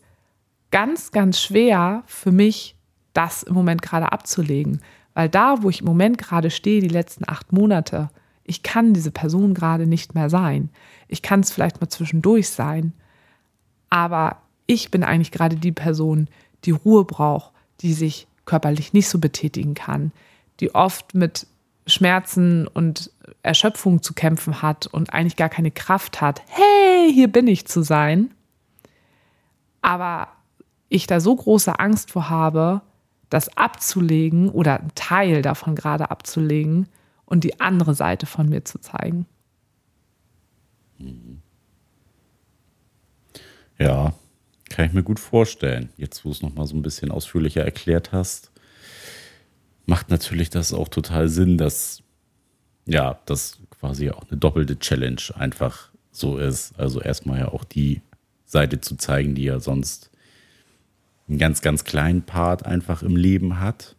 ganz, 0.71 1.11
ganz 1.11 1.41
schwer 1.41 2.03
für 2.05 2.31
mich, 2.31 2.77
das 3.13 3.43
im 3.43 3.53
Moment 3.53 3.81
gerade 3.81 4.11
abzulegen. 4.11 4.81
Weil 5.13 5.29
da, 5.29 5.61
wo 5.61 5.69
ich 5.69 5.81
im 5.81 5.85
Moment 5.85 6.17
gerade 6.17 6.51
stehe, 6.51 6.81
die 6.81 6.87
letzten 6.87 7.27
acht 7.27 7.51
Monate, 7.53 8.09
ich 8.45 8.63
kann 8.63 8.93
diese 8.93 9.11
Person 9.11 9.53
gerade 9.53 9.87
nicht 9.87 10.13
mehr 10.15 10.29
sein. 10.29 10.69
Ich 11.07 11.21
kann 11.21 11.39
es 11.39 11.51
vielleicht 11.51 11.81
mal 11.81 11.89
zwischendurch 11.89 12.49
sein. 12.49 12.93
Aber 13.89 14.37
ich 14.67 14.91
bin 14.91 15.03
eigentlich 15.03 15.31
gerade 15.31 15.55
die 15.55 15.71
Person, 15.71 16.29
die 16.63 16.71
Ruhe 16.71 17.05
braucht, 17.05 17.51
die 17.81 17.93
sich 17.93 18.27
körperlich 18.45 18.93
nicht 18.93 19.09
so 19.09 19.17
betätigen 19.19 19.73
kann, 19.73 20.11
die 20.59 20.73
oft 20.73 21.15
mit 21.15 21.47
Schmerzen 21.87 22.67
und 22.67 23.11
Erschöpfung 23.41 24.01
zu 24.01 24.13
kämpfen 24.13 24.61
hat 24.61 24.87
und 24.87 25.13
eigentlich 25.13 25.35
gar 25.35 25.49
keine 25.49 25.71
Kraft 25.71 26.21
hat, 26.21 26.41
hey, 26.47 27.11
hier 27.11 27.27
bin 27.27 27.47
ich 27.47 27.67
zu 27.67 27.81
sein. 27.81 28.31
Aber 29.81 30.27
ich 30.89 31.07
da 31.07 31.19
so 31.19 31.35
große 31.35 31.79
Angst 31.79 32.11
vor 32.11 32.29
habe, 32.29 32.81
das 33.29 33.55
abzulegen 33.57 34.49
oder 34.49 34.79
einen 34.79 34.95
Teil 34.95 35.41
davon 35.41 35.75
gerade 35.75 36.11
abzulegen 36.11 36.87
und 37.25 37.43
die 37.43 37.59
andere 37.59 37.95
Seite 37.95 38.25
von 38.25 38.49
mir 38.49 38.65
zu 38.65 38.79
zeigen. 38.79 39.25
Ja, 43.77 44.13
kann 44.69 44.85
ich 44.85 44.93
mir 44.93 45.03
gut 45.03 45.19
vorstellen. 45.19 45.89
Jetzt, 45.97 46.23
wo 46.23 46.29
du 46.29 46.35
es 46.35 46.41
nochmal 46.41 46.67
so 46.67 46.75
ein 46.75 46.81
bisschen 46.81 47.11
ausführlicher 47.11 47.63
erklärt 47.63 48.11
hast. 48.11 48.51
macht 49.85 50.09
natürlich 50.09 50.49
das 50.49 50.73
auch 50.73 50.87
total 50.87 51.29
Sinn, 51.29 51.57
dass 51.57 52.01
ja, 52.87 53.19
das 53.25 53.59
quasi 53.79 54.09
auch 54.09 54.23
eine 54.29 54.37
doppelte 54.39 54.79
Challenge 54.79 55.21
einfach 55.35 55.89
so 56.11 56.37
ist. 56.37 56.77
Also 56.79 57.01
erstmal 57.01 57.39
ja 57.39 57.47
auch 57.49 57.63
die 57.63 58.01
Seite 58.45 58.79
zu 58.81 58.95
zeigen, 58.95 59.35
die 59.35 59.43
ja 59.43 59.59
sonst 59.59 60.11
einen 61.27 61.37
ganz, 61.37 61.61
ganz 61.61 61.83
kleinen 61.83 62.23
Part 62.23 62.65
einfach 62.65 63.03
im 63.03 63.15
Leben 63.15 63.59
hat. 63.59 63.95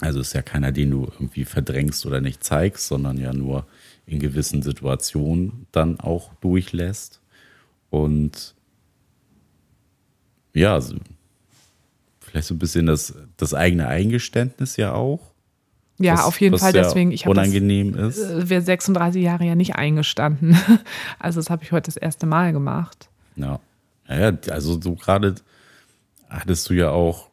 Also 0.00 0.20
ist 0.20 0.32
ja 0.32 0.42
keiner, 0.42 0.72
den 0.72 0.90
du 0.90 1.04
irgendwie 1.04 1.44
verdrängst 1.44 2.06
oder 2.06 2.20
nicht 2.20 2.42
zeigst, 2.42 2.86
sondern 2.86 3.18
ja 3.18 3.32
nur 3.32 3.66
in 4.06 4.18
gewissen 4.18 4.62
Situationen 4.62 5.66
dann 5.70 6.00
auch 6.00 6.34
durchlässt. 6.40 7.20
Und 7.90 8.54
ja, 10.54 10.80
vielleicht 12.20 12.48
so 12.48 12.54
ein 12.54 12.58
bisschen 12.58 12.86
das, 12.86 13.14
das 13.36 13.54
eigene 13.54 13.86
Eingeständnis 13.88 14.76
ja 14.76 14.92
auch. 14.94 15.32
Ja, 15.98 16.14
was, 16.14 16.24
auf 16.24 16.40
jeden 16.40 16.58
Fall. 16.58 16.74
Ja 16.74 16.82
Deswegen, 16.82 17.12
ich 17.12 17.24
habe 17.24 17.30
unangenehm 17.32 17.92
das, 17.92 18.16
ist. 18.16 18.48
Wir 18.48 18.62
36 18.62 19.22
Jahre 19.22 19.44
ja 19.44 19.54
nicht 19.54 19.76
eingestanden. 19.76 20.56
Also 21.18 21.38
das 21.38 21.50
habe 21.50 21.62
ich 21.62 21.70
heute 21.70 21.86
das 21.86 21.96
erste 21.96 22.26
Mal 22.26 22.52
gemacht. 22.52 23.08
Ja, 23.36 23.60
ja 24.08 24.32
also 24.50 24.80
so 24.80 24.94
gerade 24.94 25.36
hattest 26.28 26.68
du 26.68 26.74
ja 26.74 26.90
auch, 26.90 27.28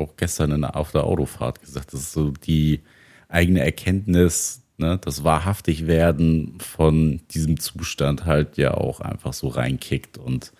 auch 0.00 0.16
gestern 0.16 0.52
in, 0.52 0.64
auf 0.64 0.92
der 0.92 1.04
Autofahrt 1.04 1.60
gesagt, 1.60 1.92
das 1.92 2.00
ist 2.00 2.12
so 2.12 2.30
die 2.30 2.80
eigene 3.28 3.60
Erkenntnis, 3.60 4.62
ne, 4.78 4.98
das 4.98 5.22
Wahrhaftigwerden 5.22 6.58
von 6.60 7.20
diesem 7.30 7.60
Zustand 7.60 8.24
halt 8.24 8.56
ja 8.56 8.74
auch 8.74 9.00
einfach 9.00 9.32
so 9.32 9.48
reinkickt 9.48 10.18
und 10.18 10.52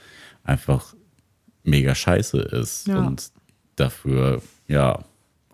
einfach 0.45 0.95
mega 1.65 1.95
scheiße 1.95 2.41
ist. 2.41 2.87
Ja. 2.87 2.99
Und 2.99 3.31
dafür, 3.77 4.43
ja. 4.69 5.01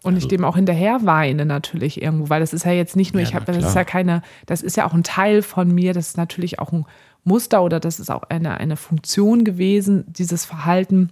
Und 0.02 0.14
also, 0.14 0.26
ich 0.26 0.28
dem 0.28 0.44
auch 0.44 0.56
hinterher 0.56 1.00
weine 1.04 1.46
natürlich 1.46 2.00
irgendwo, 2.02 2.28
weil 2.28 2.40
das 2.40 2.52
ist 2.52 2.64
ja 2.64 2.72
jetzt 2.72 2.96
nicht 2.96 3.14
nur, 3.14 3.22
ja, 3.22 3.28
ich 3.28 3.34
habe, 3.34 3.44
das 3.46 3.56
ist 3.56 3.74
ja 3.74 3.84
keine, 3.84 4.22
das 4.46 4.62
ist 4.62 4.76
ja 4.76 4.86
auch 4.86 4.94
ein 4.94 5.02
Teil 5.02 5.42
von 5.42 5.74
mir, 5.74 5.94
das 5.94 6.08
ist 6.08 6.16
natürlich 6.16 6.58
auch 6.58 6.72
ein 6.72 6.84
Muster 7.24 7.62
oder 7.62 7.80
das 7.80 7.98
ist 7.98 8.10
auch 8.10 8.22
eine, 8.24 8.58
eine 8.58 8.76
Funktion 8.76 9.44
gewesen, 9.44 10.04
dieses 10.06 10.44
Verhalten, 10.44 11.10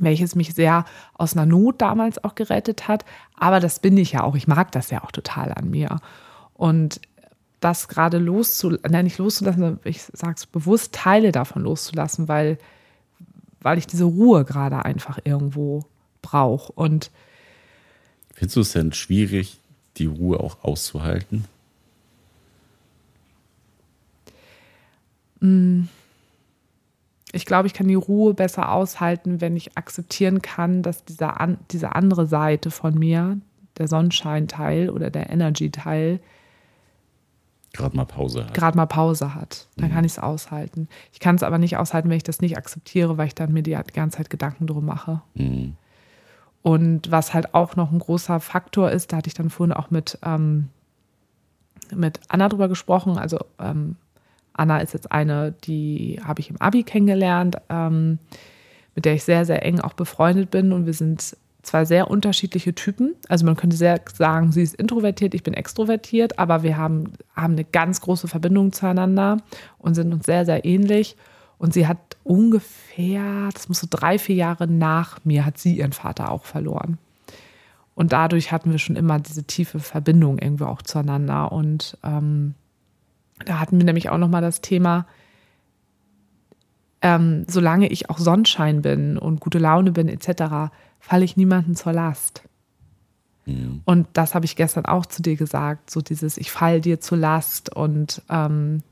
welches 0.00 0.34
mich 0.34 0.54
sehr 0.54 0.84
aus 1.14 1.36
einer 1.36 1.46
Not 1.46 1.80
damals 1.80 2.22
auch 2.22 2.34
gerettet 2.34 2.88
hat. 2.88 3.04
Aber 3.36 3.60
das 3.60 3.78
bin 3.78 3.96
ich 3.96 4.12
ja 4.12 4.22
auch. 4.22 4.34
Ich 4.34 4.48
mag 4.48 4.72
das 4.72 4.90
ja 4.90 5.02
auch 5.04 5.12
total 5.12 5.52
an 5.52 5.70
mir. 5.70 6.00
Und 6.54 7.00
das 7.60 7.88
gerade 7.88 8.18
loszulassen, 8.18 8.90
nein, 8.90 9.04
nicht 9.04 9.18
loszulassen, 9.18 9.78
ich 9.84 10.02
sage 10.02 10.34
es 10.36 10.46
bewusst, 10.46 10.92
Teile 10.92 11.32
davon 11.32 11.62
loszulassen, 11.62 12.28
weil, 12.28 12.58
weil 13.60 13.78
ich 13.78 13.86
diese 13.86 14.04
Ruhe 14.04 14.44
gerade 14.44 14.84
einfach 14.84 15.18
irgendwo 15.24 15.84
brauche. 16.20 16.72
Und 16.72 17.10
Findest 18.34 18.56
du 18.56 18.60
es 18.60 18.72
denn 18.72 18.92
schwierig, 18.92 19.58
die 19.96 20.06
Ruhe 20.06 20.40
auch 20.40 20.62
auszuhalten? 20.62 21.44
Mm. 25.40 25.84
Ich 27.34 27.46
glaube, 27.46 27.66
ich 27.66 27.74
kann 27.74 27.88
die 27.88 27.94
Ruhe 27.94 28.32
besser 28.34 28.70
aushalten, 28.72 29.40
wenn 29.40 29.56
ich 29.56 29.76
akzeptieren 29.76 30.40
kann, 30.40 30.82
dass 30.82 31.04
dieser 31.04 31.40
an, 31.40 31.58
diese 31.70 31.94
andere 31.94 32.26
Seite 32.26 32.70
von 32.70 32.94
mir, 32.94 33.38
der 33.76 33.88
Sonnenscheinteil 33.88 34.88
oder 34.88 35.10
der 35.10 35.30
Energy-Teil, 35.30 36.20
gerade 37.72 37.96
mal 37.96 38.04
Pause 38.04 38.44
hat. 38.44 38.54
Gerade 38.54 38.76
mal 38.76 38.86
Pause 38.86 39.34
hat. 39.34 39.66
Dann 39.76 39.90
mhm. 39.90 39.94
kann 39.94 40.04
ich 40.04 40.12
es 40.12 40.18
aushalten. 40.20 40.88
Ich 41.12 41.18
kann 41.18 41.34
es 41.34 41.42
aber 41.42 41.58
nicht 41.58 41.76
aushalten, 41.76 42.08
wenn 42.08 42.16
ich 42.16 42.22
das 42.22 42.40
nicht 42.40 42.56
akzeptiere, 42.56 43.18
weil 43.18 43.26
ich 43.26 43.34
dann 43.34 43.52
mir 43.52 43.64
die 43.64 43.76
ganze 43.92 44.18
Zeit 44.18 44.30
Gedanken 44.30 44.68
drum 44.68 44.86
mache. 44.86 45.20
Mhm. 45.34 45.76
Und 46.62 47.10
was 47.10 47.34
halt 47.34 47.52
auch 47.52 47.76
noch 47.76 47.92
ein 47.92 47.98
großer 47.98 48.38
Faktor 48.40 48.90
ist, 48.90 49.12
da 49.12 49.18
hatte 49.18 49.28
ich 49.28 49.34
dann 49.34 49.50
vorhin 49.50 49.74
auch 49.74 49.90
mit, 49.90 50.18
ähm, 50.24 50.68
mit 51.94 52.20
Anna 52.28 52.48
drüber 52.48 52.68
gesprochen. 52.68 53.18
Also 53.18 53.38
ähm, 53.58 53.96
Anna 54.54 54.78
ist 54.78 54.94
jetzt 54.94 55.12
eine, 55.12 55.52
die 55.64 56.20
habe 56.24 56.40
ich 56.40 56.50
im 56.50 56.60
Abi 56.60 56.82
kennengelernt, 56.84 57.56
ähm, 57.68 58.18
mit 58.94 59.04
der 59.04 59.14
ich 59.14 59.24
sehr, 59.24 59.44
sehr 59.44 59.64
eng 59.64 59.80
auch 59.80 59.92
befreundet 59.92 60.50
bin. 60.50 60.72
Und 60.72 60.86
wir 60.86 60.94
sind 60.94 61.36
zwei 61.62 61.84
sehr 61.84 62.10
unterschiedliche 62.10 62.74
Typen. 62.74 63.14
Also 63.28 63.44
man 63.44 63.56
könnte 63.56 63.76
sehr 63.76 64.00
sagen, 64.12 64.52
sie 64.52 64.62
ist 64.62 64.74
introvertiert, 64.74 65.34
ich 65.34 65.42
bin 65.42 65.54
extrovertiert, 65.54 66.38
aber 66.38 66.62
wir 66.62 66.76
haben, 66.76 67.12
haben 67.34 67.54
eine 67.54 67.64
ganz 67.64 68.00
große 68.00 68.28
Verbindung 68.28 68.72
zueinander 68.72 69.38
und 69.78 69.94
sind 69.94 70.12
uns 70.12 70.26
sehr, 70.26 70.44
sehr 70.44 70.64
ähnlich. 70.64 71.16
Und 71.58 71.72
sie 71.72 71.86
hat 71.86 71.98
ungefähr, 72.22 73.48
das 73.52 73.68
muss 73.68 73.80
so 73.80 73.86
drei, 73.88 74.18
vier 74.18 74.36
Jahre 74.36 74.66
nach 74.66 75.24
mir, 75.24 75.44
hat 75.44 75.58
sie 75.58 75.78
ihren 75.78 75.92
Vater 75.92 76.30
auch 76.30 76.44
verloren. 76.44 76.98
Und 77.94 78.12
dadurch 78.12 78.50
hatten 78.50 78.70
wir 78.72 78.78
schon 78.78 78.96
immer 78.96 79.20
diese 79.20 79.44
tiefe 79.44 79.78
Verbindung 79.78 80.38
irgendwie 80.38 80.64
auch 80.64 80.82
zueinander. 80.82 81.52
Und 81.52 81.96
ähm, 82.02 82.54
da 83.44 83.58
hatten 83.58 83.78
wir 83.78 83.84
nämlich 83.84 84.10
auch 84.10 84.18
nochmal 84.18 84.42
das 84.42 84.60
Thema, 84.60 85.06
ähm, 87.02 87.44
solange 87.48 87.88
ich 87.88 88.08
auch 88.10 88.18
Sonnenschein 88.18 88.82
bin 88.82 89.18
und 89.18 89.40
gute 89.40 89.58
Laune 89.58 89.92
bin 89.92 90.08
etc., 90.08 90.72
falle 91.00 91.24
ich 91.24 91.36
niemanden 91.36 91.76
zur 91.76 91.92
Last. 91.92 92.42
Mhm. 93.46 93.82
Und 93.84 94.06
das 94.14 94.34
habe 94.34 94.46
ich 94.46 94.56
gestern 94.56 94.86
auch 94.86 95.06
zu 95.06 95.20
dir 95.20 95.36
gesagt, 95.36 95.90
so 95.90 96.00
dieses, 96.00 96.38
ich 96.38 96.50
falle 96.50 96.80
dir 96.80 97.00
zur 97.00 97.18
Last 97.18 97.74
und 97.74 98.22
ähm, 98.30 98.82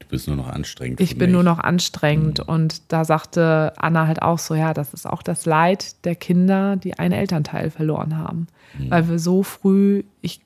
du 0.00 0.06
bist 0.08 0.26
nur 0.26 0.36
noch 0.36 0.48
anstrengend. 0.48 1.00
Ich 1.00 1.16
bin 1.16 1.30
mich. 1.30 1.34
nur 1.34 1.42
noch 1.42 1.58
anstrengend. 1.58 2.40
Mhm. 2.40 2.52
Und 2.52 2.92
da 2.92 3.06
sagte 3.06 3.72
Anna 3.76 4.06
halt 4.06 4.20
auch 4.20 4.38
so, 4.38 4.54
ja, 4.54 4.74
das 4.74 4.92
ist 4.92 5.06
auch 5.06 5.22
das 5.22 5.46
Leid 5.46 6.04
der 6.04 6.16
Kinder, 6.16 6.76
die 6.76 6.98
einen 6.98 7.12
Elternteil 7.12 7.70
verloren 7.70 8.18
haben. 8.18 8.48
Mhm. 8.78 8.90
Weil 8.90 9.08
wir 9.08 9.18
so 9.18 9.42
früh, 9.42 10.04
ich 10.20 10.42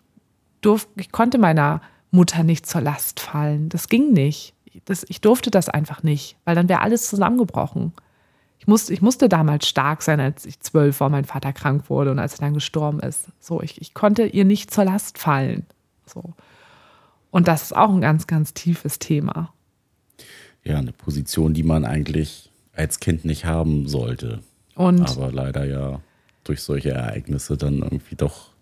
durfte, 0.60 0.90
ich 0.96 1.10
konnte 1.10 1.38
meiner 1.38 1.80
Mutter 2.14 2.44
nicht 2.44 2.66
zur 2.66 2.80
Last 2.80 3.20
fallen. 3.20 3.68
Das 3.68 3.88
ging 3.88 4.12
nicht. 4.12 4.54
Das, 4.86 5.04
ich 5.08 5.20
durfte 5.20 5.50
das 5.50 5.68
einfach 5.68 6.02
nicht, 6.02 6.36
weil 6.44 6.54
dann 6.54 6.68
wäre 6.68 6.80
alles 6.80 7.08
zusammengebrochen. 7.08 7.92
Ich 8.58 8.66
musste, 8.66 8.92
ich 8.94 9.02
musste 9.02 9.28
damals 9.28 9.68
stark 9.68 10.02
sein, 10.02 10.20
als 10.20 10.46
ich 10.46 10.60
zwölf 10.60 11.00
war, 11.00 11.10
mein 11.10 11.24
Vater 11.24 11.52
krank 11.52 11.90
wurde 11.90 12.10
und 12.10 12.18
als 12.18 12.34
er 12.34 12.40
dann 12.40 12.54
gestorben 12.54 13.00
ist. 13.00 13.26
So, 13.40 13.60
ich, 13.60 13.80
ich 13.80 13.94
konnte 13.94 14.24
ihr 14.26 14.44
nicht 14.44 14.70
zur 14.70 14.84
Last 14.84 15.18
fallen. 15.18 15.66
So. 16.06 16.34
Und 17.30 17.48
das 17.48 17.62
ist 17.62 17.76
auch 17.76 17.90
ein 17.90 18.00
ganz, 18.00 18.26
ganz 18.26 18.54
tiefes 18.54 18.98
Thema. 18.98 19.52
Ja, 20.62 20.78
eine 20.78 20.92
Position, 20.92 21.52
die 21.52 21.62
man 21.62 21.84
eigentlich 21.84 22.50
als 22.72 23.00
Kind 23.00 23.24
nicht 23.24 23.44
haben 23.44 23.86
sollte. 23.86 24.40
Und 24.76 25.08
aber 25.08 25.30
leider 25.30 25.64
ja 25.64 26.00
durch 26.44 26.62
solche 26.62 26.90
Ereignisse 26.90 27.56
dann 27.56 27.78
irgendwie 27.78 28.16
doch 28.16 28.53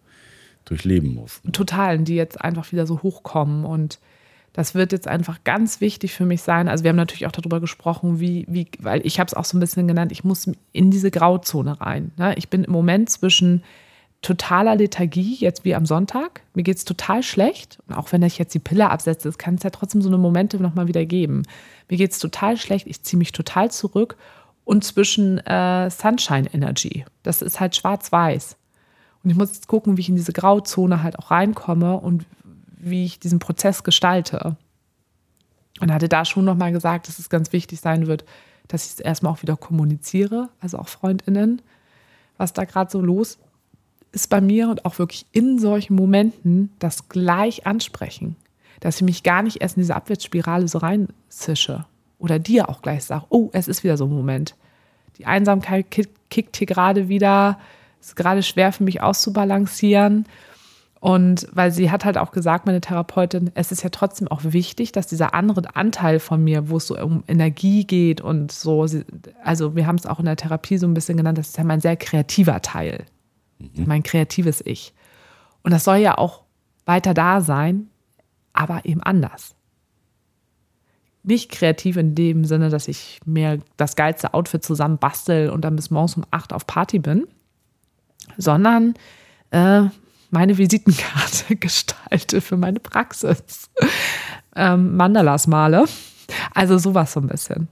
durchleben 0.64 1.14
muss. 1.14 1.40
Total, 1.52 1.98
die 1.98 2.14
jetzt 2.14 2.40
einfach 2.40 2.72
wieder 2.72 2.86
so 2.86 3.02
hochkommen 3.02 3.64
und 3.64 3.98
das 4.52 4.74
wird 4.74 4.92
jetzt 4.92 5.08
einfach 5.08 5.44
ganz 5.44 5.80
wichtig 5.80 6.12
für 6.12 6.26
mich 6.26 6.42
sein. 6.42 6.68
Also 6.68 6.84
wir 6.84 6.90
haben 6.90 6.96
natürlich 6.96 7.26
auch 7.26 7.32
darüber 7.32 7.60
gesprochen, 7.60 8.20
wie, 8.20 8.44
wie 8.48 8.68
weil 8.80 9.04
ich 9.06 9.18
habe 9.18 9.28
es 9.28 9.34
auch 9.34 9.46
so 9.46 9.56
ein 9.56 9.60
bisschen 9.60 9.88
genannt, 9.88 10.12
ich 10.12 10.24
muss 10.24 10.50
in 10.72 10.90
diese 10.90 11.10
Grauzone 11.10 11.80
rein. 11.80 12.12
Ne? 12.18 12.34
Ich 12.36 12.50
bin 12.50 12.64
im 12.64 12.72
Moment 12.72 13.08
zwischen 13.08 13.62
totaler 14.20 14.76
Lethargie, 14.76 15.36
jetzt 15.36 15.64
wie 15.64 15.74
am 15.74 15.84
Sonntag. 15.84 16.42
Mir 16.54 16.62
geht 16.62 16.76
es 16.76 16.84
total 16.84 17.22
schlecht. 17.22 17.78
Und 17.88 17.96
auch 17.96 18.12
wenn 18.12 18.22
ich 18.22 18.38
jetzt 18.38 18.54
die 18.54 18.60
Pille 18.60 18.90
absetze, 18.90 19.32
kann 19.32 19.56
es 19.56 19.64
ja 19.64 19.70
trotzdem 19.70 20.00
so 20.00 20.08
eine 20.08 20.18
Momente 20.18 20.62
nochmal 20.62 20.86
wieder 20.86 21.04
geben. 21.04 21.42
Mir 21.88 21.96
geht 21.96 22.12
es 22.12 22.18
total 22.18 22.56
schlecht, 22.56 22.86
ich 22.86 23.02
ziehe 23.02 23.18
mich 23.18 23.32
total 23.32 23.70
zurück. 23.70 24.16
Und 24.64 24.84
zwischen 24.84 25.38
äh, 25.38 25.90
Sunshine 25.90 26.48
Energy. 26.54 27.04
Das 27.24 27.42
ist 27.42 27.58
halt 27.58 27.74
schwarz-weiß. 27.74 28.56
Und 29.22 29.30
ich 29.30 29.36
muss 29.36 29.54
jetzt 29.54 29.68
gucken, 29.68 29.96
wie 29.96 30.00
ich 30.00 30.08
in 30.08 30.16
diese 30.16 30.32
Grauzone 30.32 31.02
halt 31.02 31.18
auch 31.18 31.30
reinkomme 31.30 31.96
und 31.98 32.26
wie 32.76 33.04
ich 33.04 33.20
diesen 33.20 33.38
Prozess 33.38 33.84
gestalte. 33.84 34.56
Und 35.80 35.92
hatte 35.92 36.08
da 36.08 36.24
schon 36.24 36.44
nochmal 36.44 36.72
gesagt, 36.72 37.08
dass 37.08 37.18
es 37.18 37.30
ganz 37.30 37.52
wichtig 37.52 37.80
sein 37.80 38.06
wird, 38.06 38.24
dass 38.68 38.86
ich 38.86 38.92
es 38.92 39.00
erstmal 39.00 39.32
auch 39.32 39.42
wieder 39.42 39.56
kommuniziere, 39.56 40.48
also 40.60 40.78
auch 40.78 40.88
FreundInnen, 40.88 41.62
was 42.36 42.52
da 42.52 42.64
gerade 42.64 42.90
so 42.90 43.00
los 43.00 43.38
ist 44.12 44.28
bei 44.28 44.40
mir 44.40 44.68
und 44.68 44.84
auch 44.84 44.98
wirklich 44.98 45.26
in 45.32 45.58
solchen 45.58 45.94
Momenten 45.94 46.70
das 46.78 47.08
gleich 47.08 47.66
ansprechen. 47.66 48.36
Dass 48.80 48.96
ich 48.96 49.02
mich 49.02 49.22
gar 49.22 49.42
nicht 49.42 49.62
erst 49.62 49.76
in 49.76 49.82
diese 49.82 49.96
Abwärtsspirale 49.96 50.68
so 50.68 50.78
reinzische. 50.78 51.86
Oder 52.18 52.38
dir 52.38 52.68
auch 52.68 52.82
gleich 52.82 53.04
sage, 53.04 53.24
oh, 53.30 53.50
es 53.52 53.68
ist 53.68 53.84
wieder 53.84 53.96
so 53.96 54.04
ein 54.04 54.12
Moment. 54.12 54.54
Die 55.18 55.26
Einsamkeit 55.26 55.90
kickt 55.90 56.56
hier 56.56 56.66
gerade 56.66 57.08
wieder, 57.08 57.58
ist 58.06 58.16
gerade 58.16 58.42
schwer 58.42 58.72
für 58.72 58.84
mich 58.84 59.00
auszubalancieren. 59.00 60.26
Und 61.00 61.48
weil 61.52 61.72
sie 61.72 61.90
hat 61.90 62.04
halt 62.04 62.16
auch 62.16 62.30
gesagt, 62.30 62.66
meine 62.66 62.80
Therapeutin, 62.80 63.50
es 63.54 63.72
ist 63.72 63.82
ja 63.82 63.88
trotzdem 63.90 64.28
auch 64.28 64.40
wichtig, 64.44 64.92
dass 64.92 65.08
dieser 65.08 65.34
andere 65.34 65.74
Anteil 65.74 66.20
von 66.20 66.44
mir, 66.44 66.68
wo 66.68 66.76
es 66.76 66.86
so 66.86 66.96
um 66.96 67.24
Energie 67.26 67.84
geht 67.84 68.20
und 68.20 68.52
so, 68.52 68.86
also 69.42 69.74
wir 69.74 69.88
haben 69.88 69.96
es 69.96 70.06
auch 70.06 70.20
in 70.20 70.26
der 70.26 70.36
Therapie 70.36 70.78
so 70.78 70.86
ein 70.86 70.94
bisschen 70.94 71.16
genannt, 71.16 71.38
das 71.38 71.48
ist 71.48 71.58
ja 71.58 71.64
mein 71.64 71.80
sehr 71.80 71.96
kreativer 71.96 72.62
Teil, 72.62 73.04
mhm. 73.58 73.84
mein 73.86 74.04
kreatives 74.04 74.62
Ich. 74.64 74.94
Und 75.64 75.72
das 75.72 75.82
soll 75.82 75.96
ja 75.96 76.18
auch 76.18 76.42
weiter 76.84 77.14
da 77.14 77.40
sein, 77.40 77.88
aber 78.52 78.84
eben 78.84 79.02
anders. 79.02 79.56
Nicht 81.24 81.50
kreativ 81.50 81.96
in 81.96 82.14
dem 82.14 82.44
Sinne, 82.44 82.68
dass 82.68 82.86
ich 82.86 83.18
mir 83.24 83.58
das 83.76 83.96
geilste 83.96 84.34
Outfit 84.34 84.64
zusammen 84.64 84.98
bastel 84.98 85.50
und 85.50 85.64
dann 85.64 85.74
bis 85.74 85.90
morgens 85.90 86.16
um 86.16 86.24
acht 86.30 86.52
auf 86.52 86.64
Party 86.64 87.00
bin, 87.00 87.26
sondern 88.36 88.94
äh, 89.50 89.82
meine 90.30 90.58
Visitenkarte 90.58 91.56
gestalte 91.60 92.40
für 92.40 92.56
meine 92.56 92.80
Praxis. 92.80 93.70
Ähm, 94.56 94.96
Mandalas 94.96 95.46
male. 95.46 95.84
Also 96.54 96.78
sowas 96.78 97.12
so 97.12 97.20
ein 97.20 97.28
bisschen. 97.28 97.68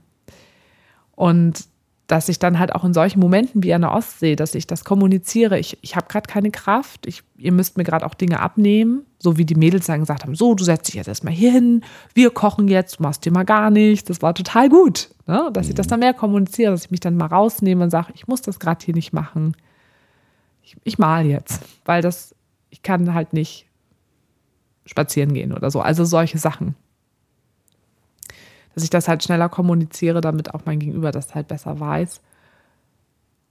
Und 1.15 1.65
dass 2.11 2.27
ich 2.27 2.39
dann 2.39 2.59
halt 2.59 2.75
auch 2.75 2.83
in 2.83 2.93
solchen 2.93 3.21
Momenten 3.21 3.63
wie 3.63 3.73
an 3.73 3.81
der 3.81 3.93
Ostsee, 3.93 4.35
dass 4.35 4.53
ich 4.53 4.67
das 4.67 4.83
kommuniziere, 4.83 5.57
ich, 5.57 5.77
ich 5.81 5.95
habe 5.95 6.07
gerade 6.09 6.27
keine 6.27 6.51
Kraft, 6.51 7.07
ich, 7.07 7.23
ihr 7.37 7.53
müsst 7.53 7.77
mir 7.77 7.85
gerade 7.85 8.05
auch 8.05 8.15
Dinge 8.15 8.41
abnehmen, 8.41 9.05
so 9.17 9.37
wie 9.37 9.45
die 9.45 9.55
Mädels 9.55 9.85
dann 9.85 10.01
gesagt 10.01 10.23
haben, 10.23 10.35
so, 10.35 10.53
du 10.53 10.65
setzt 10.65 10.89
dich 10.89 10.95
jetzt 10.95 11.07
erstmal 11.07 11.33
hier 11.33 11.53
hin, 11.53 11.85
wir 12.13 12.29
kochen 12.31 12.67
jetzt, 12.67 12.99
du 12.99 13.03
machst 13.03 13.23
dir 13.23 13.31
mal 13.31 13.45
gar 13.45 13.69
nichts, 13.69 14.09
das 14.09 14.21
war 14.21 14.33
total 14.33 14.67
gut, 14.67 15.09
ne? 15.25 15.49
dass 15.53 15.69
ich 15.69 15.75
das 15.75 15.87
dann 15.87 16.01
mehr 16.01 16.13
kommuniziere, 16.13 16.71
dass 16.71 16.85
ich 16.85 16.91
mich 16.91 16.99
dann 16.99 17.15
mal 17.15 17.27
rausnehme 17.27 17.81
und 17.81 17.91
sage, 17.91 18.11
ich 18.13 18.27
muss 18.27 18.41
das 18.41 18.59
gerade 18.59 18.83
hier 18.83 18.93
nicht 18.93 19.13
machen, 19.13 19.55
ich, 20.71 20.77
ich 20.83 20.99
mal 20.99 21.25
jetzt, 21.25 21.61
weil 21.85 22.01
das, 22.01 22.35
ich 22.69 22.83
kann 22.83 23.13
halt 23.13 23.33
nicht 23.33 23.67
spazieren 24.85 25.33
gehen 25.33 25.53
oder 25.53 25.71
so, 25.71 25.81
also 25.81 26.05
solche 26.05 26.37
Sachen 26.37 26.75
dass 28.73 28.83
ich 28.83 28.89
das 28.89 29.07
halt 29.07 29.23
schneller 29.23 29.49
kommuniziere, 29.49 30.21
damit 30.21 30.53
auch 30.53 30.61
mein 30.65 30.79
Gegenüber 30.79 31.11
das 31.11 31.35
halt 31.35 31.47
besser 31.47 31.79
weiß. 31.79 32.21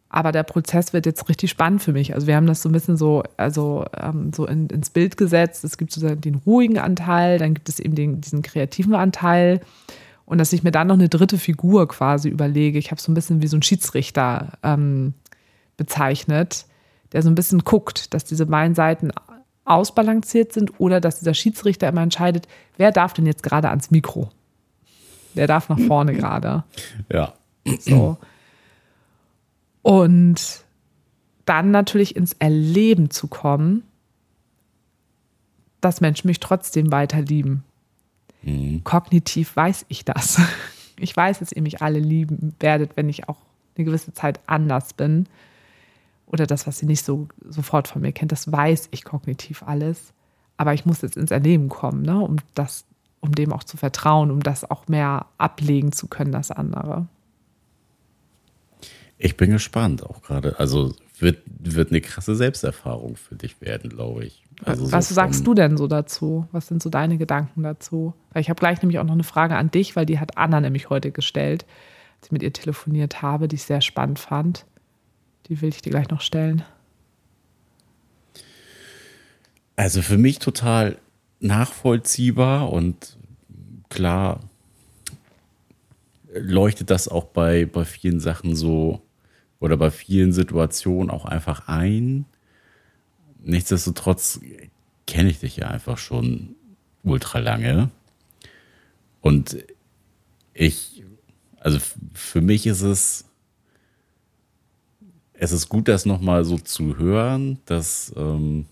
Aber 0.08 0.32
der 0.32 0.42
Prozess 0.42 0.92
wird 0.92 1.06
jetzt 1.06 1.28
richtig 1.28 1.50
spannend 1.50 1.82
für 1.82 1.92
mich. 1.92 2.14
Also 2.14 2.26
wir 2.26 2.34
haben 2.34 2.46
das 2.46 2.62
so 2.62 2.68
ein 2.68 2.72
bisschen 2.72 2.96
so, 2.96 3.22
also 3.36 3.84
ähm, 3.96 4.32
so 4.34 4.44
in, 4.46 4.66
ins 4.68 4.90
Bild 4.90 5.16
gesetzt. 5.16 5.62
Es 5.62 5.78
gibt 5.78 5.92
so 5.92 6.14
den 6.14 6.34
ruhigen 6.34 6.78
Anteil, 6.78 7.38
dann 7.38 7.54
gibt 7.54 7.68
es 7.68 7.78
eben 7.78 7.94
den, 7.94 8.20
diesen 8.20 8.42
kreativen 8.42 8.94
Anteil. 8.94 9.60
Und 10.26 10.38
dass 10.38 10.52
ich 10.52 10.64
mir 10.64 10.72
dann 10.72 10.88
noch 10.88 10.94
eine 10.94 11.08
dritte 11.08 11.38
Figur 11.38 11.86
quasi 11.86 12.28
überlege. 12.28 12.78
Ich 12.78 12.90
habe 12.90 13.00
so 13.00 13.12
ein 13.12 13.14
bisschen 13.14 13.40
wie 13.42 13.46
so 13.46 13.56
ein 13.56 13.62
Schiedsrichter 13.62 14.52
ähm, 14.64 15.14
bezeichnet, 15.76 16.66
der 17.12 17.22
so 17.22 17.28
ein 17.28 17.34
bisschen 17.34 17.61
guckt, 17.61 18.14
dass 18.14 18.24
diese 18.24 18.46
beiden 18.46 18.74
Seiten 18.74 19.11
ausbalanciert 19.64 20.52
sind 20.52 20.80
oder 20.80 21.00
dass 21.00 21.18
dieser 21.18 21.34
Schiedsrichter 21.34 21.88
immer 21.88 22.02
entscheidet, 22.02 22.48
wer 22.76 22.92
darf 22.92 23.12
denn 23.12 23.26
jetzt 23.26 23.42
gerade 23.42 23.70
ans 23.70 23.90
Mikro. 23.90 24.30
Der 25.34 25.46
darf 25.46 25.68
nach 25.68 25.78
vorne 25.78 26.14
gerade. 26.14 26.64
Ja. 27.12 27.34
So. 27.80 28.16
Und 29.82 30.64
dann 31.44 31.70
natürlich 31.70 32.16
ins 32.16 32.32
Erleben 32.34 33.11
zu 33.11 33.28
kommen, 33.28 33.82
dass 35.80 36.00
Menschen 36.00 36.28
mich 36.28 36.40
trotzdem 36.40 36.90
weiter 36.92 37.20
lieben. 37.20 37.64
Mhm. 38.42 38.82
Kognitiv 38.84 39.56
weiß 39.56 39.86
ich 39.88 40.04
das. 40.04 40.40
Ich 41.02 41.16
weiß, 41.16 41.38
dass 41.38 41.50
ihr 41.50 41.62
mich 41.62 41.80
alle 41.80 41.98
lieben 41.98 42.54
werdet, 42.61 42.94
wenn 42.94 43.08
ich 43.08 43.26
auch 43.26 43.38
eine 43.74 43.86
gewisse 43.86 44.12
Zeit 44.12 44.38
anders 44.46 44.92
bin. 44.92 45.26
Oder 46.30 46.46
das, 46.46 46.66
was 46.66 46.80
ihr 46.80 46.88
nicht 46.88 47.04
so 47.04 47.28
sofort 47.44 47.88
von 47.88 48.02
mir 48.02 48.12
kennt, 48.12 48.32
das 48.32 48.50
weiß 48.50 48.88
ich 48.92 49.04
kognitiv 49.04 49.62
alles. 49.64 50.12
Aber 50.56 50.74
ich 50.74 50.86
muss 50.86 51.02
jetzt 51.02 51.16
ins 51.16 51.30
Erleben 51.30 51.68
kommen, 51.68 52.02
ne, 52.02 52.20
um 52.20 52.36
das 52.54 52.84
um 53.20 53.34
dem 53.34 53.52
auch 53.52 53.64
zu 53.64 53.76
vertrauen, 53.76 54.30
um 54.30 54.42
das 54.42 54.68
auch 54.70 54.88
mehr 54.88 55.26
ablegen 55.38 55.92
zu 55.92 56.06
können, 56.06 56.32
das 56.32 56.50
andere. 56.50 57.06
Ich 59.18 59.36
bin 59.36 59.50
gespannt 59.50 60.02
auch 60.02 60.22
gerade. 60.22 60.58
Also 60.58 60.94
wird, 61.18 61.42
wird 61.46 61.90
eine 61.90 62.00
krasse 62.00 62.34
Selbsterfahrung 62.34 63.16
für 63.16 63.34
dich 63.34 63.60
werden, 63.60 63.90
glaube 63.90 64.24
ich. 64.24 64.42
Also 64.64 64.90
Was 64.90 65.10
so 65.10 65.14
sagst 65.14 65.46
du 65.46 65.52
denn 65.52 65.76
so 65.76 65.86
dazu? 65.86 66.46
Was 66.52 66.68
sind 66.68 66.82
so 66.82 66.88
deine 66.88 67.18
Gedanken 67.18 67.62
dazu? 67.62 68.14
Weil 68.32 68.40
ich 68.40 68.48
habe 68.48 68.58
gleich 68.58 68.80
nämlich 68.80 68.98
auch 68.98 69.04
noch 69.04 69.12
eine 69.12 69.24
Frage 69.24 69.56
an 69.56 69.70
dich, 69.70 69.96
weil 69.96 70.06
die 70.06 70.18
hat 70.18 70.38
Anna 70.38 70.60
nämlich 70.60 70.88
heute 70.88 71.10
gestellt, 71.10 71.66
als 72.16 72.28
ich 72.28 72.32
mit 72.32 72.42
ihr 72.42 72.52
telefoniert 72.52 73.20
habe, 73.20 73.48
die 73.48 73.56
ich 73.56 73.64
sehr 73.64 73.82
spannend 73.82 74.18
fand. 74.18 74.64
Die 75.51 75.61
will 75.61 75.68
ich 75.68 75.82
dir 75.82 75.90
gleich 75.90 76.09
noch 76.09 76.20
stellen. 76.20 76.62
Also 79.76 80.01
für 80.01 80.16
mich 80.16 80.38
total 80.38 80.96
nachvollziehbar 81.40 82.72
und 82.72 83.18
klar 83.88 84.40
leuchtet 86.32 86.90
das 86.90 87.09
auch 87.09 87.24
bei, 87.24 87.66
bei 87.66 87.84
vielen 87.84 88.20
Sachen 88.20 88.55
so 88.55 89.03
oder 89.59 89.76
bei 89.76 89.90
vielen 89.90 90.32
Situationen 90.32 91.11
auch 91.11 91.24
einfach 91.24 91.66
ein. 91.66 92.26
Nichtsdestotrotz 93.42 94.40
kenne 95.09 95.30
ich 95.30 95.40
dich 95.40 95.57
ja 95.57 95.66
einfach 95.66 95.98
schon 95.98 96.55
ultra 97.03 97.40
lange. 97.40 97.90
Und 99.20 99.64
ich, 100.55 101.03
also 101.59 101.80
für 102.14 102.40
mich 102.40 102.66
ist 102.66 102.82
es, 102.82 103.29
es 105.43 105.53
ist 105.53 105.70
gut, 105.70 105.88
das 105.88 106.05
nochmal 106.05 106.45
so 106.45 106.59
zu 106.59 106.99
hören, 106.99 107.59
dass 107.64 108.12
ähm, 108.14 108.66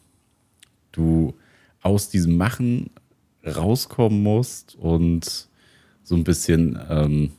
du 0.93 1.35
aus 1.81 2.11
diesem 2.11 2.37
Machen 2.37 2.91
rauskommen 3.43 4.23
musst 4.23 4.75
und 4.75 5.49
so 6.03 6.14
ein 6.14 6.25
bisschen, 6.25 6.79
ähm, 6.91 7.31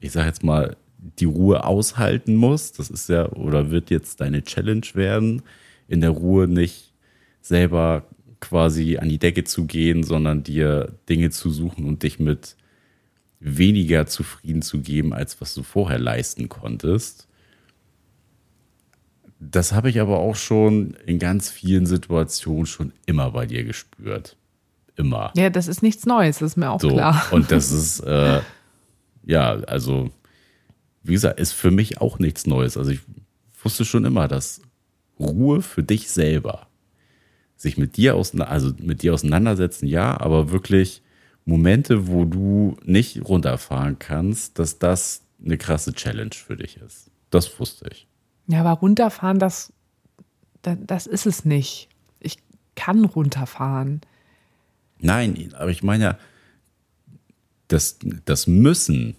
ich 0.00 0.12
sag 0.12 0.24
jetzt 0.24 0.42
mal, 0.42 0.78
die 1.18 1.26
Ruhe 1.26 1.64
aushalten 1.64 2.34
musst. 2.34 2.78
Das 2.78 2.88
ist 2.88 3.10
ja 3.10 3.30
oder 3.32 3.70
wird 3.70 3.90
jetzt 3.90 4.22
deine 4.22 4.42
Challenge 4.42 4.86
werden, 4.94 5.42
in 5.86 6.00
der 6.00 6.10
Ruhe 6.10 6.48
nicht 6.48 6.94
selber 7.42 8.06
quasi 8.40 8.96
an 8.96 9.10
die 9.10 9.18
Decke 9.18 9.44
zu 9.44 9.66
gehen, 9.66 10.02
sondern 10.02 10.44
dir 10.44 10.94
Dinge 11.10 11.28
zu 11.28 11.50
suchen 11.50 11.84
und 11.84 12.02
dich 12.04 12.18
mit 12.18 12.56
weniger 13.38 14.06
zufrieden 14.06 14.62
zu 14.62 14.80
geben, 14.80 15.12
als 15.12 15.42
was 15.42 15.52
du 15.52 15.62
vorher 15.62 15.98
leisten 15.98 16.48
konntest. 16.48 17.26
Das 19.40 19.72
habe 19.72 19.88
ich 19.88 20.00
aber 20.00 20.18
auch 20.18 20.36
schon 20.36 20.94
in 21.06 21.18
ganz 21.18 21.48
vielen 21.48 21.86
Situationen 21.86 22.66
schon 22.66 22.92
immer 23.06 23.30
bei 23.30 23.46
dir 23.46 23.64
gespürt. 23.64 24.36
Immer. 24.96 25.32
Ja, 25.34 25.48
das 25.48 25.66
ist 25.66 25.82
nichts 25.82 26.04
Neues, 26.04 26.40
das 26.40 26.52
ist 26.52 26.56
mir 26.56 26.70
auch 26.70 26.80
so, 26.80 26.88
klar. 26.88 27.26
Und 27.30 27.50
das 27.50 27.72
ist, 27.72 28.00
äh, 28.00 28.42
ja, 29.24 29.52
also, 29.66 30.10
wie 31.02 31.14
gesagt, 31.14 31.40
ist 31.40 31.52
für 31.52 31.70
mich 31.70 32.02
auch 32.02 32.18
nichts 32.18 32.46
Neues. 32.46 32.76
Also 32.76 32.90
ich 32.90 33.00
wusste 33.62 33.86
schon 33.86 34.04
immer, 34.04 34.28
dass 34.28 34.60
Ruhe 35.18 35.62
für 35.62 35.82
dich 35.82 36.10
selber, 36.10 36.66
sich 37.56 37.78
mit 37.78 37.96
dir, 37.96 38.16
auseinander, 38.16 38.52
also 38.52 38.72
mit 38.78 39.02
dir 39.02 39.14
auseinandersetzen, 39.14 39.86
ja, 39.86 40.20
aber 40.20 40.50
wirklich 40.50 41.02
Momente, 41.46 42.08
wo 42.08 42.26
du 42.26 42.76
nicht 42.84 43.24
runterfahren 43.26 43.98
kannst, 43.98 44.58
dass 44.58 44.78
das 44.78 45.22
eine 45.42 45.56
krasse 45.56 45.94
Challenge 45.94 46.34
für 46.34 46.56
dich 46.56 46.76
ist. 46.76 47.10
Das 47.30 47.58
wusste 47.58 47.88
ich. 47.90 48.06
Ja, 48.46 48.60
aber 48.60 48.80
runterfahren, 48.80 49.38
das, 49.38 49.72
das, 50.62 50.78
das 50.80 51.06
ist 51.06 51.26
es 51.26 51.44
nicht. 51.44 51.88
Ich 52.18 52.38
kann 52.74 53.04
runterfahren. 53.04 54.00
Nein, 54.98 55.52
aber 55.56 55.70
ich 55.70 55.82
meine 55.82 56.04
ja, 56.04 56.18
das, 57.68 57.98
das 58.24 58.46
Müssen, 58.46 59.16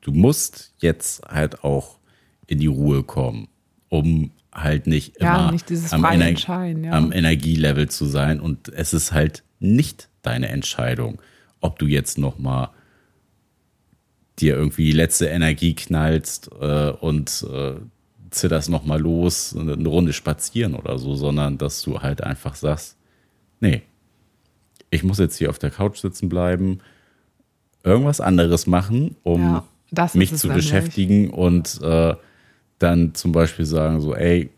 du 0.00 0.12
musst 0.12 0.74
jetzt 0.78 1.22
halt 1.26 1.64
auch 1.64 1.98
in 2.46 2.58
die 2.58 2.66
Ruhe 2.66 3.02
kommen, 3.02 3.48
um 3.88 4.30
halt 4.52 4.86
nicht 4.86 5.16
immer 5.16 5.28
ja, 5.28 5.50
nicht 5.50 5.92
am, 5.92 6.04
Ener 6.04 6.30
ja. 6.30 6.92
am 6.92 7.12
Energielevel 7.12 7.88
zu 7.88 8.06
sein. 8.06 8.40
Und 8.40 8.68
es 8.68 8.92
ist 8.92 9.12
halt 9.12 9.42
nicht 9.58 10.08
deine 10.22 10.48
Entscheidung, 10.48 11.20
ob 11.60 11.78
du 11.78 11.86
jetzt 11.86 12.18
noch 12.18 12.38
mal 12.38 12.70
dir 14.38 14.54
irgendwie 14.54 14.84
die 14.84 14.92
letzte 14.92 15.26
Energie 15.26 15.74
knallst 15.74 16.50
äh, 16.60 16.90
und 16.90 17.44
äh, 17.50 17.74
zitterst 18.30 18.68
noch 18.68 18.84
mal 18.84 19.00
los, 19.00 19.56
eine 19.58 19.88
Runde 19.88 20.12
spazieren 20.12 20.74
oder 20.74 20.98
so, 20.98 21.14
sondern 21.14 21.58
dass 21.58 21.82
du 21.82 22.00
halt 22.00 22.22
einfach 22.22 22.54
sagst, 22.54 22.96
nee, 23.60 23.82
ich 24.90 25.02
muss 25.02 25.18
jetzt 25.18 25.36
hier 25.36 25.50
auf 25.50 25.58
der 25.58 25.70
Couch 25.70 25.98
sitzen 25.98 26.28
bleiben, 26.28 26.80
irgendwas 27.82 28.20
anderes 28.20 28.66
machen, 28.66 29.16
um 29.22 29.62
ja, 29.90 30.10
mich 30.14 30.34
zu 30.36 30.48
beschäftigen 30.48 31.30
und 31.30 31.80
äh, 31.82 32.14
dann 32.78 33.14
zum 33.14 33.32
Beispiel 33.32 33.64
sagen 33.64 34.00
so, 34.00 34.14
ey, 34.14 34.50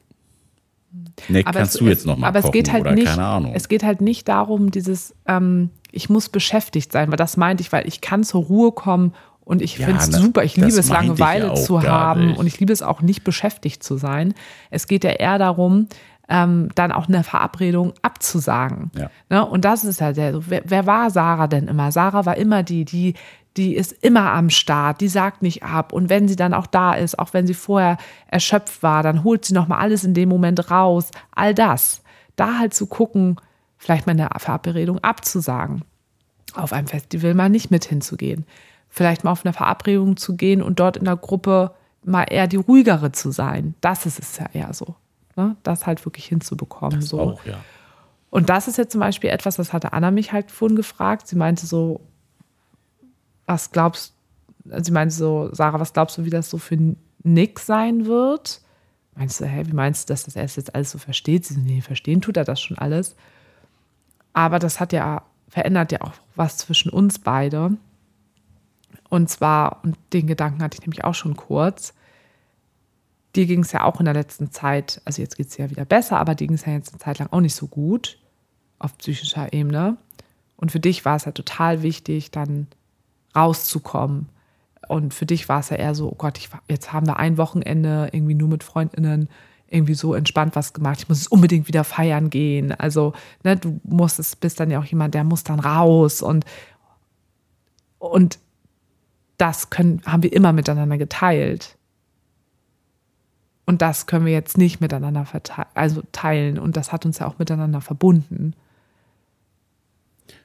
nee, 1.28 1.42
aber 1.44 1.58
kannst 1.58 1.74
es, 1.74 1.78
du 1.78 1.88
jetzt 1.88 2.06
noch 2.06 2.16
mal 2.16 2.28
aber 2.28 2.42
kochen 2.42 2.50
es 2.50 2.52
geht 2.52 2.72
halt 2.72 2.82
oder 2.82 2.92
nicht, 2.92 3.06
keine 3.06 3.24
Ahnung. 3.24 3.52
Es 3.54 3.68
geht 3.68 3.82
halt 3.82 4.00
nicht 4.00 4.28
darum, 4.28 4.70
dieses, 4.70 5.14
ähm, 5.26 5.70
ich 5.90 6.08
muss 6.08 6.28
beschäftigt 6.28 6.92
sein, 6.92 7.10
weil 7.10 7.16
das 7.16 7.36
meinte 7.36 7.62
ich, 7.62 7.72
weil 7.72 7.86
ich 7.86 8.00
kann 8.00 8.24
zur 8.24 8.44
Ruhe 8.44 8.72
kommen 8.72 9.14
und 9.50 9.62
ich 9.62 9.78
ja, 9.78 9.86
finde 9.86 10.00
es 10.00 10.06
super. 10.06 10.44
Ich 10.44 10.56
liebe 10.56 10.68
es, 10.68 10.88
Langeweile 10.88 11.48
ja 11.48 11.54
zu 11.56 11.82
haben 11.82 12.28
nicht. 12.28 12.38
und 12.38 12.46
ich 12.46 12.60
liebe 12.60 12.72
es 12.72 12.82
auch 12.82 13.02
nicht 13.02 13.24
beschäftigt 13.24 13.82
zu 13.82 13.96
sein. 13.96 14.32
Es 14.70 14.86
geht 14.86 15.02
ja 15.02 15.10
eher 15.10 15.38
darum, 15.38 15.88
ähm, 16.28 16.68
dann 16.76 16.92
auch 16.92 17.08
eine 17.08 17.24
Verabredung 17.24 17.92
abzusagen. 18.00 18.92
Ja. 18.96 19.10
Ne? 19.28 19.44
Und 19.44 19.64
das 19.64 19.82
ist 19.82 20.00
halt 20.00 20.16
der, 20.16 20.48
wer, 20.48 20.62
wer 20.64 20.86
war 20.86 21.10
Sarah 21.10 21.48
denn 21.48 21.66
immer? 21.66 21.90
Sarah 21.90 22.24
war 22.26 22.36
immer 22.36 22.62
die, 22.62 22.84
die 22.84 23.14
die 23.56 23.74
ist 23.74 23.92
immer 24.04 24.30
am 24.30 24.48
Start, 24.48 25.00
die 25.00 25.08
sagt 25.08 25.42
nicht 25.42 25.64
ab. 25.64 25.92
Und 25.92 26.08
wenn 26.08 26.28
sie 26.28 26.36
dann 26.36 26.54
auch 26.54 26.68
da 26.68 26.94
ist, 26.94 27.18
auch 27.18 27.32
wenn 27.32 27.48
sie 27.48 27.54
vorher 27.54 27.98
erschöpft 28.28 28.84
war, 28.84 29.02
dann 29.02 29.24
holt 29.24 29.44
sie 29.44 29.54
nochmal 29.54 29.80
alles 29.80 30.04
in 30.04 30.14
dem 30.14 30.28
Moment 30.28 30.70
raus. 30.70 31.10
All 31.32 31.52
das. 31.52 32.02
Da 32.36 32.60
halt 32.60 32.74
zu 32.74 32.86
gucken, 32.86 33.36
vielleicht 33.76 34.06
mal 34.06 34.12
eine 34.12 34.28
Verabredung 34.36 35.00
abzusagen. 35.00 35.82
Auf 36.54 36.72
einem 36.72 36.86
Festival 36.86 37.34
mal 37.34 37.50
nicht 37.50 37.72
mit 37.72 37.84
hinzugehen. 37.84 38.46
Vielleicht 38.90 39.24
mal 39.24 39.30
auf 39.30 39.44
eine 39.44 39.52
Verabredung 39.52 40.16
zu 40.16 40.36
gehen 40.36 40.62
und 40.62 40.80
dort 40.80 40.96
in 40.96 41.04
der 41.04 41.16
Gruppe 41.16 41.72
mal 42.04 42.24
eher 42.24 42.46
die 42.46 42.56
ruhigere 42.56 43.12
zu 43.12 43.30
sein. 43.30 43.74
Das 43.80 44.04
ist 44.04 44.18
es 44.18 44.38
ja 44.38 44.46
eher 44.52 44.74
so. 44.74 44.96
Ne? 45.36 45.56
Das 45.62 45.86
halt 45.86 46.04
wirklich 46.04 46.26
hinzubekommen. 46.26 47.00
Das 47.00 47.08
so. 47.08 47.20
auch, 47.20 47.44
ja. 47.44 47.58
Und 48.30 48.48
das 48.48 48.68
ist 48.68 48.78
jetzt 48.78 48.92
zum 48.92 49.00
Beispiel 49.00 49.30
etwas, 49.30 49.56
das 49.56 49.72
hatte 49.72 49.92
Anna 49.92 50.10
mich 50.10 50.32
halt 50.32 50.50
vorhin 50.50 50.76
gefragt. 50.76 51.26
Sie 51.26 51.36
meinte 51.36 51.66
so, 51.66 52.00
was 53.46 53.72
glaubst 53.72 54.14
du, 54.64 54.82
sie 54.82 54.92
meinte 54.92 55.14
so, 55.14 55.50
Sarah, 55.52 55.80
was 55.80 55.92
glaubst 55.92 56.18
du, 56.18 56.24
wie 56.24 56.30
das 56.30 56.50
so 56.50 56.58
für 56.58 56.78
Nick 57.22 57.58
sein 57.58 58.06
wird? 58.06 58.60
Meinst 59.16 59.40
du, 59.40 59.44
hä, 59.44 59.64
wie 59.66 59.72
meinst 59.72 60.08
du, 60.08 60.12
dass 60.12 60.24
das 60.24 60.36
er 60.36 60.44
jetzt 60.44 60.74
alles 60.74 60.92
so 60.92 60.98
versteht? 60.98 61.44
Sie 61.44 61.54
so, 61.54 61.60
nee, 61.60 61.80
verstehen 61.80 62.20
tut 62.20 62.36
er 62.36 62.44
das 62.44 62.60
schon 62.60 62.78
alles. 62.78 63.16
Aber 64.32 64.60
das 64.60 64.78
hat 64.78 64.92
ja, 64.92 65.22
verändert 65.48 65.90
ja 65.90 66.00
auch 66.02 66.12
was 66.36 66.56
zwischen 66.58 66.90
uns 66.90 67.18
beide. 67.18 67.72
Und 69.10 69.28
zwar, 69.28 69.84
und 69.84 69.98
den 70.12 70.26
Gedanken 70.26 70.62
hatte 70.62 70.76
ich 70.76 70.86
nämlich 70.86 71.04
auch 71.04 71.14
schon 71.14 71.36
kurz, 71.36 71.92
dir 73.36 73.46
ging 73.46 73.60
es 73.60 73.72
ja 73.72 73.84
auch 73.84 73.98
in 73.98 74.06
der 74.06 74.14
letzten 74.14 74.50
Zeit, 74.50 75.02
also 75.04 75.20
jetzt 75.20 75.36
geht 75.36 75.48
es 75.48 75.56
ja 75.56 75.68
wieder 75.68 75.84
besser, 75.84 76.18
aber 76.18 76.34
dir 76.34 76.46
ging 76.46 76.54
es 76.54 76.64
ja 76.64 76.72
jetzt 76.72 76.92
eine 76.92 77.00
Zeit 77.00 77.18
lang 77.18 77.28
auch 77.30 77.40
nicht 77.40 77.54
so 77.54 77.66
gut 77.66 78.18
auf 78.78 78.96
psychischer 78.98 79.52
Ebene. 79.52 79.98
Und 80.56 80.72
für 80.72 80.80
dich 80.80 81.04
war 81.04 81.16
es 81.16 81.24
ja 81.24 81.32
total 81.32 81.82
wichtig, 81.82 82.30
dann 82.30 82.68
rauszukommen. 83.36 84.28
Und 84.88 85.14
für 85.14 85.26
dich 85.26 85.48
war 85.48 85.60
es 85.60 85.70
ja 85.70 85.76
eher 85.76 85.94
so, 85.94 86.10
oh 86.10 86.16
Gott, 86.16 86.38
ich, 86.38 86.48
jetzt 86.68 86.92
haben 86.92 87.06
wir 87.06 87.18
ein 87.18 87.36
Wochenende 87.36 88.08
irgendwie 88.12 88.34
nur 88.34 88.48
mit 88.48 88.64
Freundinnen 88.64 89.28
irgendwie 89.68 89.94
so 89.94 90.14
entspannt 90.14 90.56
was 90.56 90.72
gemacht. 90.72 90.98
Ich 91.00 91.08
muss 91.08 91.28
unbedingt 91.28 91.68
wieder 91.68 91.84
feiern 91.84 92.28
gehen. 92.28 92.72
Also, 92.72 93.12
ne, 93.44 93.56
du 93.56 93.80
musst 93.84 94.40
bist 94.40 94.58
dann 94.58 94.70
ja 94.70 94.80
auch 94.80 94.84
jemand, 94.84 95.14
der 95.14 95.24
muss 95.24 95.44
dann 95.44 95.60
raus 95.60 96.22
und, 96.22 96.44
und 97.98 98.38
das 99.40 99.70
können, 99.70 100.02
haben 100.04 100.22
wir 100.22 100.32
immer 100.32 100.52
miteinander 100.52 100.98
geteilt. 100.98 101.76
Und 103.64 103.82
das 103.82 104.06
können 104.06 104.26
wir 104.26 104.32
jetzt 104.32 104.58
nicht 104.58 104.80
miteinander 104.80 105.26
also 105.74 106.02
teilen. 106.12 106.58
Und 106.58 106.76
das 106.76 106.92
hat 106.92 107.06
uns 107.06 107.20
ja 107.20 107.26
auch 107.26 107.38
miteinander 107.38 107.80
verbunden. 107.80 108.54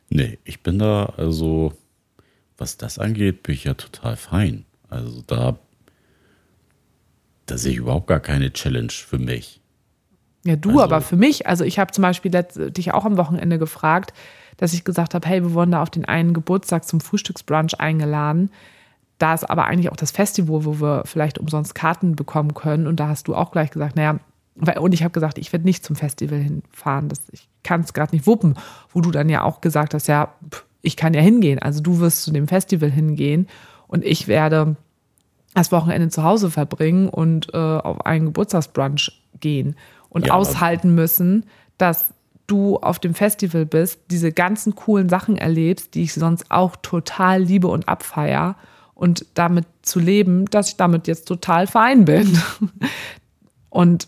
Nee, 0.09 0.37
ich 0.45 0.61
bin 0.61 0.79
da, 0.79 1.07
also, 1.17 1.73
was 2.57 2.77
das 2.77 2.99
angeht, 2.99 3.43
bin 3.43 3.55
ich 3.55 3.65
ja 3.65 3.73
total 3.73 4.15
fein. 4.15 4.65
Also 4.89 5.23
da, 5.27 5.57
da 7.47 7.57
sehe 7.57 7.73
ich 7.73 7.79
überhaupt 7.79 8.07
gar 8.07 8.19
keine 8.19 8.53
Challenge 8.53 8.91
für 8.91 9.17
mich. 9.17 9.59
Ja, 10.45 10.55
du, 10.55 10.69
also, 10.69 10.83
aber 10.83 11.01
für 11.01 11.17
mich, 11.17 11.47
also 11.47 11.63
ich 11.63 11.79
habe 11.79 11.91
zum 11.91 12.03
Beispiel 12.03 12.31
dich 12.31 12.93
auch 12.93 13.03
am 13.03 13.17
Wochenende 13.17 13.57
gefragt, 13.57 14.13
dass 14.57 14.73
ich 14.73 14.83
gesagt 14.85 15.15
habe, 15.15 15.27
hey, 15.27 15.41
wir 15.41 15.53
wurden 15.53 15.71
da 15.71 15.81
auf 15.81 15.89
den 15.89 16.05
einen 16.05 16.33
Geburtstag 16.33 16.85
zum 16.85 17.01
Frühstücksbrunch 17.01 17.79
eingeladen 17.79 18.51
da 19.17 19.33
ist 19.33 19.49
aber 19.49 19.65
eigentlich 19.65 19.91
auch 19.91 19.95
das 19.95 20.11
Festival, 20.11 20.65
wo 20.65 20.79
wir 20.81 21.03
vielleicht 21.05 21.39
umsonst 21.39 21.75
Karten 21.75 22.15
bekommen 22.15 22.53
können. 22.53 22.87
Und 22.87 22.99
da 22.99 23.07
hast 23.07 23.27
du 23.27 23.35
auch 23.35 23.51
gleich 23.51 23.71
gesagt, 23.71 23.95
naja, 23.95 24.19
und 24.77 24.93
ich 24.93 25.03
habe 25.03 25.11
gesagt, 25.11 25.37
ich 25.37 25.51
werde 25.51 25.65
nicht 25.65 25.83
zum 25.85 25.95
Festival 25.95 26.39
hinfahren. 26.39 27.09
Das, 27.09 27.21
ich 27.31 27.49
kann 27.63 27.81
es 27.81 27.93
gerade 27.93 28.15
nicht 28.15 28.27
wuppen. 28.27 28.55
Wo 28.89 29.01
du 29.01 29.11
dann 29.11 29.29
ja 29.29 29.43
auch 29.43 29.61
gesagt 29.61 29.93
hast, 29.93 30.07
ja, 30.07 30.33
ich 30.81 30.97
kann 30.97 31.13
ja 31.13 31.21
hingehen. 31.21 31.59
Also 31.59 31.81
du 31.81 31.99
wirst 31.99 32.23
zu 32.23 32.31
dem 32.31 32.47
Festival 32.47 32.91
hingehen 32.91 33.47
und 33.87 34.03
ich 34.05 34.27
werde 34.27 34.75
das 35.53 35.71
Wochenende 35.71 36.09
zu 36.09 36.23
Hause 36.23 36.51
verbringen 36.51 37.09
und 37.09 37.53
äh, 37.53 37.57
auf 37.57 38.05
einen 38.05 38.25
Geburtstagsbrunch 38.25 39.23
gehen 39.39 39.75
und 40.09 40.27
ja, 40.27 40.33
aushalten 40.33 40.93
müssen, 40.95 41.45
dass 41.77 42.13
du 42.47 42.77
auf 42.77 42.99
dem 42.99 43.15
Festival 43.15 43.65
bist, 43.65 44.01
diese 44.11 44.31
ganzen 44.31 44.75
coolen 44.75 45.09
Sachen 45.09 45.37
erlebst, 45.37 45.95
die 45.95 46.03
ich 46.03 46.13
sonst 46.13 46.51
auch 46.51 46.75
total 46.75 47.41
liebe 47.41 47.67
und 47.67 47.87
abfeier 47.87 48.55
und 48.95 49.25
damit 49.33 49.65
zu 49.81 49.99
leben, 49.99 50.45
dass 50.45 50.69
ich 50.69 50.77
damit 50.77 51.07
jetzt 51.07 51.27
total 51.27 51.67
fein 51.67 52.05
bin. 52.05 52.39
Und 53.69 54.07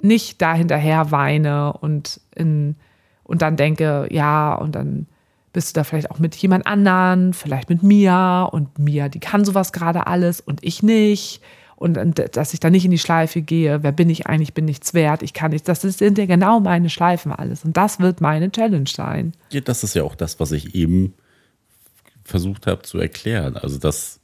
nicht 0.00 0.40
da 0.40 0.54
hinterher 0.54 1.10
weine 1.10 1.74
und 1.74 2.20
in, 2.34 2.76
und 3.22 3.42
dann 3.42 3.56
denke, 3.56 4.08
ja, 4.10 4.54
und 4.54 4.74
dann 4.74 5.06
bist 5.52 5.76
du 5.76 5.80
da 5.80 5.84
vielleicht 5.84 6.10
auch 6.10 6.18
mit 6.18 6.34
jemand 6.36 6.66
anderen, 6.66 7.34
vielleicht 7.34 7.68
mit 7.68 7.82
Mia 7.82 8.44
und 8.44 8.78
Mia, 8.78 9.08
die 9.08 9.20
kann 9.20 9.44
sowas 9.44 9.72
gerade 9.72 10.06
alles 10.06 10.40
und 10.40 10.62
ich 10.62 10.82
nicht. 10.82 11.42
Und 11.76 11.98
dass 12.34 12.54
ich 12.54 12.60
da 12.60 12.70
nicht 12.70 12.84
in 12.84 12.90
die 12.90 12.98
Schleife 12.98 13.40
gehe, 13.40 13.82
wer 13.82 13.92
bin 13.92 14.10
ich 14.10 14.26
eigentlich, 14.26 14.52
bin 14.54 14.64
nichts 14.64 14.94
wert, 14.94 15.22
ich 15.22 15.32
kann 15.32 15.52
nichts, 15.52 15.66
das 15.66 15.82
sind 15.82 16.18
ja 16.18 16.26
genau 16.26 16.58
meine 16.58 16.90
Schleifen 16.90 17.30
alles. 17.30 17.64
Und 17.64 17.76
das 17.76 18.00
wird 18.00 18.20
meine 18.20 18.50
Challenge 18.50 18.88
sein. 18.88 19.32
Ja, 19.50 19.60
das 19.60 19.84
ist 19.84 19.94
ja 19.94 20.02
auch 20.02 20.16
das, 20.16 20.40
was 20.40 20.50
ich 20.50 20.74
eben 20.74 21.14
versucht 22.28 22.66
habe 22.66 22.82
zu 22.82 22.98
erklären. 22.98 23.56
Also, 23.56 23.78
dass 23.78 24.20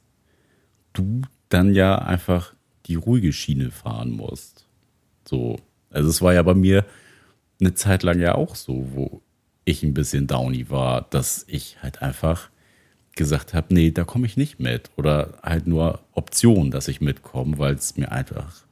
du 0.93 1.21
dann 1.49 1.73
ja 1.73 1.97
einfach 1.97 2.53
die 2.85 2.95
ruhige 2.95 3.33
Schiene 3.33 3.71
fahren 3.71 4.11
musst. 4.11 4.65
So. 5.27 5.57
Also, 5.89 6.09
es 6.09 6.21
war 6.21 6.33
ja 6.33 6.43
bei 6.43 6.53
mir 6.53 6.85
eine 7.59 7.73
Zeit 7.73 8.03
lang 8.03 8.19
ja 8.19 8.35
auch 8.35 8.55
so, 8.55 8.87
wo 8.93 9.21
ich 9.63 9.83
ein 9.83 9.93
bisschen 9.93 10.27
downy 10.27 10.69
war, 10.69 11.07
dass 11.09 11.45
ich 11.47 11.77
halt 11.81 12.01
einfach 12.01 12.49
gesagt 13.15 13.53
habe, 13.53 13.73
nee, 13.73 13.91
da 13.91 14.03
komme 14.03 14.27
ich 14.27 14.37
nicht 14.37 14.59
mit. 14.59 14.91
Oder 14.97 15.39
halt 15.41 15.67
nur 15.67 16.01
Option, 16.11 16.69
dass 16.69 16.87
ich 16.87 17.01
mitkomme, 17.01 17.57
weil 17.57 17.73
es 17.73 17.97
mir 17.97 18.11
einfach 18.11 18.65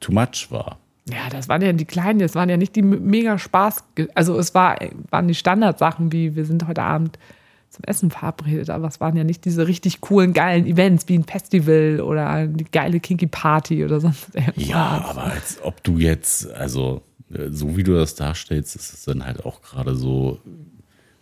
too 0.00 0.12
much 0.12 0.48
war. 0.50 0.78
Ja, 1.08 1.28
das 1.30 1.48
waren 1.48 1.62
ja 1.62 1.72
die 1.72 1.84
kleinen, 1.84 2.18
das 2.18 2.34
waren 2.34 2.48
ja 2.48 2.56
nicht 2.56 2.76
die 2.76 2.82
mega 2.82 3.38
Spaß. 3.38 3.84
Also 4.14 4.38
es 4.38 4.54
war, 4.54 4.78
waren 5.10 5.28
die 5.28 5.34
Standardsachen 5.34 6.12
wie, 6.12 6.34
wir 6.34 6.44
sind 6.44 6.66
heute 6.66 6.82
Abend 6.82 7.18
zum 7.74 7.84
Essen 7.84 8.10
verabredet, 8.10 8.70
aber 8.70 8.86
es 8.86 9.00
waren 9.00 9.16
ja 9.16 9.24
nicht 9.24 9.44
diese 9.44 9.66
richtig 9.66 10.00
coolen, 10.00 10.32
geilen 10.32 10.66
Events 10.66 11.08
wie 11.08 11.18
ein 11.18 11.24
Festival 11.24 12.00
oder 12.00 12.28
eine 12.30 12.64
geile 12.72 13.00
Kinky 13.00 13.26
Party 13.26 13.84
oder 13.84 14.00
sonst 14.00 14.34
irgendwas. 14.34 14.66
Ja, 14.66 15.04
aber 15.08 15.24
als 15.24 15.58
ob 15.62 15.82
du 15.82 15.98
jetzt, 15.98 16.50
also 16.52 17.02
äh, 17.32 17.48
so 17.50 17.76
wie 17.76 17.82
du 17.82 17.94
das 17.94 18.14
darstellst, 18.14 18.76
ist 18.76 18.92
es 18.92 19.04
dann 19.04 19.24
halt 19.24 19.44
auch 19.44 19.60
gerade 19.62 19.96
so, 19.96 20.38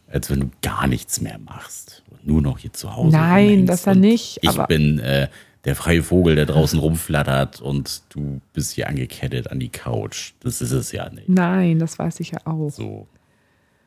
als 0.07 0.31
wenn 0.31 0.41
du 0.41 0.51
gar 0.61 0.87
nichts 0.87 1.21
mehr 1.21 1.39
machst 1.39 2.03
und 2.11 2.27
nur 2.27 2.43
noch 2.43 2.59
hier 2.59 2.73
zu 2.73 2.95
Hause. 2.95 3.17
Nein, 3.17 3.67
das 3.67 3.87
ja 3.87 3.95
nicht. 3.95 4.39
Ich 4.43 4.57
bin 4.65 4.99
äh, 4.99 5.29
der 5.65 5.77
freie 5.77 6.03
Vogel, 6.03 6.35
der 6.35 6.47
draußen 6.47 6.79
rumflattert 6.79 7.61
und 7.61 8.03
du 8.11 8.41
bist 8.53 8.73
hier 8.73 8.89
angekettet 8.89 9.51
an 9.51 9.59
die 9.59 9.71
Couch. 9.71 10.33
Das 10.41 10.61
ist 10.61 10.73
es 10.73 10.93
ja 10.93 11.09
nicht. 11.09 11.29
Nein, 11.29 11.79
das 11.79 11.99
weiß 11.99 12.21
ich 12.21 12.33
ja 12.33 12.41
auch. 12.45 12.71
So. 12.71 13.07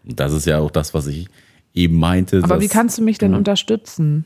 Und 0.03 0.19
das 0.19 0.33
ist 0.33 0.45
ja 0.45 0.59
auch 0.59 0.71
das, 0.71 0.93
was 0.93 1.07
ich 1.07 1.27
eben 1.75 1.97
meinte. 1.97 2.41
Aber 2.43 2.61
wie 2.61 2.67
kannst 2.67 2.97
du 2.97 3.03
mich 3.03 3.17
denn 3.17 3.35
unterstützen? 3.35 4.25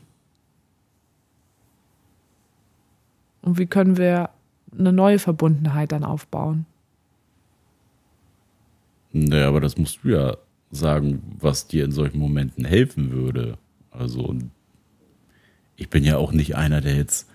Und 3.42 3.58
wie 3.58 3.66
können 3.66 3.96
wir 3.96 4.30
eine 4.78 4.92
neue 4.92 5.18
Verbundenheit 5.18 5.92
dann 5.92 6.04
aufbauen? 6.04 6.66
Naja, 9.12 9.48
aber 9.48 9.60
das 9.60 9.76
musst 9.76 10.00
du 10.04 10.10
ja 10.10 10.36
sagen, 10.70 11.22
was 11.40 11.66
dir 11.66 11.84
in 11.84 11.90
solchen 11.90 12.18
Momenten 12.18 12.64
helfen 12.64 13.10
würde. 13.10 13.58
Also, 13.90 14.36
ich 15.76 15.90
bin 15.90 16.04
ja 16.04 16.16
auch 16.16 16.30
nicht 16.30 16.54
einer, 16.54 16.80
der 16.80 16.94
jetzt 16.94 17.28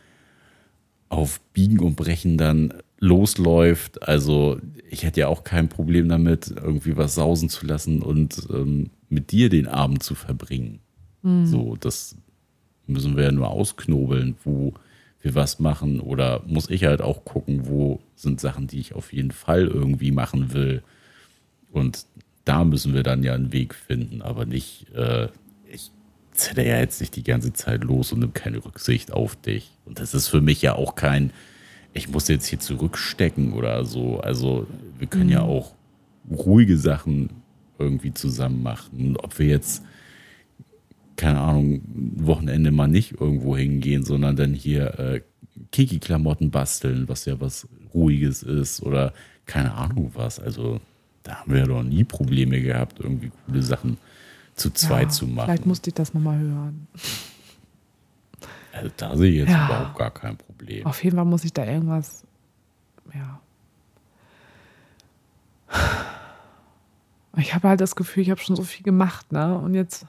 auf 1.10 1.42
Biegen 1.52 1.80
und 1.80 1.96
Brechen 1.96 2.38
dann 2.38 2.74
losläuft. 3.00 4.08
Also, 4.08 4.60
ich 4.90 5.04
hätte 5.04 5.22
ja 5.22 5.28
auch 5.28 5.44
kein 5.44 5.70
Problem 5.70 6.10
damit, 6.10 6.54
irgendwie 6.56 6.98
was 6.98 7.16
sausen 7.16 7.50
zu 7.50 7.66
lassen 7.66 8.02
und 8.02 8.48
ähm, 8.50 8.90
mit 9.10 9.32
dir 9.32 9.50
den 9.50 9.68
Abend 9.68 10.04
zu 10.04 10.16
verbringen. 10.16 10.80
Mhm. 11.22 11.46
So, 11.46 11.76
das 11.76 12.16
müssen 12.88 13.16
wir 13.18 13.26
ja 13.26 13.32
nur 13.32 13.50
ausknobeln, 13.50 14.36
wo 14.44 14.74
wir 15.22 15.36
was 15.36 15.60
machen. 15.60 16.00
Oder 16.00 16.44
muss 16.46 16.70
ich 16.70 16.86
halt 16.86 17.02
auch 17.02 17.26
gucken, 17.26 17.68
wo 17.68 18.00
sind 18.16 18.40
Sachen, 18.40 18.68
die 18.68 18.80
ich 18.80 18.94
auf 18.94 19.12
jeden 19.12 19.32
Fall 19.32 19.68
irgendwie 19.68 20.12
machen 20.12 20.54
will. 20.54 20.84
Und 21.72 22.06
da 22.46 22.64
müssen 22.64 22.94
wir 22.94 23.04
dann 23.04 23.24
ja 23.24 23.34
einen 23.34 23.52
Weg 23.52 23.74
finden, 23.74 24.22
aber 24.22 24.46
nicht, 24.46 24.88
äh, 24.94 25.28
ich 25.72 25.92
zette 26.32 26.64
ja 26.64 26.78
jetzt 26.78 27.02
nicht 27.02 27.16
die 27.16 27.24
ganze 27.24 27.54
Zeit 27.54 27.84
los 27.84 28.14
und 28.14 28.20
nehme 28.20 28.32
keine 28.32 28.64
Rücksicht 28.64 29.12
auf 29.12 29.36
dich. 29.36 29.72
Und 29.84 30.00
das 30.00 30.14
ist 30.14 30.28
für 30.28 30.42
mich 30.42 30.62
ja 30.62 30.76
auch 30.76 30.96
kein, 30.96 31.32
ich 31.96 32.10
muss 32.10 32.28
jetzt 32.28 32.46
hier 32.46 32.60
zurückstecken 32.60 33.54
oder 33.54 33.86
so. 33.86 34.20
Also 34.20 34.68
wir 35.00 35.08
können 35.08 35.28
mhm. 35.28 35.32
ja 35.32 35.42
auch 35.42 35.74
ruhige 36.30 36.78
Sachen 36.78 37.30
irgendwie 37.80 38.14
zusammen 38.14 38.62
machen. 38.62 39.16
Ob 39.18 39.40
wir 39.40 39.48
jetzt, 39.48 39.82
keine 41.16 41.40
Ahnung, 41.40 41.82
Wochenende 42.18 42.72
mal 42.72 42.88
nicht 42.88 43.20
irgendwo 43.20 43.56
hingehen, 43.56 44.04
sondern 44.04 44.36
dann 44.36 44.54
hier 44.54 45.00
äh, 45.00 45.22
Kiki-Klamotten 45.72 46.52
basteln, 46.52 47.08
was 47.08 47.24
ja 47.26 47.40
was 47.40 47.68
Ruhiges 47.94 48.44
ist 48.44 48.84
oder 48.84 49.14
keine 49.46 49.74
Ahnung 49.74 50.12
was. 50.16 50.38
Also 50.40 50.82
da 51.24 51.36
haben 51.36 51.54
wir 51.54 51.60
ja 51.60 51.66
doch 51.66 51.82
nie 51.82 52.04
Probleme 52.04 52.60
gehabt, 52.62 53.00
irgendwie 53.00 53.32
coole 53.46 53.64
Sachen 53.64 53.98
zu 54.56 54.70
zweit 54.70 55.04
ja, 55.04 55.10
zu 55.10 55.28
machen. 55.28 55.48
Vielleicht 55.48 55.66
musste 55.66 55.92
ich 55.92 55.94
das 55.94 56.14
nochmal 56.14 56.40
hören. 56.40 56.88
Also 58.76 58.92
da 58.98 59.16
sehe 59.16 59.32
ich 59.32 59.38
jetzt 59.38 59.52
ja. 59.52 59.66
überhaupt 59.66 59.98
gar 59.98 60.12
kein 60.12 60.36
Problem. 60.36 60.86
Auf 60.86 61.02
jeden 61.02 61.16
Fall 61.16 61.26
muss 61.26 61.46
ich 61.46 61.54
da 61.54 61.66
irgendwas, 61.66 62.26
ja. 63.14 63.40
Ich 67.38 67.54
habe 67.54 67.70
halt 67.70 67.82
das 67.82 67.96
Gefühl, 67.96 68.24
ich 68.24 68.32
habe 68.32 68.42
schon 68.42 68.56
so 68.56 68.64
viel 68.64 68.84
gemacht, 68.84 69.32
ne? 69.32 69.58
Und 69.58 69.76
jetzt 69.76 70.06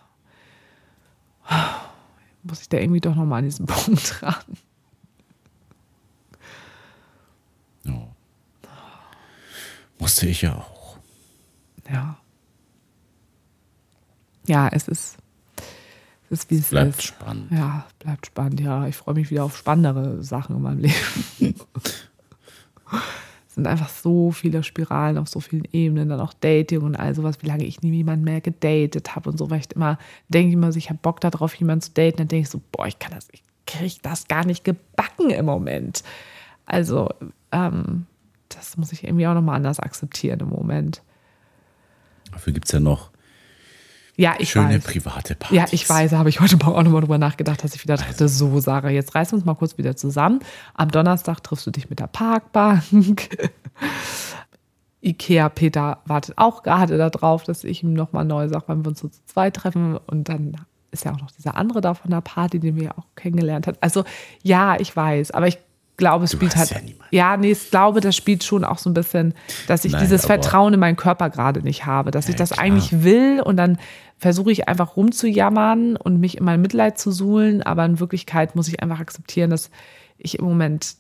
muss 2.43 2.61
ich 2.61 2.69
da 2.69 2.79
irgendwie 2.79 3.01
doch 3.01 3.15
nochmal 3.15 3.39
an 3.39 3.45
diesen 3.45 3.67
Punkt 3.67 4.23
ran. 4.23 4.35
Ja. 7.85 8.09
Musste 9.99 10.27
ich 10.27 10.43
ja 10.43 10.57
auch. 10.57 10.99
Ja. 11.89 12.19
Ja, 14.47 14.69
es 14.69 14.89
ist, 14.89 15.19
ist 16.31 16.51
wie 16.51 16.57
es 16.57 16.71
Bleibt 16.71 16.99
ist. 16.99 17.05
spannend. 17.05 17.51
Ja, 17.53 17.87
bleibt 17.99 18.27
spannend, 18.27 18.61
ja. 18.61 18.87
Ich 18.87 18.97
freue 18.97 19.15
mich 19.15 19.31
wieder 19.31 19.45
auf 19.45 19.57
spannendere 19.57 20.23
Sachen 20.23 20.57
in 20.57 20.63
meinem 20.63 20.79
Leben. 20.81 20.95
es 23.49 23.55
sind 23.55 23.67
einfach 23.67 23.89
so 23.89 24.33
viele 24.33 24.63
Spiralen 24.63 25.19
auf 25.19 25.29
so 25.29 25.41
vielen 25.41 25.67
Ebenen, 25.73 26.09
dann 26.09 26.21
auch 26.21 26.35
Dating 26.35 26.83
und 26.83 26.97
all 26.97 27.15
sowas, 27.15 27.39
wie 27.43 27.47
lange 27.47 27.65
ich 27.65 27.83
nie 27.83 27.93
jemanden 27.93 28.25
mehr 28.25 28.41
gedatet 28.41 29.15
habe 29.15 29.31
und 29.31 29.39
so, 29.39 29.51
weil 29.51 29.61
ich 29.61 29.71
immer 29.73 29.99
denke 30.29 30.53
immer, 30.53 30.75
ich 30.75 30.89
habe 30.91 30.99
Bock 31.01 31.21
darauf, 31.21 31.55
jemanden 31.55 31.83
zu 31.83 31.93
daten, 31.93 32.19
dann 32.19 32.29
denke 32.29 32.43
ich 32.43 32.51
so, 32.51 32.61
boah, 32.73 32.87
ich 32.87 32.99
kann 32.99 33.13
das, 33.13 33.29
ich 33.33 33.43
kriege 33.67 33.97
das 34.03 34.29
gar 34.29 34.45
nicht 34.45 34.65
gebacken 34.65 35.31
im 35.31 35.47
Moment. 35.47 36.03
Also, 36.67 37.09
ähm, 37.53 38.07
das 38.49 38.77
muss 38.77 38.93
ich 38.93 39.05
irgendwie 39.05 39.27
auch 39.27 39.35
nochmal 39.35 39.57
anders 39.57 39.81
akzeptieren 39.81 40.41
im 40.41 40.49
Moment. 40.49 41.03
Dafür 42.33 42.53
gibt 42.53 42.67
es 42.67 42.73
ja 42.73 42.81
noch 42.81 43.11
Ja, 44.17 44.35
ich 44.39 44.51
schöne 44.51 44.77
weiß. 44.77 44.85
private 44.85 45.35
Partys. 45.35 45.57
Ja, 45.57 45.67
ich 45.71 45.89
weiß, 45.89 46.13
da 46.13 46.19
habe 46.19 46.31
ich 46.31 46.41
heute 46.41 46.57
Morgen 46.57 46.75
auch 46.75 46.83
nochmal 46.83 47.03
drüber 47.03 47.19
nachgedacht, 47.19 47.63
dass 47.63 47.75
ich 47.75 47.85
wieder 47.85 47.97
dachte, 47.97 48.29
so 48.29 48.59
Sarah, 48.61 48.89
jetzt 48.91 49.15
reißen 49.15 49.33
wir 49.33 49.37
uns 49.37 49.45
mal 49.45 49.55
kurz 49.55 49.77
wieder 49.77 49.95
zusammen. 49.95 50.41
Am 50.75 50.91
Donnerstag 50.91 51.43
triffst 51.43 51.67
du 51.67 51.71
dich 51.71 51.91
mit 51.91 52.01
der 52.01 52.07
Parkbank. 52.07 53.39
Ikea 55.03 55.49
Peter 55.51 55.99
wartet 56.07 56.39
auch 56.39 56.63
gerade 56.63 56.97
darauf, 56.97 57.45
dass 57.45 57.63
ich 57.63 57.83
ihm 57.83 57.93
nochmal 57.93 58.25
neu 58.25 58.49
sage, 58.49 58.65
wann 58.69 58.85
wir 58.85 58.89
uns 58.89 59.01
so 59.01 59.09
zu 59.09 59.21
zweit 59.27 59.55
treffen. 59.55 59.99
Und 60.07 60.29
dann 60.31 60.57
ist 60.91 61.05
ja 61.05 61.13
auch 61.13 61.21
noch 61.21 61.31
dieser 61.31 61.57
andere 61.57 61.83
da 61.83 61.93
von 61.95 62.11
der 62.11 62.23
Party, 62.23 62.59
den 62.59 62.77
wir 62.77 62.85
ja 62.85 62.93
auch 62.93 63.07
kennengelernt 63.17 63.67
haben. 63.67 63.77
Also 63.83 64.05
ja, 64.43 64.81
ich 64.81 64.97
weiß, 64.97 65.33
aber 65.33 65.47
ich 65.47 65.59
glaube, 65.97 66.25
es 66.25 66.31
Du 66.33 66.37
spielt 66.37 66.57
halt. 66.57 66.71
ja 66.71 66.81
niemanden. 66.81 67.05
Ja, 67.15 67.37
nee, 67.37 67.53
ich 67.53 67.71
glaube, 67.71 68.01
das 68.01 68.15
spielt 68.17 68.45
schon 68.45 68.65
auch 68.65 68.79
so 68.79 68.91
ein 68.91 68.95
bisschen, 68.95 69.35
dass 69.67 69.85
ich 69.85 69.93
Nein, 69.93 70.03
dieses 70.03 70.27
Vertrauen 70.27 70.75
in 70.75 70.81
meinen 70.81 70.97
Körper 70.97 71.31
gerade 71.31 71.63
nicht 71.63 71.87
habe, 71.87 72.11
dass 72.11 72.29
ich 72.29 72.35
Ja, 72.35 72.39
das 72.39 72.51
klar. 72.51 72.65
eigentlich 72.65 73.03
will 73.05 73.41
und 73.45 73.57
dann 73.57 73.79
versuche 74.19 74.51
ich 74.53 74.69
einfach 74.69 74.97
rumzujammern 74.97 75.97
und 75.97 76.21
mich 76.21 76.37
in 76.39 76.45
mein 76.45 76.61
Mitleid 76.61 76.99
zu 76.99 77.11
suhlen, 77.11 77.63
aber 77.63 77.85
in 77.85 78.01
Wirklichkeit 78.01 78.57
muss 78.57 78.69
ich 78.69 78.83
einfach 78.83 79.01
akzeptieren, 79.01 79.51
dass 79.51 79.71
ich 80.19 80.39
im 80.39 80.45
Moment 80.47 80.97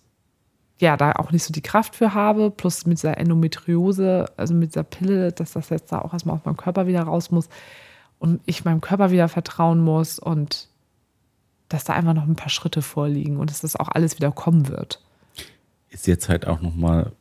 ja 0.78 0.96
da 0.98 1.12
auch 1.12 1.30
nicht 1.32 1.42
so 1.44 1.52
die 1.52 1.62
Kraft 1.62 1.96
für 1.96 2.12
habe, 2.12 2.50
plus 2.50 2.84
mit 2.84 2.98
dieser 2.98 3.16
Endometriose, 3.16 4.26
also 4.36 4.52
mit 4.52 4.70
dieser 4.72 4.82
Pille, 4.84 5.32
dass 5.32 5.52
das 5.52 5.70
jetzt 5.70 5.90
da 5.92 6.00
auch 6.00 6.12
erstmal 6.12 6.36
aus 6.36 6.44
meinem 6.44 6.58
Körper 6.58 6.86
wieder 6.86 7.02
raus 7.02 7.30
muss 7.30 7.48
und 8.18 8.40
ich 8.44 8.64
meinem 8.66 8.82
Körper 8.82 9.10
wieder 9.10 9.28
vertrauen 9.28 9.80
muss 9.80 10.18
und 10.18 10.68
dass 11.68 11.84
da 11.84 11.94
einfach 11.94 12.14
noch 12.14 12.24
ein 12.24 12.36
paar 12.36 12.48
Schritte 12.48 12.82
vorliegen 12.82 13.38
und 13.38 13.50
dass 13.50 13.60
das 13.60 13.76
auch 13.76 13.88
alles 13.88 14.16
wieder 14.16 14.32
kommen 14.32 14.68
wird. 14.68 15.02
Ist 15.90 16.06
jetzt 16.06 16.28
halt 16.28 16.46
auch 16.46 16.60
nochmal 16.60 17.12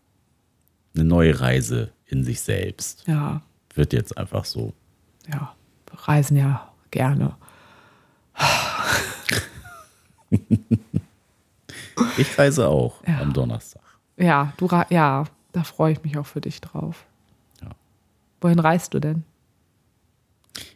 eine 0.95 1.03
neue 1.03 1.39
Reise 1.39 1.91
in 2.05 2.23
sich 2.23 2.41
selbst. 2.41 3.05
Ja, 3.07 3.41
Wird 3.73 3.93
jetzt 3.93 4.17
einfach 4.17 4.45
so. 4.45 4.73
ja, 5.31 5.55
wir 5.89 5.99
reisen 6.07 6.37
ja 6.37 6.71
gerne. 6.91 7.35
Ich 12.17 12.37
reise 12.37 12.67
auch 12.67 13.01
Ja. 13.07 13.21
am 13.21 13.33
Donnerstag. 13.33 13.81
Ja, 14.17 14.53
du 14.57 14.67
ja, 14.89 15.25
da 15.51 15.63
freue 15.63 15.93
ich 15.93 16.03
mich 16.03 16.17
auch 16.17 16.25
für 16.25 16.41
dich 16.41 16.61
drauf. 16.61 17.05
Ja. 17.61 17.69
Wohin 18.41 18.59
reist 18.59 18.93
du 18.93 18.99
denn? 18.99 19.23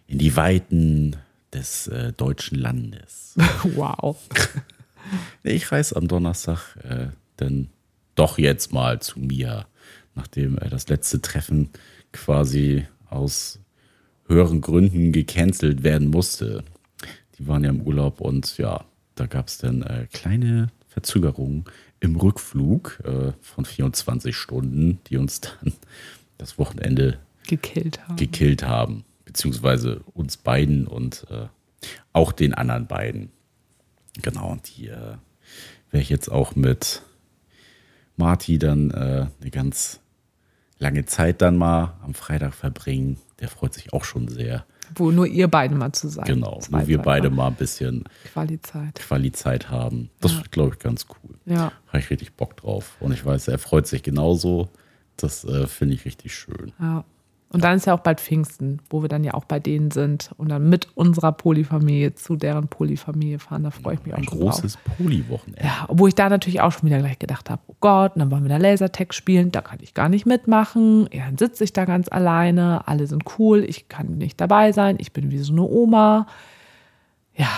In 0.07 0.17
die 0.17 0.35
Weiten 0.35 1.15
des 1.53 1.87
äh, 1.87 2.13
deutschen 2.13 2.57
Landes. 2.57 3.35
wow. 3.75 4.17
Ich 5.43 5.71
reise 5.71 5.95
am 5.95 6.07
Donnerstag 6.07 6.77
äh, 6.83 7.07
dann 7.37 7.69
doch 8.15 8.37
jetzt 8.37 8.73
mal 8.73 9.01
zu 9.01 9.19
Mia, 9.19 9.65
nachdem 10.15 10.57
äh, 10.57 10.69
das 10.69 10.87
letzte 10.89 11.21
Treffen 11.21 11.69
quasi 12.11 12.85
aus 13.09 13.59
höheren 14.27 14.61
Gründen 14.61 15.11
gecancelt 15.11 15.83
werden 15.83 16.09
musste. 16.09 16.63
Die 17.37 17.47
waren 17.47 17.63
ja 17.63 17.69
im 17.69 17.81
Urlaub 17.81 18.21
und 18.21 18.57
ja, 18.57 18.85
da 19.15 19.25
gab 19.25 19.47
es 19.47 19.57
dann 19.57 19.81
äh, 19.81 20.07
kleine 20.11 20.67
Verzögerungen 20.87 21.65
im 21.99 22.15
Rückflug 22.15 22.99
äh, 23.03 23.33
von 23.41 23.65
24 23.65 24.35
Stunden, 24.35 24.99
die 25.07 25.17
uns 25.17 25.41
dann 25.41 25.73
das 26.37 26.57
Wochenende 26.57 27.19
Gekillt 27.47 28.07
haben. 28.07 28.15
gekillt 28.15 28.63
haben, 28.63 29.03
beziehungsweise 29.29 30.01
uns 30.15 30.37
beiden 30.37 30.87
und 30.87 31.27
äh, 31.29 31.45
auch 32.13 32.31
den 32.31 32.55
anderen 32.55 32.87
beiden. 32.87 33.31
Genau, 34.23 34.49
und 34.51 34.75
die 34.75 34.87
äh, 34.87 35.17
werde 35.91 36.01
ich 36.01 36.09
jetzt 36.09 36.29
auch 36.29 36.55
mit 36.55 37.03
Marty 38.17 38.57
dann 38.57 38.89
äh, 38.89 39.27
eine 39.39 39.51
ganz 39.51 39.99
lange 40.79 41.05
Zeit 41.05 41.43
dann 41.43 41.57
mal 41.57 41.99
am 42.03 42.15
Freitag 42.15 42.55
verbringen. 42.55 43.17
Der 43.39 43.49
freut 43.49 43.75
sich 43.75 43.93
auch 43.93 44.03
schon 44.03 44.29
sehr. 44.29 44.65
Wo 44.95 45.11
nur 45.11 45.27
ihr 45.27 45.47
beiden 45.47 45.77
mal 45.77 45.91
zusammen. 45.91 46.25
Genau, 46.25 46.59
Zwei 46.59 46.81
wo 46.81 46.87
wir 46.87 46.97
beide 46.97 47.29
mal 47.29 47.49
ein 47.49 47.55
bisschen 47.55 48.05
Qualizeit. 48.33 48.95
Quali-Zeit 48.95 49.69
haben. 49.69 50.09
Das 50.21 50.35
wird, 50.35 50.51
glaube 50.51 50.73
ich, 50.73 50.79
ganz 50.79 51.05
cool. 51.09 51.35
Ja. 51.45 51.71
Habe 51.89 51.99
ich 51.99 52.09
richtig 52.09 52.33
Bock 52.33 52.57
drauf. 52.57 52.97
Und 52.99 53.11
ich 53.11 53.23
weiß, 53.23 53.47
er 53.49 53.59
freut 53.59 53.85
sich 53.85 54.01
genauso. 54.01 54.69
Das 55.17 55.43
äh, 55.43 55.67
finde 55.67 55.93
ich 55.93 56.05
richtig 56.05 56.33
schön. 56.33 56.73
Ja. 56.79 57.05
Und 57.51 57.63
dann 57.63 57.77
ist 57.77 57.87
ja 57.87 57.95
auch 57.95 58.01
bald 58.01 58.21
Pfingsten, 58.21 58.79
wo 58.91 59.01
wir 59.01 59.09
dann 59.09 59.23
ja 59.23 59.33
auch 59.33 59.45
bei 59.45 59.59
denen 59.59 59.89
sind 59.89 60.29
und 60.37 60.49
dann 60.49 60.69
mit 60.69 60.87
unserer 60.95 61.31
Polyfamilie 61.31 62.13
zu 62.13 62.35
deren 62.35 62.67
Polyfamilie 62.67 63.39
fahren. 63.39 63.63
Da 63.63 63.71
freue 63.71 63.95
ich 63.95 64.03
mich 64.03 64.13
auch 64.13 64.19
Ein 64.19 64.25
schon 64.25 64.39
drauf. 64.39 64.51
großes 64.51 64.77
Poli-Wochenende. 64.97 65.63
Ja, 65.63 65.85
obwohl 65.87 66.09
ich 66.09 66.15
da 66.15 66.29
natürlich 66.29 66.61
auch 66.61 66.71
schon 66.71 66.83
wieder 66.83 66.99
gleich 66.99 67.17
gedacht 67.17 67.49
habe, 67.49 67.61
oh 67.65 67.75
Gott, 67.79 68.13
und 68.13 68.19
dann 68.19 68.29
wollen 68.29 68.43
wir 68.43 68.49
da 68.49 68.57
Lasertag 68.57 69.15
spielen, 69.15 69.51
da 69.51 69.61
kann 69.61 69.79
ich 69.81 69.95
gar 69.95 70.09
nicht 70.09 70.27
mitmachen. 70.27 71.09
Ja, 71.11 71.25
dann 71.25 71.39
sitze 71.39 71.63
ich 71.63 71.73
da 71.73 71.85
ganz 71.85 72.07
alleine, 72.07 72.87
alle 72.87 73.07
sind 73.07 73.23
cool, 73.39 73.63
ich 73.67 73.89
kann 73.89 74.19
nicht 74.19 74.39
dabei 74.39 74.71
sein, 74.71 74.97
ich 74.99 75.11
bin 75.11 75.31
wie 75.31 75.39
so 75.39 75.51
eine 75.51 75.63
Oma. 75.63 76.27
Ja, 77.35 77.49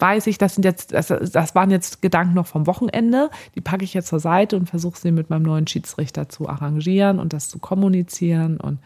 weiß 0.00 0.26
ich, 0.28 0.38
das 0.38 0.54
sind 0.54 0.64
jetzt, 0.64 0.92
das, 0.92 1.08
das 1.08 1.54
waren 1.54 1.70
jetzt 1.70 2.02
Gedanken 2.02 2.34
noch 2.34 2.46
vom 2.46 2.66
Wochenende, 2.66 3.30
die 3.54 3.60
packe 3.60 3.84
ich 3.84 3.94
jetzt 3.94 4.08
zur 4.08 4.20
Seite 4.20 4.56
und 4.56 4.68
versuche 4.68 4.98
sie 4.98 5.10
mit 5.10 5.28
meinem 5.30 5.42
neuen 5.42 5.66
Schiedsrichter 5.66 6.28
zu 6.28 6.48
arrangieren 6.48 7.18
und 7.18 7.32
das 7.32 7.48
zu 7.48 7.58
kommunizieren 7.58 8.58
und 8.58 8.78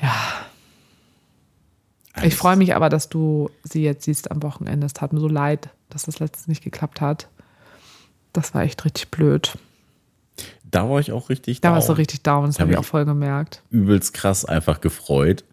ja. 0.00 0.12
Ich 2.16 2.22
Alles- 2.22 2.34
freue 2.34 2.56
mich 2.56 2.74
aber, 2.76 2.88
dass 2.88 3.08
du 3.08 3.50
sie 3.64 3.82
jetzt 3.82 4.04
siehst 4.04 4.30
am 4.30 4.42
Wochenende. 4.42 4.86
Es 4.86 4.92
tat 4.92 5.12
mir 5.12 5.20
so 5.20 5.28
leid, 5.28 5.68
dass 5.90 6.04
das 6.04 6.20
letztes 6.20 6.46
nicht 6.48 6.62
geklappt 6.62 7.00
hat. 7.00 7.28
Das 8.32 8.54
war 8.54 8.62
echt 8.62 8.84
richtig 8.84 9.10
blöd. 9.10 9.56
Da 10.70 10.88
war 10.88 11.00
ich 11.00 11.12
auch 11.12 11.28
richtig 11.28 11.60
Da 11.60 11.68
down. 11.68 11.76
warst 11.76 11.88
du 11.88 11.92
richtig 11.94 12.22
down, 12.22 12.46
das 12.46 12.56
Da 12.56 12.62
habe 12.62 12.72
ich 12.72 12.78
auch 12.78 12.82
ich- 12.82 12.88
voll 12.88 13.04
gemerkt. 13.04 13.62
übelst 13.70 14.14
krass 14.14 14.44
einfach 14.44 14.80
gefreut. 14.80 15.44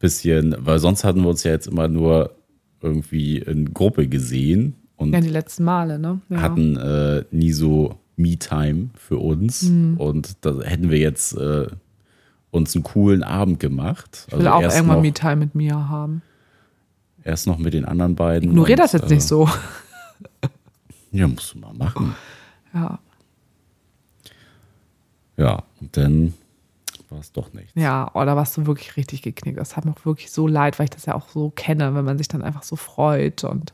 Bisschen, 0.00 0.54
weil 0.58 0.78
sonst 0.78 1.02
hatten 1.04 1.22
wir 1.22 1.28
uns 1.28 1.42
ja 1.44 1.50
jetzt 1.50 1.66
immer 1.66 1.88
nur 1.88 2.34
irgendwie 2.80 3.38
in 3.38 3.72
Gruppe 3.74 4.08
gesehen 4.08 4.74
und 4.96 5.12
Ja, 5.12 5.20
die 5.20 5.28
letzten 5.28 5.64
Male, 5.64 5.98
ne? 5.98 6.20
Ja. 6.28 6.40
hatten 6.42 6.76
äh, 6.76 7.24
nie 7.30 7.52
so 7.52 7.98
Me-Time 8.16 8.90
für 8.94 9.18
uns. 9.18 9.62
Mhm. 9.62 9.96
Und 9.96 10.44
da 10.44 10.60
hätten 10.62 10.90
wir 10.90 10.98
jetzt 10.98 11.34
äh, 11.36 11.66
uns 12.50 12.74
einen 12.74 12.84
coolen 12.84 13.22
Abend 13.22 13.60
gemacht. 13.60 14.26
Also 14.26 14.36
ich 14.36 14.40
will 14.42 14.48
auch 14.48 14.62
erst 14.62 14.76
irgendwann 14.76 15.02
Me-Time 15.02 15.36
mit 15.36 15.54
mir 15.54 15.88
haben. 15.88 16.22
erst 17.22 17.46
noch 17.46 17.58
mit 17.58 17.74
den 17.74 17.84
anderen 17.84 18.14
beiden. 18.16 18.50
Ignorier 18.50 18.74
und, 18.74 18.80
das 18.80 18.92
jetzt 18.92 19.10
äh, 19.10 19.14
nicht 19.14 19.24
so. 19.24 19.48
Ja, 21.10 21.26
musst 21.26 21.54
du 21.54 21.58
mal 21.58 21.72
machen. 21.72 22.14
Ja. 22.74 22.98
Ja, 25.38 25.62
und 25.80 25.96
dann 25.96 26.34
war 27.10 27.18
es 27.18 27.32
doch 27.32 27.52
nichts. 27.52 27.72
Ja, 27.74 28.10
oh, 28.14 28.24
da 28.24 28.36
warst 28.36 28.56
du 28.56 28.66
wirklich 28.66 28.96
richtig 28.96 29.22
geknickt. 29.22 29.58
Das 29.58 29.76
hat 29.76 29.84
mir 29.84 29.92
auch 29.92 30.04
wirklich 30.04 30.30
so 30.30 30.46
leid, 30.46 30.78
weil 30.78 30.84
ich 30.84 30.90
das 30.90 31.06
ja 31.06 31.14
auch 31.14 31.28
so 31.28 31.50
kenne, 31.50 31.94
wenn 31.94 32.04
man 32.04 32.18
sich 32.18 32.28
dann 32.28 32.42
einfach 32.42 32.62
so 32.62 32.76
freut. 32.76 33.44
Und 33.44 33.72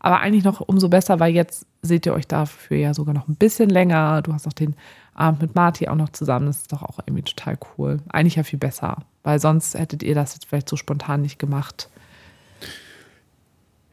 aber 0.00 0.20
eigentlich 0.20 0.44
noch 0.44 0.60
umso 0.60 0.88
besser, 0.88 1.20
weil 1.20 1.34
jetzt 1.34 1.66
seht 1.82 2.06
ihr 2.06 2.14
euch 2.14 2.26
dafür 2.26 2.76
ja 2.76 2.94
sogar 2.94 3.14
noch 3.14 3.28
ein 3.28 3.36
bisschen 3.36 3.70
länger. 3.70 4.22
Du 4.22 4.32
hast 4.32 4.46
auch 4.46 4.52
den 4.52 4.76
Abend 5.14 5.42
mit 5.42 5.54
Marty 5.54 5.88
auch 5.88 5.94
noch 5.94 6.10
zusammen. 6.10 6.46
Das 6.46 6.58
ist 6.58 6.72
doch 6.72 6.82
auch 6.82 6.98
irgendwie 7.06 7.22
total 7.22 7.58
cool. 7.76 8.00
Eigentlich 8.08 8.36
ja 8.36 8.42
viel 8.42 8.58
besser, 8.58 8.98
weil 9.22 9.40
sonst 9.40 9.74
hättet 9.78 10.02
ihr 10.02 10.14
das 10.14 10.34
jetzt 10.34 10.46
vielleicht 10.46 10.68
so 10.68 10.76
spontan 10.76 11.22
nicht 11.22 11.38
gemacht. 11.38 11.88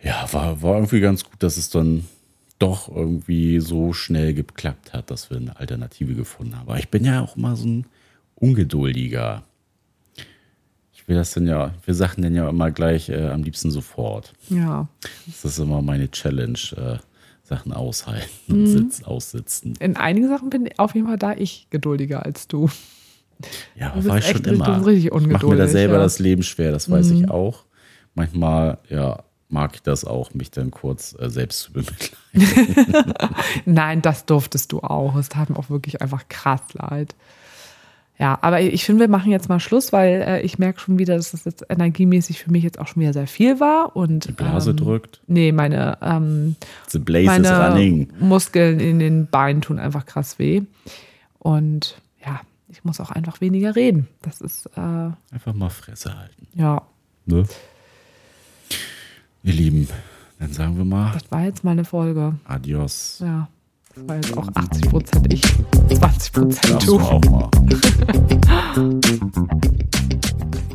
Ja, 0.02 0.28
war, 0.32 0.62
war 0.62 0.76
irgendwie 0.76 1.00
ganz 1.00 1.24
gut, 1.24 1.42
dass 1.42 1.58
es 1.58 1.70
dann 1.70 2.06
doch 2.60 2.90
irgendwie 2.90 3.60
so 3.60 3.94
schnell 3.94 4.34
geklappt 4.34 4.94
hat, 4.94 5.12
dass 5.12 5.30
wir 5.30 5.38
eine 5.38 5.58
Alternative 5.58 6.14
gefunden 6.14 6.58
haben. 6.58 6.70
Aber 6.70 6.78
ich 6.78 6.90
bin 6.90 7.06
ja 7.06 7.22
auch 7.22 7.36
immer 7.36 7.56
so 7.56 7.68
ein 7.68 7.86
Ungeduldiger. 8.44 9.44
Ich 10.94 11.08
will 11.08 11.16
das 11.16 11.32
dann 11.34 11.48
ja, 11.48 11.74
wir 11.86 11.94
Sachen 11.94 12.22
dann 12.24 12.36
ja 12.36 12.48
immer 12.50 12.72
gleich 12.72 13.10
äh, 13.10 13.28
am 13.30 13.44
liebsten 13.44 13.72
sofort. 13.72 14.34
Ja. 14.50 14.88
Das 15.26 15.44
ist 15.46 15.60
immer 15.60 15.82
meine 15.82 16.10
Challenge, 16.12 16.58
äh, 16.76 16.98
Sachen 17.44 17.74
aushalten 17.74 18.30
und 18.50 18.62
Mhm. 18.64 18.68
sitz, 18.68 19.04
aussitzen. 19.04 19.76
In 19.80 19.98
einigen 19.98 20.28
Sachen 20.30 20.50
bin 20.50 20.70
auf 20.78 20.94
jeden 20.96 21.08
Fall 21.08 21.18
da 21.18 21.34
ich 21.34 21.68
geduldiger 21.70 22.26
als 22.26 22.48
du. 22.48 22.70
Ja, 23.76 23.90
Du 23.90 24.06
war 24.08 24.18
ich 24.20 24.28
schon 24.28 24.44
immer. 24.46 24.86
richtig 24.86 25.12
ich 25.14 25.28
mache 25.28 25.48
mir 25.48 25.56
da 25.58 25.68
selber 25.68 25.94
ja. 25.96 26.00
Mhm. 26.00 26.04
das 26.04 26.20
Leben 26.20 26.44
schwer, 26.44 26.72
das 26.72 26.90
weiß 26.90 27.12
ich 27.12 27.30
auch. 27.30 27.66
Manchmal, 28.16 28.78
ja, 28.90 29.24
mag 29.50 29.76
ich 29.76 29.82
das 29.82 30.06
auch, 30.06 30.34
mich 30.34 30.52
dann 30.52 30.72
kurz 30.72 31.16
äh, 31.20 31.30
selbst 31.30 31.60
zu 31.62 31.74
bemitleiden. 31.74 33.14
Nein, 33.66 34.02
das 34.02 34.26
durftest 34.26 34.72
du 34.72 34.80
auch. 34.80 35.16
Es 35.16 35.30
tat 35.30 35.50
mir 35.50 35.58
auch 35.58 35.70
wirklich 35.70 36.02
einfach 36.02 36.28
krass 36.30 36.62
leid. 36.74 37.16
Ja, 38.20 38.38
aber 38.42 38.62
ich 38.62 38.86
finde, 38.86 39.02
wir 39.02 39.08
machen 39.10 39.32
jetzt 39.32 39.50
mal 39.50 39.60
Schluss, 39.60 39.92
weil 39.92 40.22
äh, 40.22 40.42
ich 40.42 40.60
merke 40.60 40.80
schon 40.80 41.00
wieder, 41.00 41.16
dass 41.16 41.32
das 41.32 41.46
jetzt 41.46 41.66
energiemäßig 41.68 42.42
für 42.44 42.52
mich 42.52 42.64
jetzt 42.64 42.80
auch 42.80 42.88
schon 42.88 43.02
wieder 43.02 43.12
sehr 43.14 43.28
viel 43.28 43.60
war. 43.60 43.96
Und, 43.96 44.28
Die 44.28 44.32
Blase 44.34 44.70
ähm, 44.72 44.78
drückt. 44.78 45.22
Nee, 45.28 45.52
meine, 45.52 45.98
ähm, 46.02 46.56
The 46.88 47.00
blaze 47.00 47.42
is 47.42 47.50
meine 47.50 47.70
running. 47.70 48.14
Muskeln 48.20 48.80
in 48.80 49.00
den 49.00 49.28
Beinen 49.28 49.62
tun 49.62 49.80
einfach 49.80 50.06
krass 50.06 50.38
weh. 50.38 50.62
Und 51.40 52.00
ja, 52.26 52.40
ich 52.70 52.84
muss 52.84 53.00
auch 53.00 53.10
einfach 53.12 53.42
weniger 53.42 53.76
reden. 53.76 54.08
Das 54.22 54.42
ist, 54.42 54.68
äh, 54.78 54.80
Einfach 54.80 55.54
mal 55.54 55.70
Fresse 55.70 56.16
halten. 56.18 56.48
ja, 56.54 56.82
Ne? 57.26 57.46
Ihr 59.44 59.54
Lieben, 59.54 59.88
dann 60.40 60.54
sagen 60.54 60.78
wir 60.78 60.86
mal 60.86 61.12
das 61.14 61.30
war 61.32 61.44
jetzt 61.44 61.64
mal 61.64 61.72
eine 61.72 61.84
Folge. 61.86 62.36
Adios. 62.46 63.20
Ja, 63.24 63.48
weil 63.96 64.20
es 64.22 64.36
auch 64.36 64.48
80 64.56 64.90
Prozent 64.90 65.34
ich, 65.34 65.44
20 65.96 66.34
Prozent 66.34 66.88
du. 66.88 67.00
Auch 67.00 67.22
mal. 67.26 67.50